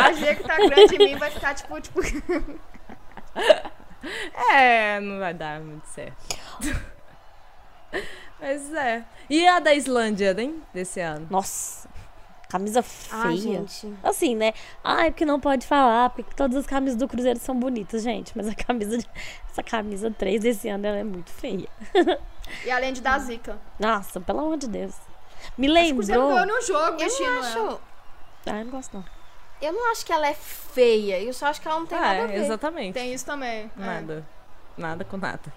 a 0.00 0.12
G 0.12 0.34
que 0.34 0.42
tá 0.42 0.56
grande 0.56 0.96
em 0.96 0.98
mim 0.98 1.16
vai 1.16 1.30
ficar 1.30 1.54
tipo, 1.54 1.80
tipo. 1.80 2.00
É, 4.52 5.00
não 5.00 5.18
vai 5.18 5.34
dar 5.34 5.60
muito 5.60 5.86
certo. 5.86 6.16
Mas 8.46 8.72
é. 8.74 9.04
E 9.28 9.46
a 9.46 9.58
da 9.58 9.74
Islândia, 9.74 10.34
hein? 10.40 10.62
Desse 10.72 11.00
ano? 11.00 11.26
Nossa, 11.28 11.88
camisa 12.48 12.80
Ah, 13.10 13.22
feia. 13.22 13.36
gente. 13.36 13.92
Assim, 14.04 14.36
né? 14.36 14.52
Ai, 14.84 15.10
porque 15.10 15.24
não 15.26 15.40
pode 15.40 15.66
falar, 15.66 16.10
porque 16.10 16.32
todas 16.34 16.56
as 16.56 16.66
camisas 16.66 16.96
do 16.96 17.08
Cruzeiro 17.08 17.38
são 17.40 17.58
bonitas, 17.58 18.02
gente. 18.04 18.32
Mas 18.36 18.46
a 18.48 18.54
camisa, 18.54 18.98
de- 18.98 19.10
essa 19.50 19.62
camisa 19.64 20.10
3 20.10 20.40
desse 20.42 20.68
ano, 20.68 20.86
ela 20.86 20.98
é 20.98 21.04
muito 21.04 21.30
feia. 21.32 21.68
E 22.64 22.70
além 22.70 22.92
de 22.92 23.00
dar 23.00 23.18
zica. 23.18 23.58
Nossa, 23.80 24.20
pelo 24.20 24.38
amor 24.40 24.56
de 24.58 24.68
Deus. 24.68 24.94
Me 25.58 25.68
o 25.68 25.72
Cruzeiro 25.94 26.20
lembrou. 26.28 26.28
ganhou 26.28 26.46
no 26.46 26.62
jogo, 26.64 27.02
Eu 27.02 27.08
não 27.08 27.26
ela. 27.26 27.40
acho. 27.46 27.80
Ah, 28.46 28.58
eu 28.60 28.64
não 28.64 28.70
gosto 28.70 28.96
não. 28.96 29.04
Eu 29.60 29.72
não 29.72 29.90
acho 29.90 30.06
que 30.06 30.12
ela 30.12 30.28
é 30.28 30.34
feia. 30.34 31.20
Eu 31.20 31.32
só 31.32 31.46
acho 31.46 31.60
que 31.60 31.66
ela 31.66 31.80
não 31.80 31.86
tem 31.86 31.98
nada 31.98 32.12
a 32.12 32.14
é, 32.22 32.26
ver. 32.28 32.36
exatamente. 32.44 32.94
Tem 32.94 33.12
isso 33.12 33.24
também. 33.26 33.70
é. 33.76 33.80
Nada. 33.80 34.24
Nada 34.76 35.04
com 35.04 35.16
nada. 35.16 35.52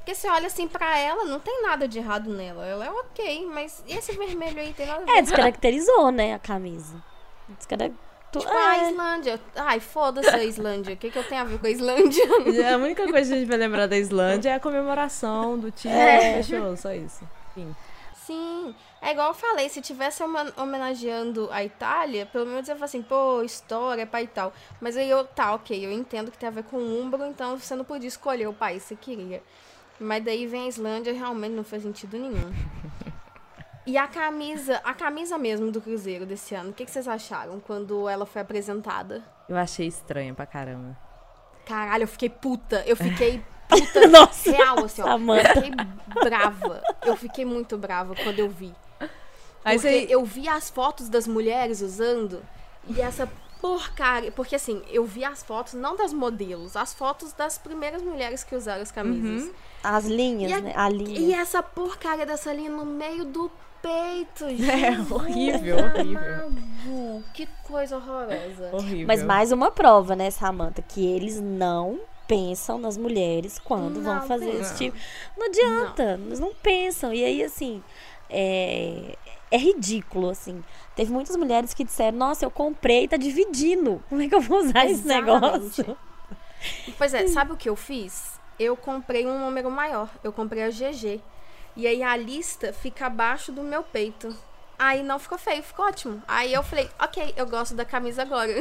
Porque 0.00 0.14
você 0.14 0.28
olha 0.28 0.46
assim 0.46 0.66
pra 0.66 0.98
ela, 0.98 1.24
não 1.24 1.38
tem 1.38 1.62
nada 1.62 1.86
de 1.86 1.98
errado 1.98 2.28
nela. 2.30 2.66
Ela 2.66 2.86
é 2.86 2.90
ok, 2.90 3.46
mas 3.46 3.84
e 3.86 3.92
esse 3.92 4.12
vermelho 4.12 4.58
aí 4.60 4.72
tem 4.72 4.86
nada 4.86 5.02
a 5.02 5.04
ver? 5.04 5.12
É, 5.12 5.22
descaracterizou, 5.22 6.10
né, 6.10 6.34
a 6.34 6.38
camisa. 6.38 7.02
Descaracterizou. 7.48 8.10
Tipo, 8.32 8.48
a 8.48 8.76
é. 8.78 8.90
Islândia. 8.90 9.40
Ai, 9.56 9.80
foda-se 9.80 10.28
a 10.28 10.44
Islândia. 10.44 10.94
O 10.94 10.96
que, 10.96 11.10
que 11.10 11.18
eu 11.18 11.24
tenho 11.24 11.40
a 11.40 11.44
ver 11.44 11.58
com 11.58 11.66
a 11.66 11.70
Islândia? 11.70 12.24
A 12.72 12.76
única 12.76 13.02
coisa 13.10 13.28
que 13.28 13.34
a 13.34 13.38
gente 13.38 13.48
vai 13.48 13.56
lembrar 13.56 13.88
da 13.88 13.96
Islândia 13.96 14.50
é 14.50 14.54
a 14.54 14.60
comemoração 14.60 15.58
do 15.58 15.70
time. 15.72 15.92
É. 15.92 16.40
Fechou, 16.40 16.76
só 16.76 16.92
isso. 16.94 17.24
Enfim. 17.56 17.74
Sim. 18.14 18.74
É 19.02 19.10
igual 19.10 19.28
eu 19.28 19.34
falei, 19.34 19.68
se 19.68 19.80
tivesse 19.80 20.22
homen- 20.22 20.52
homenageando 20.56 21.48
a 21.50 21.64
Itália, 21.64 22.24
pelo 22.26 22.46
menos 22.46 22.68
eu 22.68 22.76
falo 22.76 22.84
assim, 22.84 23.02
pô, 23.02 23.42
história, 23.42 24.06
pai 24.06 24.24
e 24.24 24.28
tal. 24.28 24.52
Mas 24.80 24.96
aí 24.96 25.10
eu, 25.10 25.24
tá, 25.24 25.52
ok, 25.54 25.84
eu 25.84 25.90
entendo 25.90 26.30
que 26.30 26.38
tem 26.38 26.48
a 26.48 26.52
ver 26.52 26.62
com 26.62 26.76
o 26.76 27.02
Umbro, 27.02 27.26
então 27.26 27.58
você 27.58 27.74
não 27.74 27.84
podia 27.84 28.06
escolher 28.06 28.46
o 28.46 28.52
país 28.52 28.84
que 28.84 28.90
você 28.90 28.96
queria. 28.96 29.42
Mas 30.00 30.24
daí 30.24 30.46
vem 30.46 30.64
a 30.64 30.68
Islândia, 30.68 31.12
realmente 31.12 31.52
não 31.52 31.62
faz 31.64 31.82
sentido 31.82 32.16
nenhum. 32.18 32.52
E 33.86 33.96
a 33.98 34.06
camisa, 34.06 34.80
a 34.84 34.94
camisa 34.94 35.36
mesmo 35.36 35.70
do 35.70 35.80
Cruzeiro 35.80 36.24
desse 36.24 36.54
ano, 36.54 36.70
o 36.70 36.72
que, 36.72 36.84
que 36.84 36.90
vocês 36.90 37.06
acharam 37.08 37.60
quando 37.60 38.08
ela 38.08 38.24
foi 38.24 38.40
apresentada? 38.42 39.22
Eu 39.48 39.56
achei 39.56 39.86
estranho 39.86 40.34
pra 40.34 40.46
caramba. 40.46 40.96
Caralho, 41.66 42.04
eu 42.04 42.08
fiquei 42.08 42.28
puta. 42.30 42.82
Eu 42.86 42.96
fiquei 42.96 43.42
puta 43.68 44.06
Nossa, 44.08 44.50
real, 44.50 44.84
assim, 44.84 45.02
ó. 45.02 45.06
Eu 45.06 45.10
Samantha. 45.12 45.54
fiquei 45.54 45.70
brava. 46.22 46.82
Eu 47.04 47.16
fiquei 47.16 47.44
muito 47.44 47.76
brava 47.76 48.14
quando 48.14 48.38
eu 48.38 48.48
vi. 48.48 48.72
Aí 49.64 49.76
Porque 49.78 50.06
você- 50.06 50.06
eu 50.08 50.24
vi 50.24 50.48
as 50.48 50.70
fotos 50.70 51.08
das 51.08 51.26
mulheres 51.26 51.80
usando 51.82 52.42
e 52.86 53.00
essa 53.00 53.28
porcaria. 53.60 54.30
Porque 54.32 54.54
assim, 54.56 54.82
eu 54.88 55.04
vi 55.04 55.24
as 55.24 55.42
fotos, 55.42 55.74
não 55.74 55.96
das 55.96 56.12
modelos, 56.12 56.76
as 56.76 56.94
fotos 56.94 57.32
das 57.32 57.58
primeiras 57.58 58.02
mulheres 58.02 58.42
que 58.44 58.54
usaram 58.54 58.82
as 58.82 58.90
camisas. 58.92 59.50
As 59.82 60.04
linhas, 60.04 60.50
E 60.50 60.54
a- 60.54 60.60
né? 60.60 60.72
A 60.76 60.88
linha. 60.88 61.18
E 61.18 61.32
essa 61.32 61.62
porcaria 61.62 62.26
dessa 62.26 62.52
linha 62.52 62.70
no 62.70 62.84
meio 62.84 63.24
do 63.24 63.50
peito, 63.82 64.48
gente. 64.48 64.60
É 64.70 64.90
horrível, 65.14 65.76
horrível. 65.78 67.22
Que 67.32 67.46
coisa 67.64 67.96
horrorosa. 67.96 68.70
Horrível. 68.72 69.06
Mas 69.06 69.22
mais 69.22 69.52
uma 69.52 69.70
prova, 69.70 70.14
né, 70.14 70.30
Samantha? 70.30 70.82
Que 70.82 71.04
eles 71.06 71.40
não 71.40 72.00
pensam 72.28 72.78
nas 72.78 72.96
mulheres 72.96 73.58
quando 73.58 74.02
vão 74.02 74.16
Não 74.16 74.22
fazer 74.26 74.46
pensam. 74.46 74.60
esse 74.60 74.76
tipo. 74.76 74.96
Não 75.36 75.46
adianta, 75.46 76.20
eles 76.26 76.38
não 76.40 76.54
pensam. 76.54 77.12
E 77.12 77.24
aí, 77.24 77.42
assim, 77.42 77.82
é, 78.28 79.16
é 79.50 79.56
ridículo, 79.56 80.28
assim. 80.30 80.62
Teve 80.94 81.10
muitas 81.12 81.34
mulheres 81.36 81.72
que 81.74 81.82
disseram, 81.84 82.18
nossa, 82.18 82.44
eu 82.44 82.50
comprei 82.50 83.04
e 83.04 83.08
tá 83.08 83.16
dividindo. 83.16 84.02
Como 84.08 84.20
é 84.20 84.28
que 84.28 84.34
eu 84.34 84.40
vou 84.40 84.58
usar 84.60 84.84
esse 84.86 85.04
Exatamente. 85.08 85.24
negócio? 85.24 85.96
Pois 86.98 87.14
é, 87.14 87.26
sabe 87.28 87.52
o 87.52 87.56
que 87.56 87.68
eu 87.68 87.76
fiz? 87.76 88.38
Eu 88.60 88.76
comprei 88.76 89.26
um 89.26 89.38
número 89.38 89.70
maior. 89.70 90.10
Eu 90.22 90.34
comprei 90.34 90.62
a 90.62 90.68
GG. 90.68 91.22
E 91.74 91.86
aí 91.86 92.02
a 92.02 92.14
lista 92.14 92.74
fica 92.74 93.06
abaixo 93.06 93.50
do 93.50 93.62
meu 93.62 93.82
peito. 93.82 94.36
Aí 94.78 95.02
não 95.02 95.18
ficou 95.18 95.38
feio, 95.38 95.62
ficou 95.62 95.86
ótimo. 95.86 96.22
Aí 96.28 96.52
eu 96.52 96.62
falei, 96.62 96.90
ok, 96.98 97.32
eu 97.38 97.46
gosto 97.46 97.74
da 97.74 97.86
camisa 97.86 98.20
agora. 98.22 98.52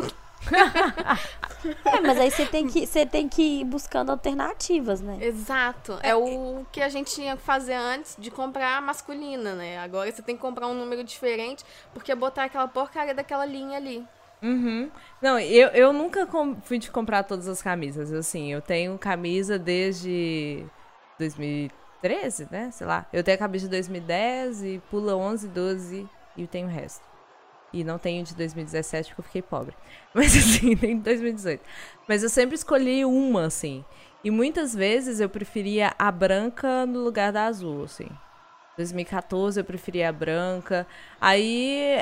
É, 1.83 1.99
mas 1.99 2.17
aí 2.17 2.31
você 2.31 2.45
tem 2.45 2.65
que, 2.65 2.87
você 2.87 3.05
tem 3.05 3.27
que 3.27 3.41
ir 3.41 3.65
buscando 3.65 4.11
alternativas, 4.11 5.01
né? 5.01 5.17
Exato. 5.19 5.99
É 6.01 6.15
o 6.15 6.65
que 6.71 6.81
a 6.81 6.87
gente 6.87 7.13
tinha 7.13 7.35
que 7.35 7.43
fazer 7.43 7.73
antes 7.73 8.15
de 8.17 8.31
comprar 8.31 8.77
a 8.77 8.81
masculina, 8.81 9.53
né? 9.55 9.77
Agora 9.79 10.09
você 10.09 10.21
tem 10.21 10.37
que 10.37 10.41
comprar 10.41 10.67
um 10.67 10.73
número 10.73 11.03
diferente, 11.03 11.65
porque 11.93 12.15
botar 12.15 12.45
aquela 12.45 12.69
porcaria 12.69 13.13
daquela 13.13 13.45
linha 13.45 13.75
ali. 13.75 14.07
Uhum. 14.41 14.89
Não, 15.21 15.39
eu, 15.39 15.67
eu 15.69 15.93
nunca 15.93 16.27
fui 16.63 16.79
de 16.79 16.89
comprar 16.89 17.23
todas 17.23 17.47
as 17.47 17.61
camisas. 17.61 18.11
Assim, 18.11 18.51
eu 18.51 18.61
tenho 18.61 18.97
camisa 18.97 19.59
desde 19.59 20.65
2013, 21.17 22.47
né? 22.49 22.71
Sei 22.71 22.87
lá. 22.87 23.05
Eu 23.11 23.23
tenho 23.23 23.35
a 23.35 23.39
camisa 23.39 23.65
de 23.65 23.71
2010 23.71 24.63
e 24.63 24.81
pula 24.89 25.15
11, 25.15 25.47
12 25.49 26.07
e 26.37 26.47
tenho 26.47 26.67
o 26.67 26.71
resto. 26.71 27.07
E 27.71 27.83
não 27.83 27.99
tenho 27.99 28.23
de 28.23 28.35
2017 28.35 29.09
porque 29.09 29.21
eu 29.21 29.25
fiquei 29.25 29.41
pobre. 29.41 29.75
Mas 30.13 30.35
assim, 30.35 30.75
nem 30.81 30.97
de 30.97 31.03
2018. 31.03 31.61
Mas 32.07 32.23
eu 32.23 32.29
sempre 32.29 32.55
escolhi 32.55 33.05
uma, 33.05 33.45
assim. 33.45 33.83
E 34.23 34.31
muitas 34.31 34.73
vezes 34.73 35.19
eu 35.19 35.29
preferia 35.29 35.93
a 35.97 36.11
branca 36.11 36.85
no 36.85 36.99
lugar 36.99 37.31
da 37.31 37.45
azul, 37.45 37.83
assim. 37.83 38.09
2014 38.77 39.59
eu 39.59 39.63
preferia 39.63 40.09
a 40.09 40.11
branca. 40.11 40.87
Aí 41.19 42.01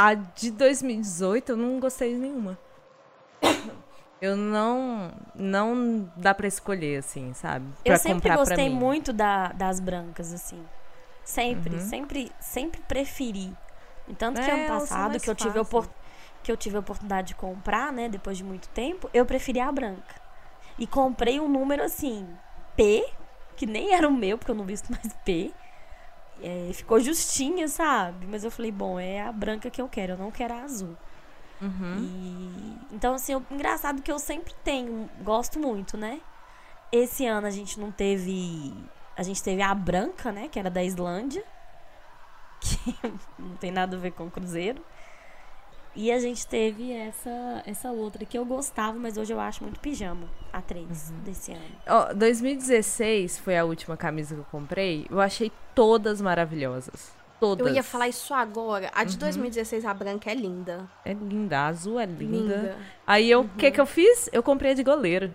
a 0.00 0.14
de 0.14 0.52
2018 0.52 1.50
eu 1.52 1.56
não 1.56 1.80
gostei 1.80 2.14
de 2.14 2.20
nenhuma. 2.20 2.56
Eu 4.20 4.36
não. 4.36 5.12
Não 5.32 6.10
dá 6.16 6.34
pra 6.34 6.48
escolher, 6.48 6.98
assim, 6.98 7.32
sabe? 7.34 7.66
Pra 7.84 7.94
Eu 7.94 7.98
sempre 7.98 8.28
gostei 8.34 8.68
muito 8.68 9.12
da- 9.12 9.52
das 9.52 9.78
brancas, 9.78 10.32
assim. 10.32 10.60
Sempre, 11.24 11.74
Uhum. 11.76 11.80
sempre, 11.88 12.32
sempre 12.40 12.80
preferi. 12.80 13.54
Tanto 14.18 14.40
que 14.40 14.50
É, 14.50 14.54
ano 14.54 14.66
passado, 14.80 15.20
que 15.20 15.30
eu, 15.30 15.36
tive 15.36 15.56
opor- 15.60 15.88
que 16.42 16.50
eu 16.50 16.56
tive 16.56 16.76
a 16.76 16.80
oportunidade 16.80 17.28
de 17.28 17.34
comprar, 17.36 17.92
né, 17.92 18.08
depois 18.08 18.36
de 18.36 18.42
muito 18.42 18.68
tempo, 18.70 19.08
eu 19.14 19.24
preferi 19.24 19.60
a 19.60 19.70
branca. 19.70 20.16
E 20.76 20.84
comprei 20.84 21.38
um 21.38 21.48
número 21.48 21.84
assim, 21.84 22.26
P, 22.74 23.06
que 23.54 23.66
nem 23.66 23.94
era 23.94 24.08
o 24.08 24.12
meu, 24.12 24.36
porque 24.36 24.50
eu 24.50 24.54
não 24.56 24.64
visto 24.64 24.90
mais 24.90 25.12
P. 25.24 25.52
É, 26.42 26.70
ficou 26.72 27.00
justinha, 27.00 27.66
sabe? 27.68 28.26
Mas 28.26 28.44
eu 28.44 28.50
falei, 28.50 28.70
bom, 28.70 28.98
é 28.98 29.20
a 29.22 29.32
branca 29.32 29.70
que 29.70 29.80
eu 29.82 29.88
quero, 29.88 30.12
eu 30.12 30.18
não 30.18 30.30
quero 30.30 30.54
a 30.54 30.62
azul. 30.62 30.96
Uhum. 31.60 31.98
E, 32.00 32.94
então, 32.94 33.14
assim, 33.14 33.32
eu- 33.32 33.44
engraçado 33.50 34.02
que 34.02 34.10
eu 34.12 34.18
sempre 34.18 34.54
tenho, 34.62 35.08
gosto 35.22 35.58
muito, 35.58 35.96
né? 35.96 36.20
Esse 36.92 37.26
ano 37.26 37.46
a 37.46 37.50
gente 37.50 37.78
não 37.80 37.90
teve. 37.90 38.72
A 39.16 39.22
gente 39.22 39.42
teve 39.42 39.60
a 39.62 39.74
branca, 39.74 40.30
né? 40.32 40.48
Que 40.48 40.58
era 40.58 40.70
da 40.70 40.82
Islândia. 40.82 41.44
Que 42.60 42.96
não 43.38 43.56
tem 43.56 43.70
nada 43.70 43.96
a 43.96 44.00
ver 44.00 44.10
com 44.12 44.26
o 44.26 44.30
Cruzeiro. 44.30 44.82
E 46.00 46.12
a 46.12 46.20
gente 46.20 46.46
teve 46.46 46.92
essa, 46.92 47.60
essa 47.66 47.90
outra 47.90 48.24
que 48.24 48.38
eu 48.38 48.44
gostava, 48.44 48.96
mas 48.96 49.16
hoje 49.16 49.32
eu 49.32 49.40
acho 49.40 49.64
muito 49.64 49.80
pijama. 49.80 50.28
A 50.52 50.62
3 50.62 50.86
desse 51.24 51.50
ano. 51.50 51.60
Ó, 51.88 52.14
2016 52.14 53.40
foi 53.40 53.58
a 53.58 53.64
última 53.64 53.96
camisa 53.96 54.36
que 54.36 54.40
eu 54.40 54.46
comprei. 54.48 55.08
Eu 55.10 55.20
achei 55.20 55.50
todas 55.74 56.20
maravilhosas. 56.20 57.12
Todas. 57.40 57.66
Eu 57.66 57.74
ia 57.74 57.82
falar 57.82 58.06
isso 58.06 58.32
agora. 58.32 58.92
A 58.94 59.02
de 59.02 59.18
2016, 59.18 59.84
a 59.84 59.92
branca, 59.92 60.30
é 60.30 60.36
linda. 60.36 60.88
É 61.04 61.12
linda, 61.12 61.58
a 61.58 61.66
azul 61.66 61.98
é 61.98 62.06
linda. 62.06 62.36
Linda. 62.36 62.78
Aí 63.04 63.28
eu, 63.28 63.40
o 63.40 63.48
que 63.48 63.68
que 63.68 63.80
eu 63.80 63.86
fiz? 63.86 64.30
Eu 64.32 64.42
comprei 64.42 64.70
a 64.70 64.74
de 64.74 64.84
goleiro. 64.84 65.34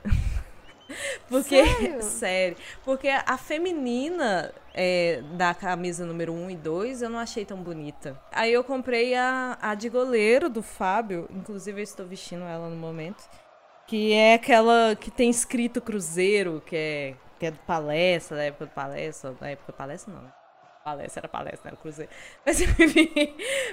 Porque, 1.30 1.66
Sério? 1.66 2.02
sério, 2.04 2.58
porque 2.84 3.08
a 3.08 3.38
feminina 3.38 4.54
é, 4.74 5.22
da 5.34 5.54
camisa 5.54 6.06
número 6.06 6.34
1 6.34 6.52
e 6.52 6.56
2 6.56 7.02
eu 7.02 7.10
não 7.10 7.20
achei 7.20 7.46
tão 7.46 7.58
bonita. 7.58 8.20
Aí 8.32 8.52
eu 8.52 8.64
comprei 8.64 9.16
a, 9.16 9.58
a 9.62 9.76
de 9.76 9.90
goleiro 9.90 10.50
do 10.50 10.64
Fábio, 10.64 11.28
inclusive 11.32 11.80
eu 11.80 11.84
estou 11.84 12.06
vestindo 12.06 12.44
ela 12.44 12.70
no 12.70 12.76
momento, 12.76 13.24
que 13.88 14.14
é 14.14 14.36
aquela 14.36 14.96
que 14.96 15.12
tem 15.12 15.30
escrito 15.30 15.82
Cruzeiro, 15.82 16.62
que 16.66 16.76
é, 16.76 17.16
que 17.40 17.46
é 17.46 17.52
do 17.52 17.60
palestra, 17.60 18.38
da 18.38 18.44
época 18.44 18.66
do 18.66 18.72
palestra, 18.72 19.32
da 19.34 19.50
época 19.50 19.72
do 19.72 19.76
palestra 19.76 20.14
não, 20.14 20.22
né? 20.22 20.34
Palestra 20.84 21.22
era 21.22 21.28
palestra, 21.30 21.62
não 21.64 21.70
era 21.70 21.78
Cruzeiro. 21.78 22.12
Mas 22.46 22.60
enfim, 22.60 23.10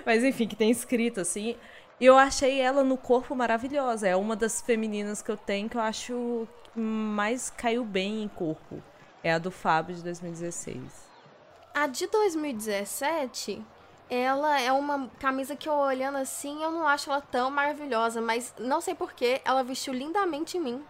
mas 0.07 0.23
enfim, 0.23 0.47
que 0.47 0.55
tem 0.55 0.71
escrito 0.71 1.21
assim. 1.21 1.57
E 2.01 2.07
eu 2.07 2.17
achei 2.17 2.61
ela 2.61 2.83
no 2.83 2.97
corpo 2.97 3.35
maravilhosa. 3.37 4.09
É 4.09 4.17
uma 4.17 4.35
das 4.35 4.63
femininas 4.63 5.21
que 5.21 5.31
eu 5.31 5.37
tenho 5.37 5.69
que 5.69 5.77
eu 5.77 5.83
acho 5.83 6.49
mais 6.81 7.51
caiu 7.51 7.85
bem 7.85 8.23
em 8.23 8.29
corpo. 8.29 8.83
É 9.23 9.33
a 9.33 9.39
do 9.39 9.51
Fábio 9.51 9.95
de 9.95 10.03
2016. 10.03 11.11
A 11.75 11.87
de 11.87 12.07
2017, 12.07 13.65
ela 14.09 14.61
é 14.61 14.73
uma 14.73 15.09
camisa 15.21 15.55
que 15.55 15.69
eu 15.69 15.75
olhando 15.75 16.19
assim, 16.19 16.63
eu 16.63 16.71
não 16.73 16.87
acho 16.87 17.11
ela 17.11 17.21
tão 17.21 17.51
maravilhosa, 17.51 18.21
mas 18.21 18.53
não 18.59 18.81
sei 18.81 18.95
porquê, 18.95 19.41
ela 19.45 19.63
vestiu 19.63 19.93
lindamente 19.95 20.57
em 20.59 20.61
mim. 20.61 20.85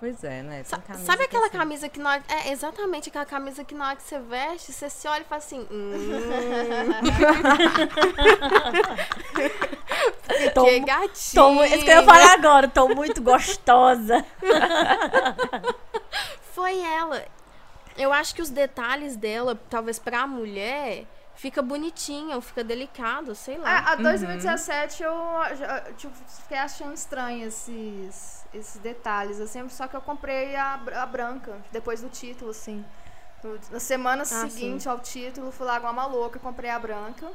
Pois 0.00 0.22
é, 0.22 0.42
né? 0.44 0.54
Tem 0.56 0.64
Sa- 0.64 0.78
camisa 0.78 1.04
sabe 1.04 1.18
que 1.18 1.24
aquela 1.24 1.46
assim- 1.48 1.58
camisa 1.58 1.88
que 1.88 1.98
na 1.98 2.10
hora, 2.12 2.22
é 2.28 2.52
exatamente 2.52 3.08
aquela 3.08 3.26
camisa 3.26 3.64
que 3.64 3.74
na 3.74 3.88
hora 3.88 3.96
que 3.96 4.02
você 4.04 4.18
veste, 4.20 4.72
você 4.72 4.88
se 4.88 5.08
olha 5.08 5.22
e 5.22 5.24
fala 5.24 5.38
assim, 5.38 5.66
hum, 5.70 5.92
Tô, 10.54 10.64
que 10.64 10.80
gatinho. 10.80 11.34
tô, 11.34 11.64
isso 11.64 11.84
que 11.84 11.90
eu 11.90 11.96
ia 11.96 12.02
falar 12.04 12.32
agora, 12.34 12.68
tô 12.68 12.88
muito 12.88 13.22
gostosa. 13.22 14.24
Foi 16.52 16.78
ela. 16.80 17.24
Eu 17.96 18.12
acho 18.12 18.34
que 18.34 18.42
os 18.42 18.50
detalhes 18.50 19.16
dela, 19.16 19.58
talvez 19.68 19.98
pra 19.98 20.26
mulher, 20.26 21.04
fica 21.38 21.62
bonitinho, 21.62 22.40
fica 22.40 22.62
delicado, 22.64 23.34
sei 23.34 23.56
lá. 23.58 23.70
A, 23.70 23.92
a 23.92 23.94
2017 23.96 25.02
eu 25.04 25.14
já, 25.56 25.80
tipo, 25.96 26.14
fiquei 26.42 26.58
achando 26.58 26.92
estranho 26.94 27.46
esses, 27.46 28.44
esses 28.52 28.80
detalhes, 28.80 29.40
assim, 29.40 29.66
só 29.68 29.86
que 29.86 29.96
eu 29.96 30.00
comprei 30.02 30.56
a, 30.56 30.74
a 31.02 31.06
branca, 31.06 31.56
depois 31.72 32.02
do 32.02 32.08
título, 32.08 32.50
assim. 32.50 32.84
Na 33.70 33.78
semana 33.78 34.24
seguinte 34.24 34.88
ao 34.88 34.98
título, 34.98 35.52
fui 35.52 35.64
lá 35.64 35.76
igual 35.76 35.92
uma 35.92 36.06
louca, 36.06 36.40
comprei 36.40 36.70
a 36.70 36.78
branca. 36.78 37.30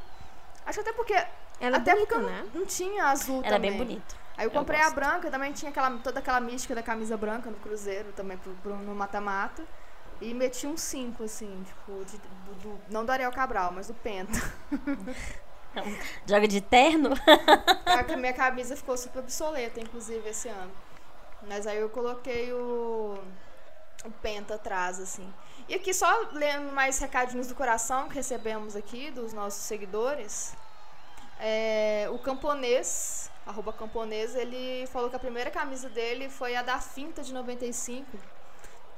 Acho 0.65 0.81
até 0.81 0.91
porque. 0.93 1.13
Ela 1.61 1.77
é 1.77 1.79
até 1.79 1.93
bonita, 1.93 2.15
porque 2.15 2.25
eu 2.25 2.29
né? 2.29 2.45
não, 2.53 2.59
não 2.61 2.67
tinha 2.67 3.05
azul 3.05 3.41
Era 3.41 3.55
também. 3.55 3.71
bem 3.71 3.79
bonito. 3.79 4.15
Aí 4.35 4.45
eu 4.45 4.49
Eu 4.49 4.51
comprei 4.51 4.79
a 4.81 4.83
gosto. 4.85 4.95
branca, 4.95 5.31
também 5.31 5.53
tinha 5.53 5.69
aquela, 5.71 5.89
toda 5.99 6.19
aquela 6.19 6.41
mística 6.41 6.75
da 6.75 6.83
camisa 6.83 7.15
branca 7.15 7.49
no 7.49 7.55
Cruzeiro, 7.57 8.11
também 8.13 8.37
pro, 8.37 8.51
pro- 8.55 8.75
no 8.75 8.93
mata-mata. 8.93 9.63
E 10.23 10.33
meti 10.33 10.65
um 10.65 10.77
5, 10.77 11.23
assim, 11.23 11.63
tipo, 11.67 12.05
de- 12.05 12.17
do- 12.17 12.55
do- 12.61 12.81
não 12.89 13.03
do 13.05 13.11
Ariel 13.11 13.31
Cabral, 13.31 13.71
mas 13.73 13.87
do 13.87 13.93
Penta. 13.93 14.31
Joga 16.25 16.47
de 16.47 16.61
terno? 16.61 17.09
A 17.85 18.15
minha 18.15 18.33
camisa 18.33 18.75
ficou 18.75 18.95
super 18.95 19.19
obsoleta, 19.19 19.79
inclusive, 19.79 20.29
esse 20.29 20.47
ano. 20.47 20.71
Mas 21.47 21.67
aí 21.67 21.77
eu 21.77 21.89
coloquei 21.89 22.53
o, 22.53 23.17
o 24.05 24.11
Penta 24.21 24.55
atrás, 24.55 24.99
assim. 24.99 25.31
E 25.67 25.75
aqui, 25.75 25.93
só 25.93 26.07
lendo 26.31 26.71
mais 26.71 26.99
recadinhos 26.99 27.47
do 27.47 27.55
coração 27.55 28.07
que 28.07 28.15
recebemos 28.15 28.75
aqui, 28.75 29.11
dos 29.11 29.33
nossos 29.33 29.63
seguidores. 29.63 30.53
É, 31.39 32.07
o 32.11 32.19
Camponês, 32.19 33.29
arroba 33.45 33.73
Camponês, 33.73 34.35
ele 34.35 34.87
falou 34.87 35.09
que 35.09 35.15
a 35.15 35.19
primeira 35.19 35.49
camisa 35.51 35.89
dele 35.89 36.29
foi 36.29 36.55
a 36.55 36.61
da 36.61 36.79
Finta 36.79 37.21
de 37.23 37.33
95. 37.33 38.17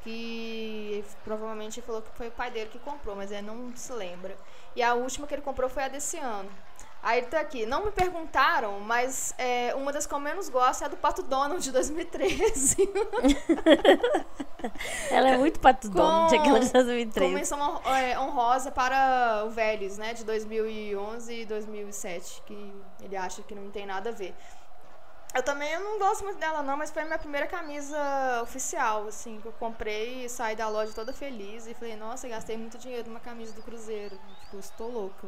Que 0.05 1.03
provavelmente 1.23 1.79
ele 1.79 1.85
falou 1.87 2.01
que 2.01 2.09
foi 2.15 2.27
o 2.27 2.31
pai 2.31 2.51
dele 2.51 2.69
que 2.71 2.77
comprou, 2.79 3.15
mas 3.15 3.31
ele 3.31 3.41
não 3.41 3.75
se 3.75 3.91
lembra. 3.91 4.37
E 4.75 4.83
a 4.83 4.93
última 4.93 5.25
que 5.25 5.33
ele 5.33 5.41
comprou 5.41 5.67
foi 5.67 5.83
a 5.83 5.87
desse 5.87 6.17
ano. 6.17 6.49
Aí 7.01 7.19
ele 7.19 7.27
tá 7.27 7.39
aqui. 7.39 7.65
Não 7.65 7.85
me 7.85 7.91
perguntaram, 7.91 8.79
mas 8.79 9.33
é, 9.37 9.73
uma 9.75 9.91
das 9.91 10.05
que 10.07 10.13
eu 10.13 10.19
menos 10.19 10.49
gosto 10.49 10.83
é 10.83 10.85
a 10.85 10.87
do 10.87 10.97
Pato 10.97 11.21
Donald 11.23 11.63
de 11.63 11.71
2013. 11.71 12.77
Ela 15.11 15.29
é 15.29 15.37
muito 15.37 15.59
pato 15.59 15.89
dono 15.89 16.27
de 16.27 16.35
aquela 16.35 16.59
de 16.59 16.65
Com 16.67 16.73
2003. 16.73 17.31
menção 17.33 17.59
hon- 17.59 17.89
é, 17.93 18.19
honrosa 18.19 18.71
para 18.71 19.43
o 19.45 19.49
Vélez, 19.51 19.97
né? 19.97 20.13
De 20.13 20.23
2011 20.23 21.41
e 21.41 21.45
2007, 21.45 22.41
que 22.45 22.73
ele 23.03 23.15
acha 23.15 23.43
que 23.43 23.53
não 23.53 23.69
tem 23.69 23.85
nada 23.85 24.09
a 24.09 24.13
ver. 24.13 24.33
Eu 25.35 25.43
também 25.43 25.77
não 25.79 25.99
gosto 25.99 26.23
muito 26.23 26.39
dela, 26.39 26.63
não, 26.63 26.77
mas 26.77 26.91
foi 26.91 27.01
a 27.01 27.05
minha 27.05 27.19
primeira 27.19 27.45
camisa 27.45 27.97
oficial, 28.41 29.05
assim, 29.05 29.41
que 29.41 29.45
eu 29.45 29.51
comprei 29.51 30.23
e 30.23 30.29
saí 30.29 30.55
da 30.55 30.69
loja 30.69 30.93
toda 30.93 31.11
feliz 31.11 31.67
e 31.67 31.73
falei, 31.73 31.97
nossa, 31.97 32.25
gastei 32.29 32.55
muito 32.55 32.77
dinheiro 32.77 33.09
numa 33.09 33.19
camisa 33.19 33.51
do 33.51 33.61
Cruzeiro. 33.61 34.17
Tipo, 34.45 34.59
estou 34.59 34.89
louca. 34.89 35.27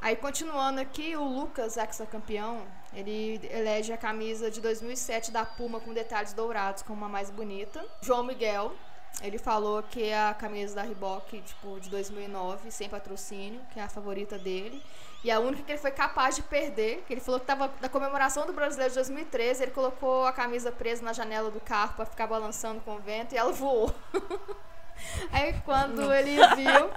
Aí, 0.00 0.16
continuando 0.16 0.80
aqui, 0.80 1.14
o 1.14 1.22
Lucas, 1.22 1.76
ex-campeão, 1.76 2.66
ele 2.94 3.46
elege 3.52 3.92
a 3.92 3.98
camisa 3.98 4.50
de 4.50 4.58
2007 4.62 5.30
da 5.30 5.44
Puma 5.44 5.80
com 5.80 5.92
detalhes 5.92 6.32
dourados 6.32 6.82
como 6.82 7.04
a 7.04 7.08
mais 7.08 7.30
bonita. 7.30 7.84
João 8.00 8.24
Miguel, 8.24 8.72
ele 9.20 9.38
falou 9.38 9.82
que 9.82 10.04
é 10.04 10.28
a 10.28 10.34
camisa 10.34 10.76
da 10.76 10.82
Reebok, 10.82 11.40
tipo, 11.42 11.78
de 11.80 11.90
2009, 11.90 12.70
sem 12.70 12.88
patrocínio, 12.88 13.60
que 13.72 13.78
é 13.78 13.82
a 13.82 13.88
favorita 13.88 14.38
dele. 14.38 14.82
E 15.22 15.30
a 15.30 15.38
única 15.38 15.62
que 15.62 15.72
ele 15.72 15.78
foi 15.78 15.92
capaz 15.92 16.34
de 16.34 16.42
perder, 16.42 17.04
que 17.06 17.12
ele 17.12 17.20
falou 17.20 17.38
que 17.38 17.46
tava 17.46 17.70
na 17.80 17.88
comemoração 17.88 18.44
do 18.46 18.52
Brasileiro 18.52 18.90
de 18.90 18.96
2013, 18.96 19.62
ele 19.62 19.70
colocou 19.70 20.26
a 20.26 20.32
camisa 20.32 20.72
presa 20.72 21.02
na 21.04 21.12
janela 21.12 21.50
do 21.50 21.60
carro 21.60 21.94
pra 21.94 22.04
ficar 22.04 22.26
balançando 22.26 22.80
com 22.80 22.96
o 22.96 22.98
vento 22.98 23.32
e 23.32 23.38
ela 23.38 23.52
voou. 23.52 23.94
Aí 25.30 25.54
quando 25.64 26.12
ele 26.12 26.36
viu, 26.56 26.90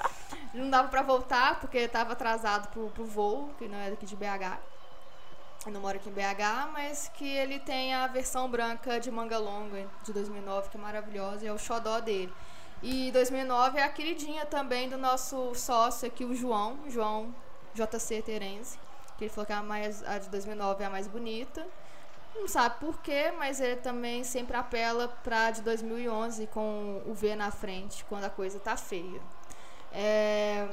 não 0.54 0.70
dava 0.70 0.88
pra 0.88 1.04
voltar, 1.04 1.60
porque 1.60 1.78
estava 1.78 2.14
atrasado 2.14 2.70
pro, 2.70 2.90
pro 2.90 3.06
voo, 3.06 3.54
que 3.58 3.68
não 3.68 3.78
é 3.78 3.92
daqui 3.92 4.06
de 4.06 4.16
BH. 4.16 4.58
Não 5.72 5.82
moro 5.82 5.98
aqui 5.98 6.10
em 6.10 6.12
BH, 6.12 6.72
mas 6.72 7.10
que 7.16 7.28
ele 7.28 7.60
tem 7.60 7.94
a 7.94 8.06
versão 8.06 8.50
branca 8.50 9.00
de 9.00 9.10
manga 9.10 9.40
longa 9.40 9.88
de 10.04 10.14
2009, 10.14 10.70
que 10.70 10.78
é 10.78 10.80
maravilhosa, 10.80 11.44
e 11.44 11.48
é 11.48 11.54
o 11.54 11.58
xodó 11.58 12.00
dele. 12.00 12.32
E 12.84 13.12
2009 13.12 13.80
é 13.80 13.84
a 13.84 13.90
queridinha 13.90 14.46
também 14.46 14.88
do 14.88 14.98
nosso 14.98 15.56
sócio 15.56 16.08
aqui, 16.08 16.24
o 16.24 16.36
João, 16.36 16.78
João 16.88 17.34
JC 17.74 18.22
Terenzi, 18.22 18.78
que 19.18 19.24
ele 19.24 19.32
falou 19.32 19.46
que 19.48 19.54
a, 19.54 19.64
mais, 19.64 20.04
a 20.04 20.20
de 20.20 20.30
2009 20.30 20.84
é 20.84 20.88
a 20.88 20.90
mais 20.90 21.08
bonita. 21.08 21.66
Não 22.36 22.48
sabe 22.48 22.76
por 22.80 23.00
quê, 23.00 23.34
mas 23.38 23.60
ele 23.60 23.78
também 23.78 24.24
sempre 24.24 24.56
apela 24.56 25.08
pra 25.24 25.50
de 25.50 25.62
2011 25.64 26.46
com 26.48 27.02
o 27.08 27.14
V 27.14 27.36
na 27.36 27.50
frente, 27.50 28.06
quando 28.06 28.26
a 28.26 28.30
coisa 28.30 28.60
tá 28.60 28.78
feia. 28.78 29.22
É, 29.92 30.68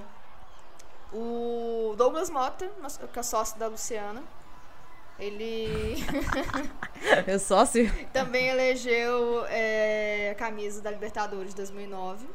o 1.13 1.95
Douglas 1.97 2.29
Mota, 2.29 2.71
que 3.13 3.19
é 3.19 3.23
sócio 3.23 3.59
da 3.59 3.69
Luciana, 3.69 4.23
ele 5.19 5.97
Eu 7.27 7.39
sócio. 7.39 7.91
também 8.13 8.49
elegeu 8.49 9.45
é, 9.47 10.31
a 10.33 10.35
camisa 10.35 10.81
da 10.81 10.91
Libertadores 10.91 11.51
de 11.51 11.57
2009. 11.57 12.27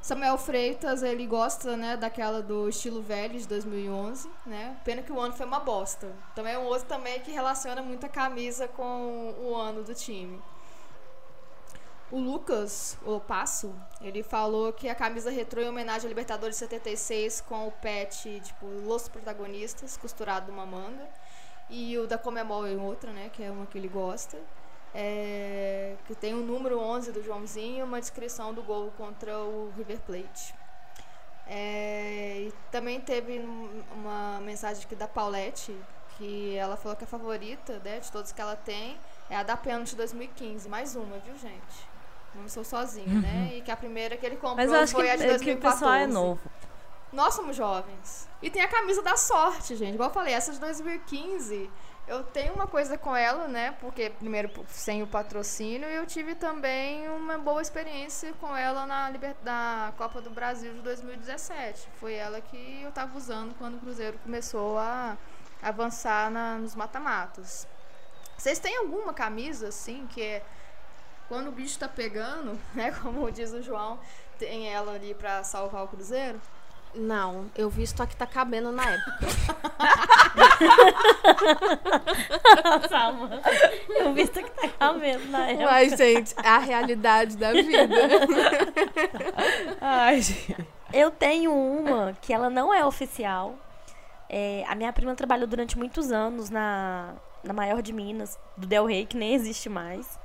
Samuel 0.00 0.36
Freitas, 0.36 1.02
ele 1.04 1.26
gosta, 1.28 1.76
né, 1.76 1.96
daquela 1.96 2.42
do 2.42 2.68
estilo 2.68 3.00
velho 3.00 3.38
de 3.38 3.46
2011, 3.46 4.28
né? 4.44 4.76
Pena 4.84 5.00
que 5.00 5.12
o 5.12 5.20
ano 5.20 5.32
foi 5.32 5.46
uma 5.46 5.60
bosta. 5.60 6.12
Também 6.34 6.54
é 6.54 6.58
um 6.58 6.64
outro 6.64 6.88
também 6.88 7.20
que 7.20 7.30
relaciona 7.30 7.80
muito 7.82 8.04
a 8.04 8.08
camisa 8.08 8.66
com 8.66 9.32
o 9.38 9.54
ano 9.54 9.84
do 9.84 9.94
time. 9.94 10.42
O 12.10 12.18
Lucas, 12.18 12.98
o 13.06 13.20
Passo, 13.20 13.72
ele 14.00 14.24
falou 14.24 14.72
que 14.72 14.88
a 14.88 14.94
camisa 14.94 15.30
retrô 15.30 15.62
em 15.62 15.68
homenagem 15.68 16.06
à 16.06 16.08
Libertadores 16.08 16.56
de 16.56 16.58
76 16.58 17.40
com 17.42 17.68
o 17.68 17.70
pet, 17.70 18.40
tipo, 18.44 18.66
Los 18.84 19.08
Protagonistas, 19.08 19.96
costurado 19.96 20.50
numa 20.50 20.66
manga. 20.66 21.08
E 21.74 21.96
o 21.98 22.06
da 22.06 22.18
Comemol 22.18 22.68
em 22.68 22.78
outra, 22.78 23.10
né, 23.12 23.30
que 23.32 23.42
é 23.42 23.50
uma 23.50 23.64
que 23.66 23.78
ele 23.78 23.88
gosta. 23.88 24.36
É, 24.94 25.96
que 26.06 26.14
tem 26.14 26.34
o 26.34 26.38
número 26.44 26.78
11 26.78 27.10
do 27.12 27.22
Joãozinho 27.24 27.78
e 27.78 27.82
uma 27.82 27.98
descrição 27.98 28.52
do 28.52 28.62
gol 28.62 28.92
contra 28.98 29.38
o 29.38 29.72
River 29.76 29.98
Plate. 30.00 30.54
É, 31.46 32.42
e 32.48 32.52
também 32.70 33.00
teve 33.00 33.38
um- 33.40 33.82
uma 33.94 34.38
mensagem 34.42 34.84
aqui 34.84 34.94
da 34.94 35.08
Paulette, 35.08 35.74
que 36.18 36.54
ela 36.56 36.76
falou 36.76 36.94
que 36.96 37.04
a 37.04 37.06
favorita 37.06 37.80
né, 37.82 38.00
de 38.00 38.12
todas 38.12 38.32
que 38.32 38.40
ela 38.40 38.54
tem 38.54 38.96
é 39.30 39.36
a 39.36 39.42
da 39.42 39.56
Pênalti 39.56 39.96
2015. 39.96 40.68
Mais 40.68 40.94
uma, 40.94 41.18
viu, 41.18 41.36
gente? 41.38 41.90
Não 42.34 42.48
sou 42.48 42.64
sozinha, 42.64 43.20
né? 43.20 43.52
E 43.56 43.60
que 43.62 43.70
a 43.70 43.76
primeira 43.76 44.16
que 44.16 44.24
ele 44.24 44.36
comprou 44.36 44.56
Mas 44.56 44.70
eu 44.70 44.78
acho 44.78 44.94
que, 44.94 45.00
foi 45.00 45.10
a 45.10 45.16
de 45.16 45.22
é 45.22 45.26
que 45.26 45.32
o 45.32 45.36
2014. 45.38 45.74
pessoal 45.80 45.94
é 45.94 46.06
novo. 46.06 46.40
Nós 47.12 47.34
somos 47.34 47.54
jovens. 47.54 48.26
E 48.40 48.50
tem 48.50 48.62
a 48.62 48.68
camisa 48.68 49.02
da 49.02 49.16
sorte, 49.16 49.76
gente. 49.76 49.94
Igual 49.94 50.08
eu 50.08 50.14
falei, 50.14 50.32
essa 50.32 50.50
de 50.50 50.58
2015, 50.58 51.70
eu 52.08 52.24
tenho 52.24 52.54
uma 52.54 52.66
coisa 52.66 52.96
com 52.96 53.14
ela, 53.14 53.46
né? 53.46 53.76
Porque, 53.80 54.10
primeiro, 54.10 54.50
sem 54.68 55.02
o 55.02 55.06
patrocínio, 55.06 55.88
e 55.88 55.94
eu 55.94 56.06
tive 56.06 56.34
também 56.34 57.08
uma 57.10 57.36
boa 57.36 57.60
experiência 57.60 58.32
com 58.40 58.56
ela 58.56 58.86
na, 58.86 59.10
liber... 59.10 59.36
na 59.44 59.92
Copa 59.98 60.22
do 60.22 60.30
Brasil 60.30 60.72
de 60.72 60.80
2017. 60.80 61.86
Foi 61.96 62.14
ela 62.14 62.40
que 62.40 62.82
eu 62.82 62.90
tava 62.90 63.16
usando 63.16 63.54
quando 63.58 63.76
o 63.76 63.80
Cruzeiro 63.80 64.18
começou 64.18 64.78
a 64.78 65.16
avançar 65.62 66.30
na... 66.30 66.56
nos 66.56 66.74
mata-matos. 66.74 67.66
Vocês 68.38 68.58
têm 68.58 68.78
alguma 68.78 69.12
camisa, 69.12 69.68
assim, 69.68 70.06
que 70.08 70.22
é 70.22 70.42
quando 71.28 71.48
o 71.48 71.52
bicho 71.52 71.78
tá 71.78 71.88
pegando, 71.88 72.58
né? 72.74 72.90
Como 72.90 73.30
diz 73.30 73.52
o 73.52 73.62
João, 73.62 74.00
tem 74.38 74.72
ela 74.72 74.94
ali 74.94 75.14
pra 75.14 75.44
salvar 75.44 75.84
o 75.84 75.88
Cruzeiro? 75.88 76.40
Não, 76.94 77.46
eu 77.56 77.70
vi 77.70 77.86
só 77.86 78.04
que 78.04 78.14
tá 78.14 78.26
cabendo 78.26 78.70
na 78.70 78.84
época. 78.90 79.18
Salma. 82.88 83.40
Eu 83.88 84.12
vi 84.12 84.22
isso 84.22 84.32
que 84.32 84.50
tá 84.50 84.68
cabendo 84.68 85.26
na 85.30 85.48
época. 85.48 85.70
Mas, 85.70 85.96
gente, 85.96 86.34
é 86.42 86.48
a 86.48 86.58
realidade 86.58 87.36
da 87.38 87.52
vida. 87.52 87.88
Ai, 89.80 90.20
gente. 90.20 90.66
Eu 90.92 91.10
tenho 91.10 91.50
uma 91.54 92.14
que 92.20 92.32
ela 92.32 92.50
não 92.50 92.72
é 92.72 92.84
oficial. 92.84 93.54
É, 94.28 94.64
a 94.68 94.74
minha 94.74 94.92
prima 94.92 95.14
trabalhou 95.14 95.46
durante 95.46 95.78
muitos 95.78 96.12
anos 96.12 96.50
na, 96.50 97.14
na 97.42 97.54
maior 97.54 97.80
de 97.80 97.92
Minas, 97.92 98.38
do 98.56 98.66
Del 98.66 98.84
Rey, 98.84 99.06
que 99.06 99.16
nem 99.16 99.34
existe 99.34 99.70
mais. 99.70 100.18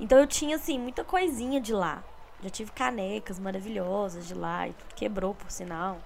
Então 0.00 0.18
eu 0.18 0.26
tinha, 0.26 0.56
assim, 0.56 0.78
muita 0.78 1.04
coisinha 1.04 1.60
de 1.60 1.72
lá. 1.72 2.02
Já 2.42 2.50
tive 2.50 2.72
canecas 2.72 3.38
maravilhosas 3.38 4.26
de 4.26 4.34
lá 4.34 4.68
e 4.68 4.72
tudo 4.72 4.94
quebrou, 4.94 5.34
por 5.34 5.50
sinal. 5.50 5.98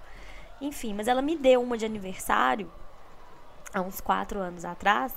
Enfim, 0.61 0.95
mas 0.95 1.09
ela 1.09 1.23
me 1.23 1.37
deu 1.37 1.63
uma 1.63 1.77
de 1.79 1.85
aniversário, 1.87 2.71
há 3.73 3.81
uns 3.81 4.01
quatro 4.01 4.39
anos 4.41 4.65
atrás, 4.65 5.13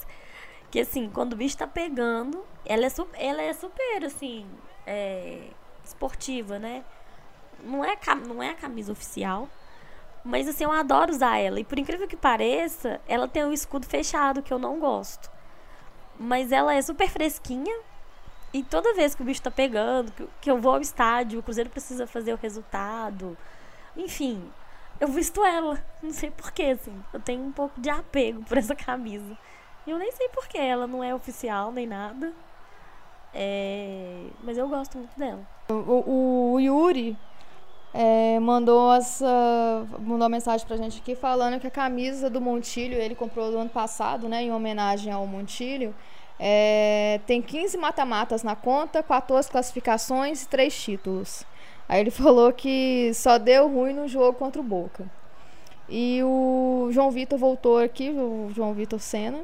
que 0.72 0.80
assim, 0.80 1.10
quando 1.10 1.34
o 1.34 1.36
bicho 1.36 1.58
tá 1.58 1.68
pegando, 1.68 2.44
ela 2.66 2.86
é, 2.86 2.90
su- 2.90 3.08
ela 3.14 3.42
é 3.42 3.54
super, 3.54 4.06
assim, 4.06 4.46
é, 4.86 5.50
esportiva, 5.84 6.60
né? 6.60 6.84
Não 7.64 7.84
é, 7.84 7.98
não 8.28 8.42
é 8.44 8.50
a 8.52 8.56
camisa 8.56 8.92
oficial, 8.92 9.50
mas 10.24 10.48
assim, 10.48 10.64
eu 10.66 10.72
adoro 10.72 11.12
usar 11.12 11.38
ela. 11.38 11.60
E 11.60 11.64
por 11.64 11.80
incrível 11.80 12.08
que 12.08 12.18
pareça, 12.18 13.02
ela 13.08 13.28
tem 13.28 13.46
um 13.46 13.54
escudo 13.54 13.88
fechado, 13.88 14.44
que 14.44 14.54
eu 14.54 14.60
não 14.60 14.80
gosto. 14.80 15.30
Mas 16.20 16.52
ela 16.52 16.74
é 16.74 16.82
super 16.82 17.10
fresquinha. 17.10 17.76
E 18.54 18.64
toda 18.64 18.94
vez 18.94 19.14
que 19.14 19.22
o 19.22 19.26
bicho 19.26 19.42
tá 19.42 19.52
pegando, 19.52 20.12
que, 20.42 20.50
eu 20.50 20.60
vou 20.60 20.74
ao 20.74 20.82
estádio, 20.82 21.40
o 21.40 21.44
Cruzeiro 21.44 21.70
precisa 21.70 22.08
fazer 22.08 22.34
o 22.34 22.38
resultado. 22.38 23.38
Enfim, 23.96 24.44
eu 25.00 25.08
visto 25.08 25.44
ela. 25.44 25.84
Não 26.02 26.12
sei 26.12 26.32
porquê, 26.32 26.78
assim. 26.80 26.94
Eu 27.14 27.20
tenho 27.20 27.44
um 27.44 27.52
pouco 27.52 27.80
de 27.80 27.90
apego 27.90 28.44
por 28.44 28.58
essa 28.58 28.76
camisa. 28.76 29.38
Eu 29.88 29.98
nem 29.98 30.12
sei 30.12 30.30
porquê, 30.30 30.58
ela 30.60 30.86
não 30.86 31.04
é 31.04 31.16
oficial 31.16 31.72
nem 31.72 31.88
nada. 31.88 32.32
É... 33.34 34.28
Mas 34.44 34.56
eu 34.56 34.68
gosto 34.68 34.98
muito 35.00 35.18
dela. 35.18 35.42
O, 35.68 36.54
o 36.54 36.60
Yuri 36.60 37.18
é, 37.94 38.40
mandou 38.40 38.94
essa 38.94 39.88
mandou 40.00 40.18
uma 40.18 40.30
mensagem 40.30 40.66
pra 40.68 40.78
gente 40.78 41.00
aqui 41.00 41.16
falando 41.16 41.60
que 41.60 41.66
a 41.66 41.72
camisa 41.72 42.30
do 42.30 42.40
Montilho 42.40 42.96
ele 42.96 43.16
comprou 43.16 43.50
do 43.50 43.58
ano 43.58 43.70
passado, 43.70 44.30
né, 44.30 44.44
em 44.44 44.52
homenagem 44.52 45.12
ao 45.12 45.26
Montilho. 45.26 45.96
É, 46.40 47.20
tem 47.28 47.42
15 47.42 47.78
mata-matas 47.78 48.44
na 48.44 48.56
conta, 48.56 49.04
14 49.04 49.50
classificações 49.50 50.44
e 50.44 50.48
3 50.48 50.74
títulos. 50.82 51.44
Aí 51.88 52.00
ele 52.02 52.12
falou 52.12 52.54
que 52.54 53.12
só 53.14 53.38
deu 53.38 53.68
ruim 53.68 53.94
no 53.94 54.08
jogo 54.08 54.38
contra 54.38 54.62
o 54.62 54.64
Boca. 54.64 55.06
E 55.90 56.22
o 56.24 56.90
João 56.92 57.12
Vitor 57.12 57.38
voltou 57.38 57.80
aqui, 57.80 58.10
o 58.12 58.50
João 58.54 58.74
Vitor 58.74 59.00
Senna. 59.00 59.40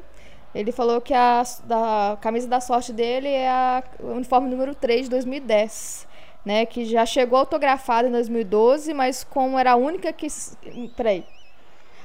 Ele 0.54 0.72
falou 0.72 1.00
que 1.00 1.12
a 1.12 1.42
da, 1.64 2.16
camisa 2.20 2.48
da 2.48 2.60
sorte 2.60 2.92
dele 2.92 3.28
é 3.28 3.48
a, 3.48 3.82
uniforme 4.00 4.48
número 4.48 4.74
3 4.74 5.02
de 5.04 5.10
2010 5.10 6.06
né, 6.46 6.64
que 6.64 6.84
já 6.84 7.04
chegou 7.04 7.40
autografada 7.40 8.06
em 8.06 8.12
2012, 8.12 8.94
mas 8.94 9.24
como 9.24 9.58
era 9.58 9.72
a 9.72 9.76
única 9.76 10.12
que. 10.12 10.28
Peraí. 10.96 11.26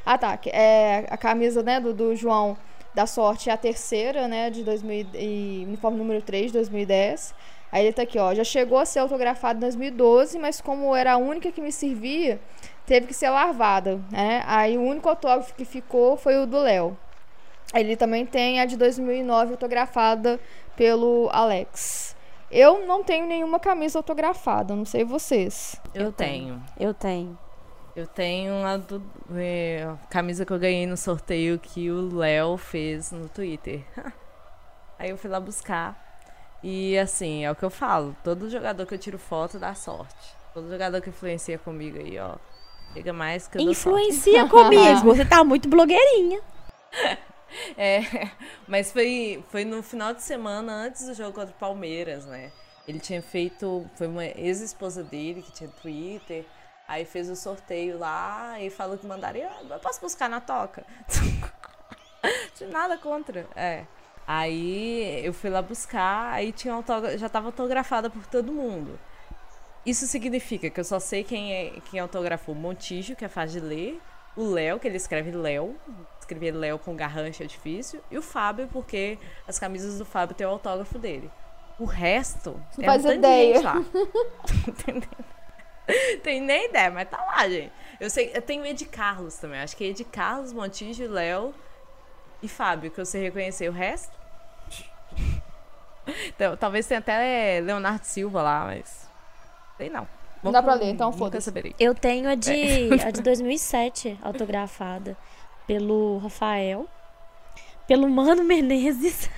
Ah, 0.04 0.18
tá. 0.18 0.40
É, 0.48 1.06
a 1.12 1.16
camisa 1.16 1.62
né, 1.62 1.80
do, 1.80 1.94
do 1.94 2.16
João 2.16 2.58
da 2.94 3.06
Sorte 3.06 3.50
é 3.50 3.54
a 3.54 3.58
terceira, 3.58 4.28
né, 4.28 4.50
de 4.50 4.64
2000, 4.64 5.08
e 5.14 5.64
uniforme 5.68 5.98
número 5.98 6.22
3 6.22 6.48
de 6.48 6.54
2010. 6.54 7.34
Aí 7.72 7.86
ele 7.86 7.94
tá 7.94 8.02
aqui, 8.02 8.20
ó. 8.20 8.34
Já 8.34 8.44
chegou 8.44 8.78
a 8.78 8.86
ser 8.86 9.00
autografado 9.00 9.58
em 9.58 9.62
2012, 9.62 10.38
mas 10.38 10.60
como 10.60 10.94
era 10.96 11.14
a 11.14 11.18
única 11.18 11.52
que 11.52 11.62
me 11.62 11.72
servia, 11.72 12.40
teve 12.86 13.08
que 13.08 13.14
ser 13.14 13.30
lavada, 13.30 14.00
né? 14.12 14.44
Aí 14.46 14.78
o 14.78 14.82
único 14.82 15.08
autógrafo 15.08 15.54
que 15.54 15.64
ficou 15.64 16.18
foi 16.18 16.38
o 16.38 16.46
do 16.46 16.60
Léo. 16.60 16.98
Ele 17.74 17.96
também 17.96 18.26
tem 18.26 18.60
a 18.60 18.66
de 18.66 18.76
2009 18.76 19.52
autografada 19.52 20.38
pelo 20.76 21.30
Alex. 21.32 22.16
Eu 22.52 22.86
não 22.86 23.02
tenho 23.02 23.26
nenhuma 23.26 23.60
camisa 23.60 24.00
autografada, 24.00 24.76
não 24.76 24.84
sei 24.84 25.06
vocês. 25.06 25.80
Eu 25.96 26.12
tenho. 26.12 26.62
Eu 26.78 26.94
tenho. 26.94 27.38
Eu 27.96 28.08
tenho 28.08 28.66
a 28.66 28.78
do, 28.78 29.04
é, 29.36 29.94
camisa 30.10 30.46
que 30.46 30.54
eu 30.54 30.60
ganhei 30.60 30.86
no 30.86 30.96
sorteio 30.96 31.60
que 31.60 31.92
o 31.92 32.16
Léo 32.16 32.58
fez 32.58 33.12
no 33.12 33.28
Twitter. 33.28 33.84
Aí 34.98 35.10
eu 35.10 35.18
fui 35.18 35.30
lá 35.30 35.40
buscar. 35.40 36.10
E 36.64 36.98
assim, 36.98 37.44
é 37.44 37.52
o 37.52 37.56
que 37.56 37.64
eu 37.64 37.70
falo. 37.70 38.16
Todo 38.24 38.50
jogador 38.50 38.86
que 38.86 38.94
eu 38.94 39.00
tiro 39.00 39.18
foto 39.18 39.58
dá 39.58 39.74
sorte. 39.74 40.36
Todo 40.54 40.70
jogador 40.70 41.02
que 41.02 41.10
influencia 41.10 41.58
comigo 41.58 41.98
aí, 41.98 42.20
ó. 42.20 42.36
Chega 42.94 43.12
mais 43.12 43.48
que 43.48 43.58
eu. 43.58 43.62
Influencia 43.62 44.46
comigo. 44.50 45.02
Você 45.04 45.26
tá 45.26 45.44
muito 45.44 45.68
blogueirinha. 45.70 46.40
É, 47.78 48.30
mas 48.66 48.94
foi, 48.94 49.44
foi 49.50 49.66
no 49.66 49.84
final 49.84 50.14
de 50.14 50.24
semana 50.24 50.72
antes 50.72 51.06
do 51.06 51.14
jogo 51.14 51.34
contra 51.34 51.54
o 51.54 51.60
Palmeiras, 51.60 52.26
né? 52.26 52.50
Ele 52.88 52.98
tinha 52.98 53.22
feito. 53.22 53.86
Foi 53.96 54.08
uma 54.08 54.26
ex-esposa 54.26 55.04
dele 55.04 55.42
que 55.42 55.52
tinha 55.52 55.70
Twitter. 55.70 56.46
Aí 56.92 57.06
fez 57.06 57.30
o 57.30 57.38
sorteio 57.38 57.98
lá 57.98 58.60
e 58.60 58.70
falou 58.70 58.98
que 58.98 59.08
mandaria. 59.08 59.50
Ah, 59.50 59.64
eu 59.70 59.80
posso 59.80 60.02
buscar 60.02 60.30
na 60.30 60.42
toca? 60.42 60.84
Tinha 62.54 62.70
nada 62.70 62.98
contra. 62.98 63.48
É. 63.56 63.86
Aí 64.28 65.26
eu 65.26 65.32
fui 65.32 65.50
lá 65.50 65.62
buscar, 65.62 66.34
aí 66.34 66.52
tinha 66.52 66.74
autógrafo, 66.74 67.18
já 67.18 67.30
tava 67.30 67.48
autografada 67.48 68.10
por 68.10 68.26
todo 68.28 68.52
mundo. 68.52 69.00
Isso 69.86 70.06
significa 70.06 70.70
que 70.70 70.80
eu 70.82 70.84
só 70.84 71.00
sei 71.00 71.24
quem 71.24 71.54
é 71.54 71.74
quem 71.90 72.00
autografou 72.00 72.54
Montijo, 72.54 73.16
que 73.16 73.24
é 73.24 73.30
fácil 73.30 73.62
de 73.62 73.68
ler, 73.68 74.02
o 74.36 74.44
Léo, 74.52 74.78
que 74.78 74.88
ele 74.88 74.98
escreve 74.98 75.32
Léo, 75.32 75.78
escrever 76.20 76.52
Léo 76.52 76.78
com 76.78 76.94
garrancha 76.94 77.46
é 77.46 77.48
difícil, 77.48 78.02
e 78.12 78.18
o 78.18 78.22
Fábio, 78.22 78.68
porque 78.68 79.18
as 79.48 79.58
camisas 79.58 79.98
do 79.98 80.04
Fábio 80.06 80.36
tem 80.36 80.46
o 80.46 80.50
autógrafo 80.52 81.00
dele. 81.00 81.32
O 81.80 81.86
resto, 81.86 82.62
Não 82.78 82.84
é 82.84 82.86
faz 82.86 83.06
um 83.06 83.08
de 83.08 83.16
ideia. 83.16 83.62
lá. 83.62 83.76
Tem 86.24 86.40
nem 86.42 86.70
ideia, 86.70 86.92
mas 86.92 87.10
tá 87.10 87.18
lá, 87.18 87.48
gente. 87.50 87.72
Eu 88.00 88.10
sei, 88.10 88.32
eu 88.34 88.42
tenho 88.42 88.66
Ed 88.66 88.84
Carlos 88.86 89.36
também. 89.36 89.60
Acho 89.60 89.76
que 89.76 89.84
é 89.84 89.88
Ed 89.88 90.04
Carlos, 90.06 90.54
Montijo, 90.54 91.08
Léo 91.08 91.54
e 92.42 92.48
Fábio, 92.48 92.92
que 92.92 93.00
eu 93.00 93.06
sei 93.06 93.22
reconhecer. 93.24 93.70
O 93.70 93.74
resto. 93.74 94.12
Então, 96.26 96.58
talvez 96.58 96.88
tenha 96.88 97.00
até 97.00 97.62
Leonardo 97.62 98.04
Silva 98.04 98.42
lá, 98.42 98.66
mas. 98.66 99.08
Sei 99.78 99.88
não. 99.88 100.08
Não 100.44 100.52
dá 100.52 100.62
pra 100.62 100.74
ler, 100.74 100.90
então 100.90 101.14
foda-se. 101.14 101.52
Eu 101.80 101.94
tenho 101.94 102.28
a 102.28 102.34
de, 102.34 102.90
a 103.06 103.12
de 103.12 103.22
2007, 103.22 104.18
autografada 104.24 105.16
pelo 105.68 106.18
Rafael, 106.18 106.88
pelo 107.88 108.10
Mano 108.10 108.44
Menezes, 108.44 109.30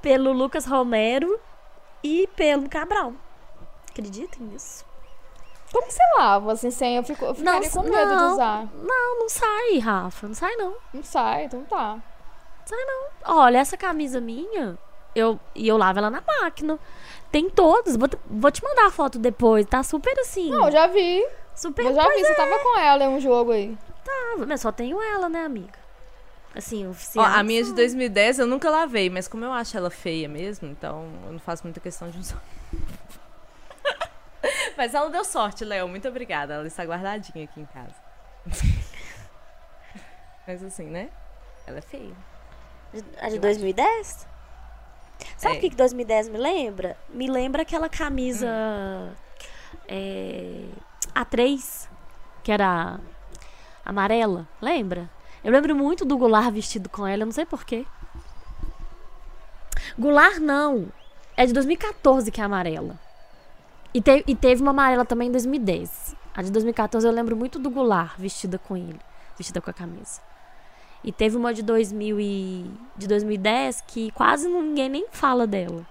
pelo 0.00 0.32
Lucas 0.32 0.64
Romero 0.64 1.38
e 2.02 2.28
pelo 2.36 2.68
Cabral. 2.68 3.12
Acreditem 3.96 4.46
nisso? 4.46 4.84
Como 5.72 5.86
que 5.86 5.94
você 5.94 6.02
lava, 6.18 6.52
assim, 6.52 6.70
sem? 6.70 6.96
Eu, 6.96 7.02
fico, 7.02 7.24
eu 7.24 7.34
ficaria 7.34 7.60
Nossa, 7.60 7.70
com 7.80 7.82
medo 7.88 8.10
de 8.10 8.16
não. 8.16 8.32
usar. 8.32 8.68
Não, 8.74 9.18
não 9.20 9.28
sai, 9.28 9.78
Rafa. 9.78 10.26
Não 10.28 10.34
sai, 10.34 10.54
não. 10.56 10.74
Não 10.92 11.02
sai, 11.02 11.44
então 11.44 11.64
tá. 11.64 11.98
Olha, 13.24 13.58
essa 13.58 13.76
camisa 13.76 14.20
minha, 14.20 14.78
eu, 15.14 15.38
e 15.54 15.66
eu 15.66 15.76
lavo 15.76 15.98
ela 15.98 16.10
na 16.10 16.20
máquina. 16.40 16.78
Tem 17.32 17.48
todos. 17.50 17.96
Vou, 17.96 18.08
te- 18.08 18.18
vou 18.28 18.50
te 18.50 18.62
mandar 18.62 18.86
a 18.86 18.90
foto 18.90 19.18
depois. 19.18 19.66
Tá 19.66 19.82
super 19.82 20.18
assim. 20.20 20.50
Não, 20.50 20.66
eu 20.66 20.72
já 20.72 20.86
vi. 20.86 21.26
super 21.54 21.84
Eu 21.86 21.94
já 21.94 22.08
vi, 22.08 22.24
você 22.24 22.34
tava 22.34 22.58
com 22.58 22.78
ela 22.78 23.04
em 23.04 23.08
um 23.08 23.20
jogo 23.20 23.50
aí. 23.52 23.76
positiva. 24.04 24.46
Mas 24.46 24.60
só 24.60 24.70
tenho 24.72 25.00
ela, 25.02 25.28
né, 25.28 25.44
amiga? 25.44 25.86
Assim, 26.54 26.86
Ó, 26.86 26.90
oficial. 26.90 27.24
a 27.26 27.42
minha 27.42 27.62
de 27.62 27.72
2010 27.74 28.38
eu 28.38 28.46
nunca 28.46 28.70
lavei, 28.70 29.10
mas 29.10 29.28
como 29.28 29.44
eu 29.44 29.52
acho 29.52 29.76
ela 29.76 29.90
feia 29.90 30.26
mesmo, 30.28 30.68
então 30.68 31.06
eu 31.26 31.32
não 31.32 31.38
faço 31.38 31.62
muita 31.64 31.80
questão 31.80 32.08
de 32.08 32.18
usar. 32.18 32.42
mas 34.76 34.94
ela 34.94 35.10
deu 35.10 35.24
sorte, 35.24 35.64
Léo. 35.64 35.88
Muito 35.88 36.08
obrigada. 36.08 36.54
Ela 36.54 36.66
está 36.66 36.84
guardadinha 36.84 37.44
aqui 37.44 37.60
em 37.60 37.66
casa. 37.66 37.94
mas 40.46 40.62
assim, 40.62 40.86
né? 40.86 41.08
Ela 41.66 41.78
é 41.78 41.82
feia. 41.82 42.14
A 43.20 43.28
de 43.28 43.38
2010? 43.38 44.26
Sabe 45.36 45.54
É. 45.54 45.58
o 45.58 45.60
que, 45.60 45.70
que 45.70 45.76
2010 45.76 46.28
me 46.28 46.38
lembra? 46.38 46.96
Me 47.08 47.26
lembra 47.28 47.62
aquela 47.62 47.88
camisa 47.88 48.46
é, 49.88 50.64
A3, 51.14 51.88
que 52.42 52.52
era 52.52 53.00
amarela, 53.84 54.46
lembra? 54.60 55.10
Eu 55.42 55.52
lembro 55.52 55.74
muito 55.74 56.04
do 56.04 56.16
Goulart 56.18 56.50
vestido 56.52 56.88
com 56.88 57.06
ela, 57.06 57.22
eu 57.22 57.26
não 57.26 57.32
sei 57.32 57.46
porquê. 57.46 57.86
Goulart 59.98 60.38
não, 60.38 60.88
é 61.36 61.46
de 61.46 61.52
2014 61.52 62.30
que 62.30 62.40
é 62.40 62.44
amarela. 62.44 62.98
E, 63.96 64.00
te- 64.02 64.24
e 64.26 64.34
teve 64.34 64.60
uma 64.62 64.72
amarela 64.72 65.04
também 65.04 65.28
em 65.28 65.32
2010. 65.32 66.14
A 66.34 66.42
de 66.42 66.50
2014 66.52 67.06
eu 67.06 67.12
lembro 67.12 67.34
muito 67.36 67.58
do 67.58 67.70
Goulart 67.70 68.18
vestida 68.18 68.58
com 68.58 68.76
ele, 68.76 69.00
vestida 69.38 69.60
com 69.60 69.70
a 69.70 69.72
camisa. 69.72 70.20
E 71.02 71.10
teve 71.12 71.36
uma 71.36 71.54
de, 71.54 71.62
2000 71.62 72.20
e, 72.20 72.70
de 72.96 73.06
2010 73.06 73.82
que 73.86 74.10
quase 74.10 74.48
ninguém 74.48 74.88
nem 74.88 75.06
fala 75.10 75.46
dela. 75.46 75.86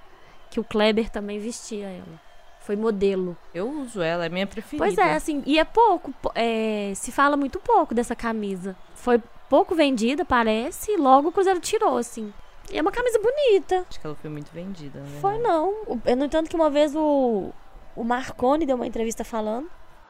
Que 0.52 0.60
o 0.60 0.64
Kleber 0.64 1.10
também 1.10 1.40
vestia 1.40 1.88
ela. 1.88 2.22
Foi 2.62 2.76
modelo. 2.76 3.36
Eu 3.54 3.70
uso 3.70 4.02
ela, 4.02 4.26
é 4.26 4.30
minha 4.30 4.46
preferida. 4.48 4.84
Pois 4.86 4.98
é, 4.98 5.14
assim, 5.14 5.42
e 5.46 5.58
é 5.60 5.64
pouco. 5.64 6.12
po- 6.22 6.32
é, 6.36 6.92
se 6.96 7.12
fala 7.12 7.36
muito 7.38 7.60
pouco 7.60 7.94
dessa 7.94 8.16
camisa. 8.16 8.76
Foi 8.94 9.22
pouco 9.50 9.74
vendida, 9.76 10.26
parece, 10.26 10.92
e 10.92 10.98
logo 10.98 11.30
o 11.30 11.32
Cruzeiro 11.32 11.60
tirou, 11.60 11.98
assim. 11.98 12.34
E 12.72 12.78
é 12.78 12.82
uma 12.82 12.92
camisa 12.92 13.20
bonita. 13.20 13.86
Acho 13.90 14.00
que 14.00 14.06
ela 14.08 14.16
foi 14.16 14.30
muito 14.30 14.52
vendida, 14.52 15.00
né? 15.00 15.20
Foi 15.22 15.38
não. 15.38 15.74
No 16.18 16.26
entanto, 16.26 16.50
que 16.50 16.56
uma 16.56 16.70
vez 16.70 16.96
o, 16.96 17.52
o 17.96 18.04
Marconi 18.04 18.66
deu 18.66 18.76
uma 18.76 18.88
entrevista 18.88 19.24
falando. 19.24 19.70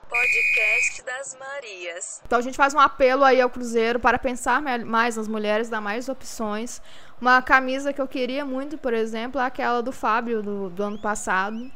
Podcast 0.10 1.02
das 1.04 1.36
Marias. 1.40 2.22
Então 2.26 2.38
a 2.38 2.42
gente 2.42 2.56
faz 2.56 2.74
um 2.74 2.80
apelo 2.80 3.24
aí 3.24 3.42
ao 3.42 3.50
Cruzeiro 3.50 4.00
para 4.00 4.20
pensar 4.20 4.62
mais 4.62 5.16
nas 5.18 5.28
mulheres, 5.28 5.68
dar 5.68 5.82
mais 5.82 6.08
opções. 6.08 6.82
Uma 7.20 7.42
camisa 7.42 7.92
que 7.92 8.00
eu 8.02 8.08
queria 8.08 8.46
muito, 8.46 8.78
por 8.78 8.94
exemplo, 8.94 9.42
é 9.42 9.46
aquela 9.46 9.82
do 9.82 9.92
Fábio 9.92 10.44
do, 10.44 10.70
do 10.70 10.84
ano 10.84 11.00
passado, 11.00 11.72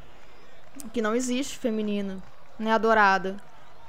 que 0.93 1.01
não 1.01 1.15
existe 1.15 1.57
feminina, 1.57 2.21
né? 2.57 2.71
A 2.73 2.77
dourada. 2.77 3.37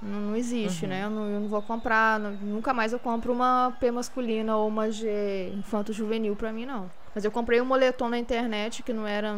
Não, 0.01 0.19
não 0.19 0.37
existe, 0.37 0.87
né? 0.87 1.05
Eu 1.05 1.11
não, 1.11 1.29
eu 1.29 1.41
não 1.41 1.49
vou 1.49 1.61
comprar, 1.61 2.19
não- 2.19 2.33
nunca 2.33 2.73
mais 2.73 2.93
eu 2.95 2.99
compro 2.99 3.35
uma 3.35 3.77
P 3.79 3.91
masculina 3.91 4.57
ou 4.57 4.67
uma 4.69 4.91
G 4.91 5.53
infanto 5.55 5.93
juvenil 5.93 6.35
pra 6.35 6.51
mim, 6.51 6.65
não. 6.65 6.91
Mas 7.15 7.25
eu 7.25 7.31
comprei 7.31 7.61
um 7.61 7.67
moletom 7.67 8.09
na 8.09 8.19
internet 8.19 8.83
que 8.83 8.93
não 8.95 9.07
era, 9.07 9.37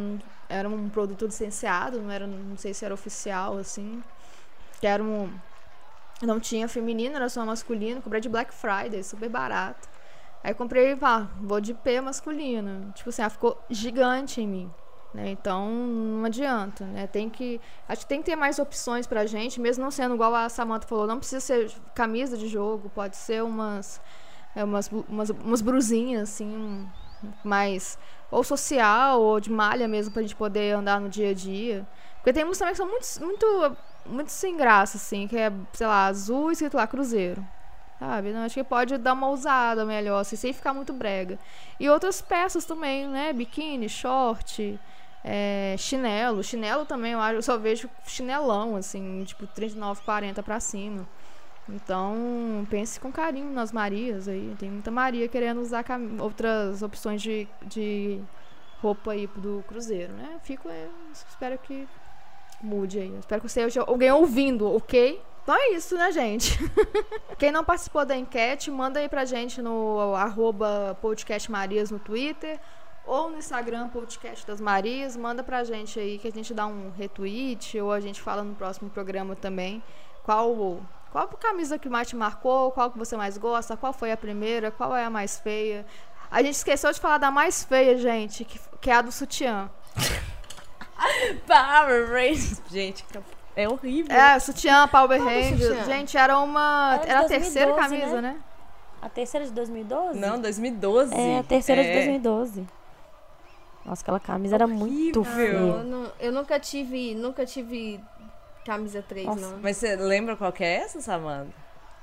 era 0.53 0.69
um 0.69 0.89
produto 0.89 1.25
licenciado, 1.25 2.01
não 2.01 2.11
era, 2.11 2.27
não 2.27 2.57
sei 2.57 2.75
se 2.75 2.85
era 2.85 2.93
oficial, 2.93 3.59
assim. 3.59 4.03
Que 4.81 4.87
era 4.87 5.03
um, 5.03 5.33
não 6.21 6.39
tinha 6.39 6.69
feminino, 6.69 7.17
era 7.17 7.29
só 7.29 7.45
masculino. 7.45 8.03
Comprei 8.03 8.21
de 8.21 8.29
Black 8.29 8.53
Friday, 8.55 9.03
super 9.03 9.29
barato. 9.29 9.89
Aí 10.45 10.53
comprei, 10.55 10.97
pá, 10.97 11.29
vou 11.41 11.61
de 11.61 11.73
P 11.73 12.01
masculino. 12.01 12.93
Tipo 12.93 13.11
assim, 13.11 13.23
ela 13.23 13.31
ficou 13.31 13.59
gigante 13.71 14.41
em 14.41 14.49
mim. 14.49 14.71
Né? 15.15 15.31
Então 15.31 15.69
não 15.69 16.25
adianta, 16.25 16.85
né? 16.85 17.07
Tem 17.07 17.29
que. 17.29 17.61
Acho 17.89 18.03
que 18.03 18.07
tem 18.07 18.21
que 18.21 18.31
ter 18.31 18.37
mais 18.37 18.59
opções 18.59 19.07
pra 19.07 19.27
gente, 19.27 19.61
mesmo 19.61 19.85
não 19.85 19.91
sendo 19.91 20.15
igual 20.15 20.35
a 20.35 20.49
Samantha 20.49 20.89
falou, 20.89 21.07
não 21.07 21.19
precisa 21.19 21.41
ser 21.41 21.71
camisa 21.95 22.37
de 22.37 22.49
jogo, 22.49 22.91
pode 22.95 23.17
ser 23.17 23.43
umas. 23.43 24.01
é, 24.55 24.65
umas, 24.65 24.91
umas, 25.09 25.31
umas 25.31 25.63
brusinhas, 25.63 26.31
assim, 26.31 26.89
mais. 27.45 27.99
Ou 28.33 28.43
social, 28.43 29.20
ou 29.20 29.39
de 29.39 29.53
malha 29.53 29.87
mesmo, 29.87 30.12
pra 30.12 30.22
gente 30.22 30.35
poder 30.35 30.72
andar 30.74 31.01
no 31.01 31.09
dia 31.09 31.30
a 31.30 31.35
dia. 31.35 31.87
Porque 32.16 32.33
tem 32.33 32.45
uns 32.45 32.59
também 32.59 32.72
que 32.72 32.78
são 32.78 32.89
muito, 32.89 33.07
muito, 33.20 33.76
muito 34.07 34.33
sem 34.33 34.57
graça, 34.57 34.97
assim, 34.97 35.28
que 35.28 35.37
é, 35.37 35.53
sei 35.72 35.87
lá, 35.87 36.07
azul 36.07 36.51
e 36.51 36.55
escrito 36.55 36.76
lá 36.76 36.87
Cruzeiro. 36.87 37.45
Sabe? 37.99 38.33
Não, 38.33 38.45
acho 38.45 38.55
que 38.55 38.64
pode 38.64 38.97
dar 38.97 39.12
uma 39.12 39.28
ousada 39.28 39.85
melhor, 39.85 40.20
assim, 40.20 40.35
sem 40.35 40.53
ficar 40.53 40.72
muito 40.72 40.93
brega. 40.93 41.39
E 41.78 41.89
outras 41.91 42.20
peças 42.22 42.64
também, 42.64 43.07
né? 43.07 43.33
Biquíni, 43.33 43.89
short, 43.89 44.80
é, 45.22 45.76
chinelo. 45.78 46.43
Chinelo 46.43 46.85
também, 46.87 47.12
eu, 47.12 47.20
acho, 47.20 47.35
eu 47.35 47.43
só 47.43 47.59
vejo 47.59 47.89
chinelão, 48.07 48.76
assim, 48.76 49.24
tipo 49.24 49.47
39, 49.47 50.01
40 50.05 50.43
pra 50.43 50.59
cima. 50.59 51.07
Então, 51.69 52.67
pense 52.69 52.99
com 52.99 53.13
carinho 53.13 53.53
nas 53.53 53.73
Marias 53.73 54.29
aí. 54.29 54.55
Tem 54.59 54.71
muita 54.71 54.91
Maria 54.91 55.29
querendo 55.29 55.61
usar 55.61 55.85
outras 56.21 56.83
opções 56.83 57.23
de, 57.23 57.47
de 57.63 58.21
roupa 58.81 59.13
aí 59.13 59.29
do 59.37 59.65
Cruzeiro, 59.69 60.13
né? 60.13 60.41
Fico, 60.43 60.69
é, 60.69 60.89
espero 61.13 61.57
que 61.59 61.89
mude 62.63 62.99
aí. 62.99 63.17
Espero 63.19 63.41
que 63.41 63.49
seja 63.49 63.83
alguém 63.83 64.11
ouvindo, 64.11 64.75
ok? 64.75 65.23
Então 65.43 65.57
é 65.57 65.71
isso, 65.73 65.97
né, 65.97 66.11
gente? 66.13 66.59
Quem 67.39 67.51
não 67.51 67.65
participou 67.65 68.05
da 68.05 68.17
enquete, 68.17 68.71
manda 68.71 69.01
aí 69.01 69.09
pra 69.09 69.25
gente 69.25 69.61
no 69.61 70.15
arroba 70.15 70.97
podcast 71.01 71.51
Marias 71.51 71.91
no 71.91 71.99
Twitter 71.99 72.61
ou 73.05 73.31
no 73.31 73.39
Instagram, 73.39 73.89
podcast 73.89 74.47
das 74.47 74.61
Marias. 74.61 75.17
Manda 75.17 75.43
pra 75.43 75.65
gente 75.65 75.99
aí 75.99 76.19
que 76.19 76.29
a 76.29 76.31
gente 76.31 76.55
dá 76.55 76.67
um 76.67 76.91
retweet 76.91 77.81
ou 77.81 77.91
a 77.91 77.99
gente 77.99 78.21
fala 78.21 78.45
no 78.45 78.55
próximo 78.55 78.89
programa 78.91 79.35
também 79.35 79.83
qual 80.23 80.81
qual 81.13 81.25
a 81.25 81.29
camisa 81.37 81.79
que 81.79 81.89
mais 81.89 82.09
te 82.09 82.17
marcou, 82.17 82.73
qual 82.73 82.91
que 82.91 82.99
você 82.99 83.17
mais 83.17 83.37
gosta, 83.37 83.77
qual 83.77 83.93
foi 83.93 84.11
a 84.11 84.17
primeira, 84.17 84.71
qual 84.71 84.97
é 84.97 85.05
a 85.05 85.11
mais 85.11 85.39
feia. 85.39 85.85
A 86.31 86.43
gente 86.43 86.55
esqueceu 86.55 86.91
de 86.91 86.99
falar 86.99 87.19
da 87.19 87.31
mais 87.31 87.63
feia, 87.63 87.97
gente, 87.99 88.45
que, 88.45 88.59
que 88.81 88.91
é 88.91 88.95
a 88.95 89.03
do 89.03 89.13
sutiã. 89.13 89.71
Power 91.47 92.09
Rangers. 92.11 92.63
Gente, 92.71 93.05
é 93.55 93.69
horrível. 93.69 94.15
É, 94.17 94.39
sutiã, 94.39 94.89
Power 94.89 95.19
do 95.19 95.25
Rangers. 95.25 95.85
Gente, 95.87 96.17
era 96.17 96.39
uma. 96.39 96.95
Era 96.95 97.05
de 97.05 97.11
Era 97.11 97.21
a 97.21 97.25
terceira 97.29 97.73
2012, 97.73 97.99
camisa, 98.01 98.23
né? 98.23 98.33
né? 98.33 98.41
A 99.03 99.09
terceira 99.09 99.47
de 99.47 99.53
2012? 99.53 100.19
Não, 100.19 100.41
2012. 100.41 101.15
É, 101.15 101.39
a 101.39 101.43
terceira 101.43 101.83
de 101.83 101.89
É 101.89 101.95
2012. 101.95 102.67
Nossa, 103.85 104.01
aquela 104.03 104.21
camisa 104.21 104.55
era 104.55 104.67
muito 104.69 105.21
Horrível. 105.21 105.37
feia. 105.37 105.53
Eu, 105.59 105.85
não- 105.85 106.13
eu 106.21 106.33
nunca 106.33 106.59
tive, 106.61 107.15
nunca 107.17 107.45
tive 107.45 108.01
camisa 108.65 109.05
3, 109.07 109.27
Nossa. 109.27 109.41
não. 109.41 109.59
Mas 109.63 109.77
você 109.77 109.97
lembra 109.97 110.37
qual 110.37 110.53
que 110.53 110.63
é 110.65 110.77
essa, 110.83 111.01
Samanta? 111.01 111.51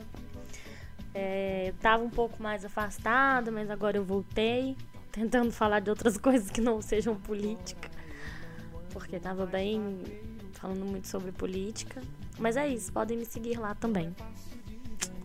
É, 1.14 1.70
eu 1.70 1.74
tava 1.76 2.03
um 2.03 2.09
pouco 2.09 2.41
mais 2.41 2.64
afastada, 2.64 3.51
mas 3.51 3.70
agora 3.70 3.97
eu 3.97 4.05
voltei, 4.05 4.78
tentando 5.12 5.51
falar 5.51 5.80
de 5.80 5.89
outras 5.89 6.18
coisas 6.18 6.49
que 6.49 6.62
não 6.62 6.82
sejam 6.82 7.16
política. 7.16 7.89
Porque 8.91 9.20
tava 9.20 9.45
bem 9.45 10.03
falando 10.53 10.86
muito 10.86 11.07
sobre 11.07 11.32
política. 11.32 12.01
Mas 12.41 12.57
é 12.57 12.67
isso, 12.67 12.91
podem 12.91 13.17
me 13.17 13.25
seguir 13.25 13.59
lá 13.59 13.75
também. 13.75 14.13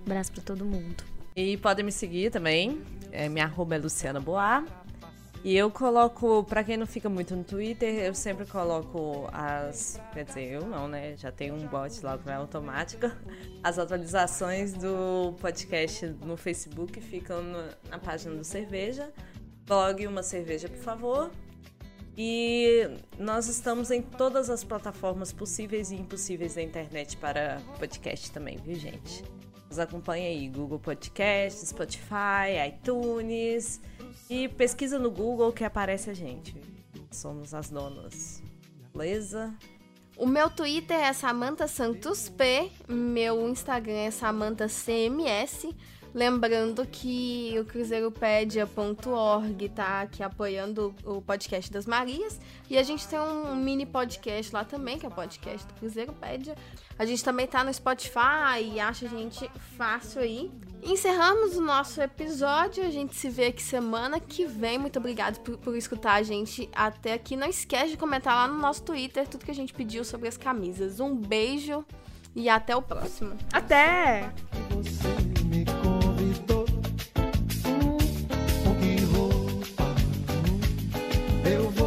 Abraço 0.04 0.30
pra 0.32 0.42
todo 0.42 0.64
mundo. 0.64 1.02
E 1.34 1.56
podem 1.56 1.84
me 1.84 1.90
seguir 1.90 2.30
também. 2.30 2.82
É, 3.10 3.28
minha 3.28 3.46
arroba 3.46 3.74
é 3.74 3.78
Luciana. 3.78 4.22
E 5.42 5.56
eu 5.56 5.70
coloco, 5.70 6.44
pra 6.44 6.62
quem 6.62 6.76
não 6.76 6.86
fica 6.86 7.08
muito 7.08 7.34
no 7.34 7.44
Twitter, 7.44 7.94
eu 8.04 8.14
sempre 8.14 8.44
coloco 8.46 9.28
as. 9.32 10.00
Quer 10.12 10.24
dizer, 10.24 10.44
eu 10.52 10.62
não, 10.66 10.88
né? 10.88 11.16
Já 11.16 11.30
tem 11.32 11.52
um 11.52 11.66
bot 11.68 12.04
lá 12.04 12.18
que 12.18 12.28
é 12.28 12.34
automático. 12.34 13.10
As 13.62 13.78
atualizações 13.78 14.72
do 14.74 15.34
podcast 15.40 16.06
no 16.24 16.36
Facebook 16.36 17.00
ficam 17.00 17.42
no- 17.42 17.68
na 17.88 17.98
página 17.98 18.34
do 18.34 18.44
Cerveja. 18.44 19.10
Blog 19.66 20.06
Uma 20.06 20.22
Cerveja, 20.22 20.68
por 20.68 20.78
favor. 20.78 21.30
E 22.16 22.88
nós 23.18 23.46
estamos 23.46 23.90
em 23.90 24.00
todas 24.00 24.48
as 24.48 24.64
plataformas 24.64 25.32
possíveis 25.32 25.90
e 25.90 25.96
impossíveis 25.96 26.54
da 26.54 26.62
internet 26.62 27.16
para 27.18 27.60
podcast 27.78 28.30
também, 28.30 28.56
viu, 28.56 28.74
gente? 28.74 29.22
Nos 29.68 29.78
acompanha 29.78 30.28
aí, 30.28 30.48
Google 30.48 30.78
Podcast, 30.78 31.66
Spotify, 31.66 32.68
iTunes. 32.68 33.80
E 34.30 34.48
pesquisa 34.48 34.98
no 34.98 35.10
Google 35.10 35.52
que 35.52 35.64
aparece 35.64 36.08
a 36.08 36.14
gente. 36.14 36.56
Somos 37.10 37.52
as 37.52 37.68
donas. 37.68 38.42
Beleza? 38.94 39.54
O 40.16 40.26
meu 40.26 40.48
Twitter 40.48 40.98
é 40.98 41.12
Samantha 41.12 41.68
Santos 41.68 42.30
P, 42.30 42.70
meu 42.88 43.46
Instagram 43.50 44.06
é 44.06 44.10
Samantha 44.10 44.66
CMS. 44.66 45.68
Lembrando 46.16 46.84
que 46.86 47.54
o 47.60 47.64
cruzeiropedia.org 47.66 49.68
tá 49.68 50.00
aqui 50.00 50.22
apoiando 50.22 50.94
o 51.04 51.20
podcast 51.20 51.70
das 51.70 51.84
Marias. 51.84 52.40
E 52.70 52.78
a 52.78 52.82
gente 52.82 53.06
tem 53.06 53.18
um 53.18 53.54
mini 53.54 53.84
podcast 53.84 54.50
lá 54.50 54.64
também, 54.64 54.98
que 54.98 55.04
é 55.04 55.10
o 55.10 55.12
podcast 55.12 55.66
do 55.66 55.74
Cruzeiropédia. 55.74 56.56
A 56.98 57.04
gente 57.04 57.22
também 57.22 57.46
tá 57.46 57.62
no 57.62 57.70
Spotify 57.70 58.62
e 58.62 58.80
acha 58.80 59.04
a 59.04 59.10
gente 59.10 59.46
fácil 59.76 60.22
aí. 60.22 60.50
Encerramos 60.82 61.54
o 61.54 61.60
nosso 61.60 62.00
episódio. 62.00 62.82
A 62.82 62.90
gente 62.90 63.14
se 63.14 63.28
vê 63.28 63.48
aqui 63.48 63.62
semana 63.62 64.18
que 64.18 64.46
vem. 64.46 64.78
Muito 64.78 64.98
obrigado 64.98 65.38
por, 65.40 65.58
por 65.58 65.76
escutar 65.76 66.14
a 66.14 66.22
gente 66.22 66.66
até 66.74 67.12
aqui. 67.12 67.36
Não 67.36 67.46
esquece 67.46 67.90
de 67.90 67.98
comentar 67.98 68.34
lá 68.34 68.48
no 68.48 68.58
nosso 68.58 68.82
Twitter 68.84 69.28
tudo 69.28 69.44
que 69.44 69.50
a 69.50 69.54
gente 69.54 69.74
pediu 69.74 70.02
sobre 70.02 70.28
as 70.28 70.38
camisas. 70.38 70.98
Um 70.98 71.14
beijo 71.14 71.84
e 72.34 72.48
até 72.48 72.74
o 72.74 72.80
próximo. 72.80 73.36
Até! 73.52 74.32
Eu 81.47 81.70
vou 81.70 81.86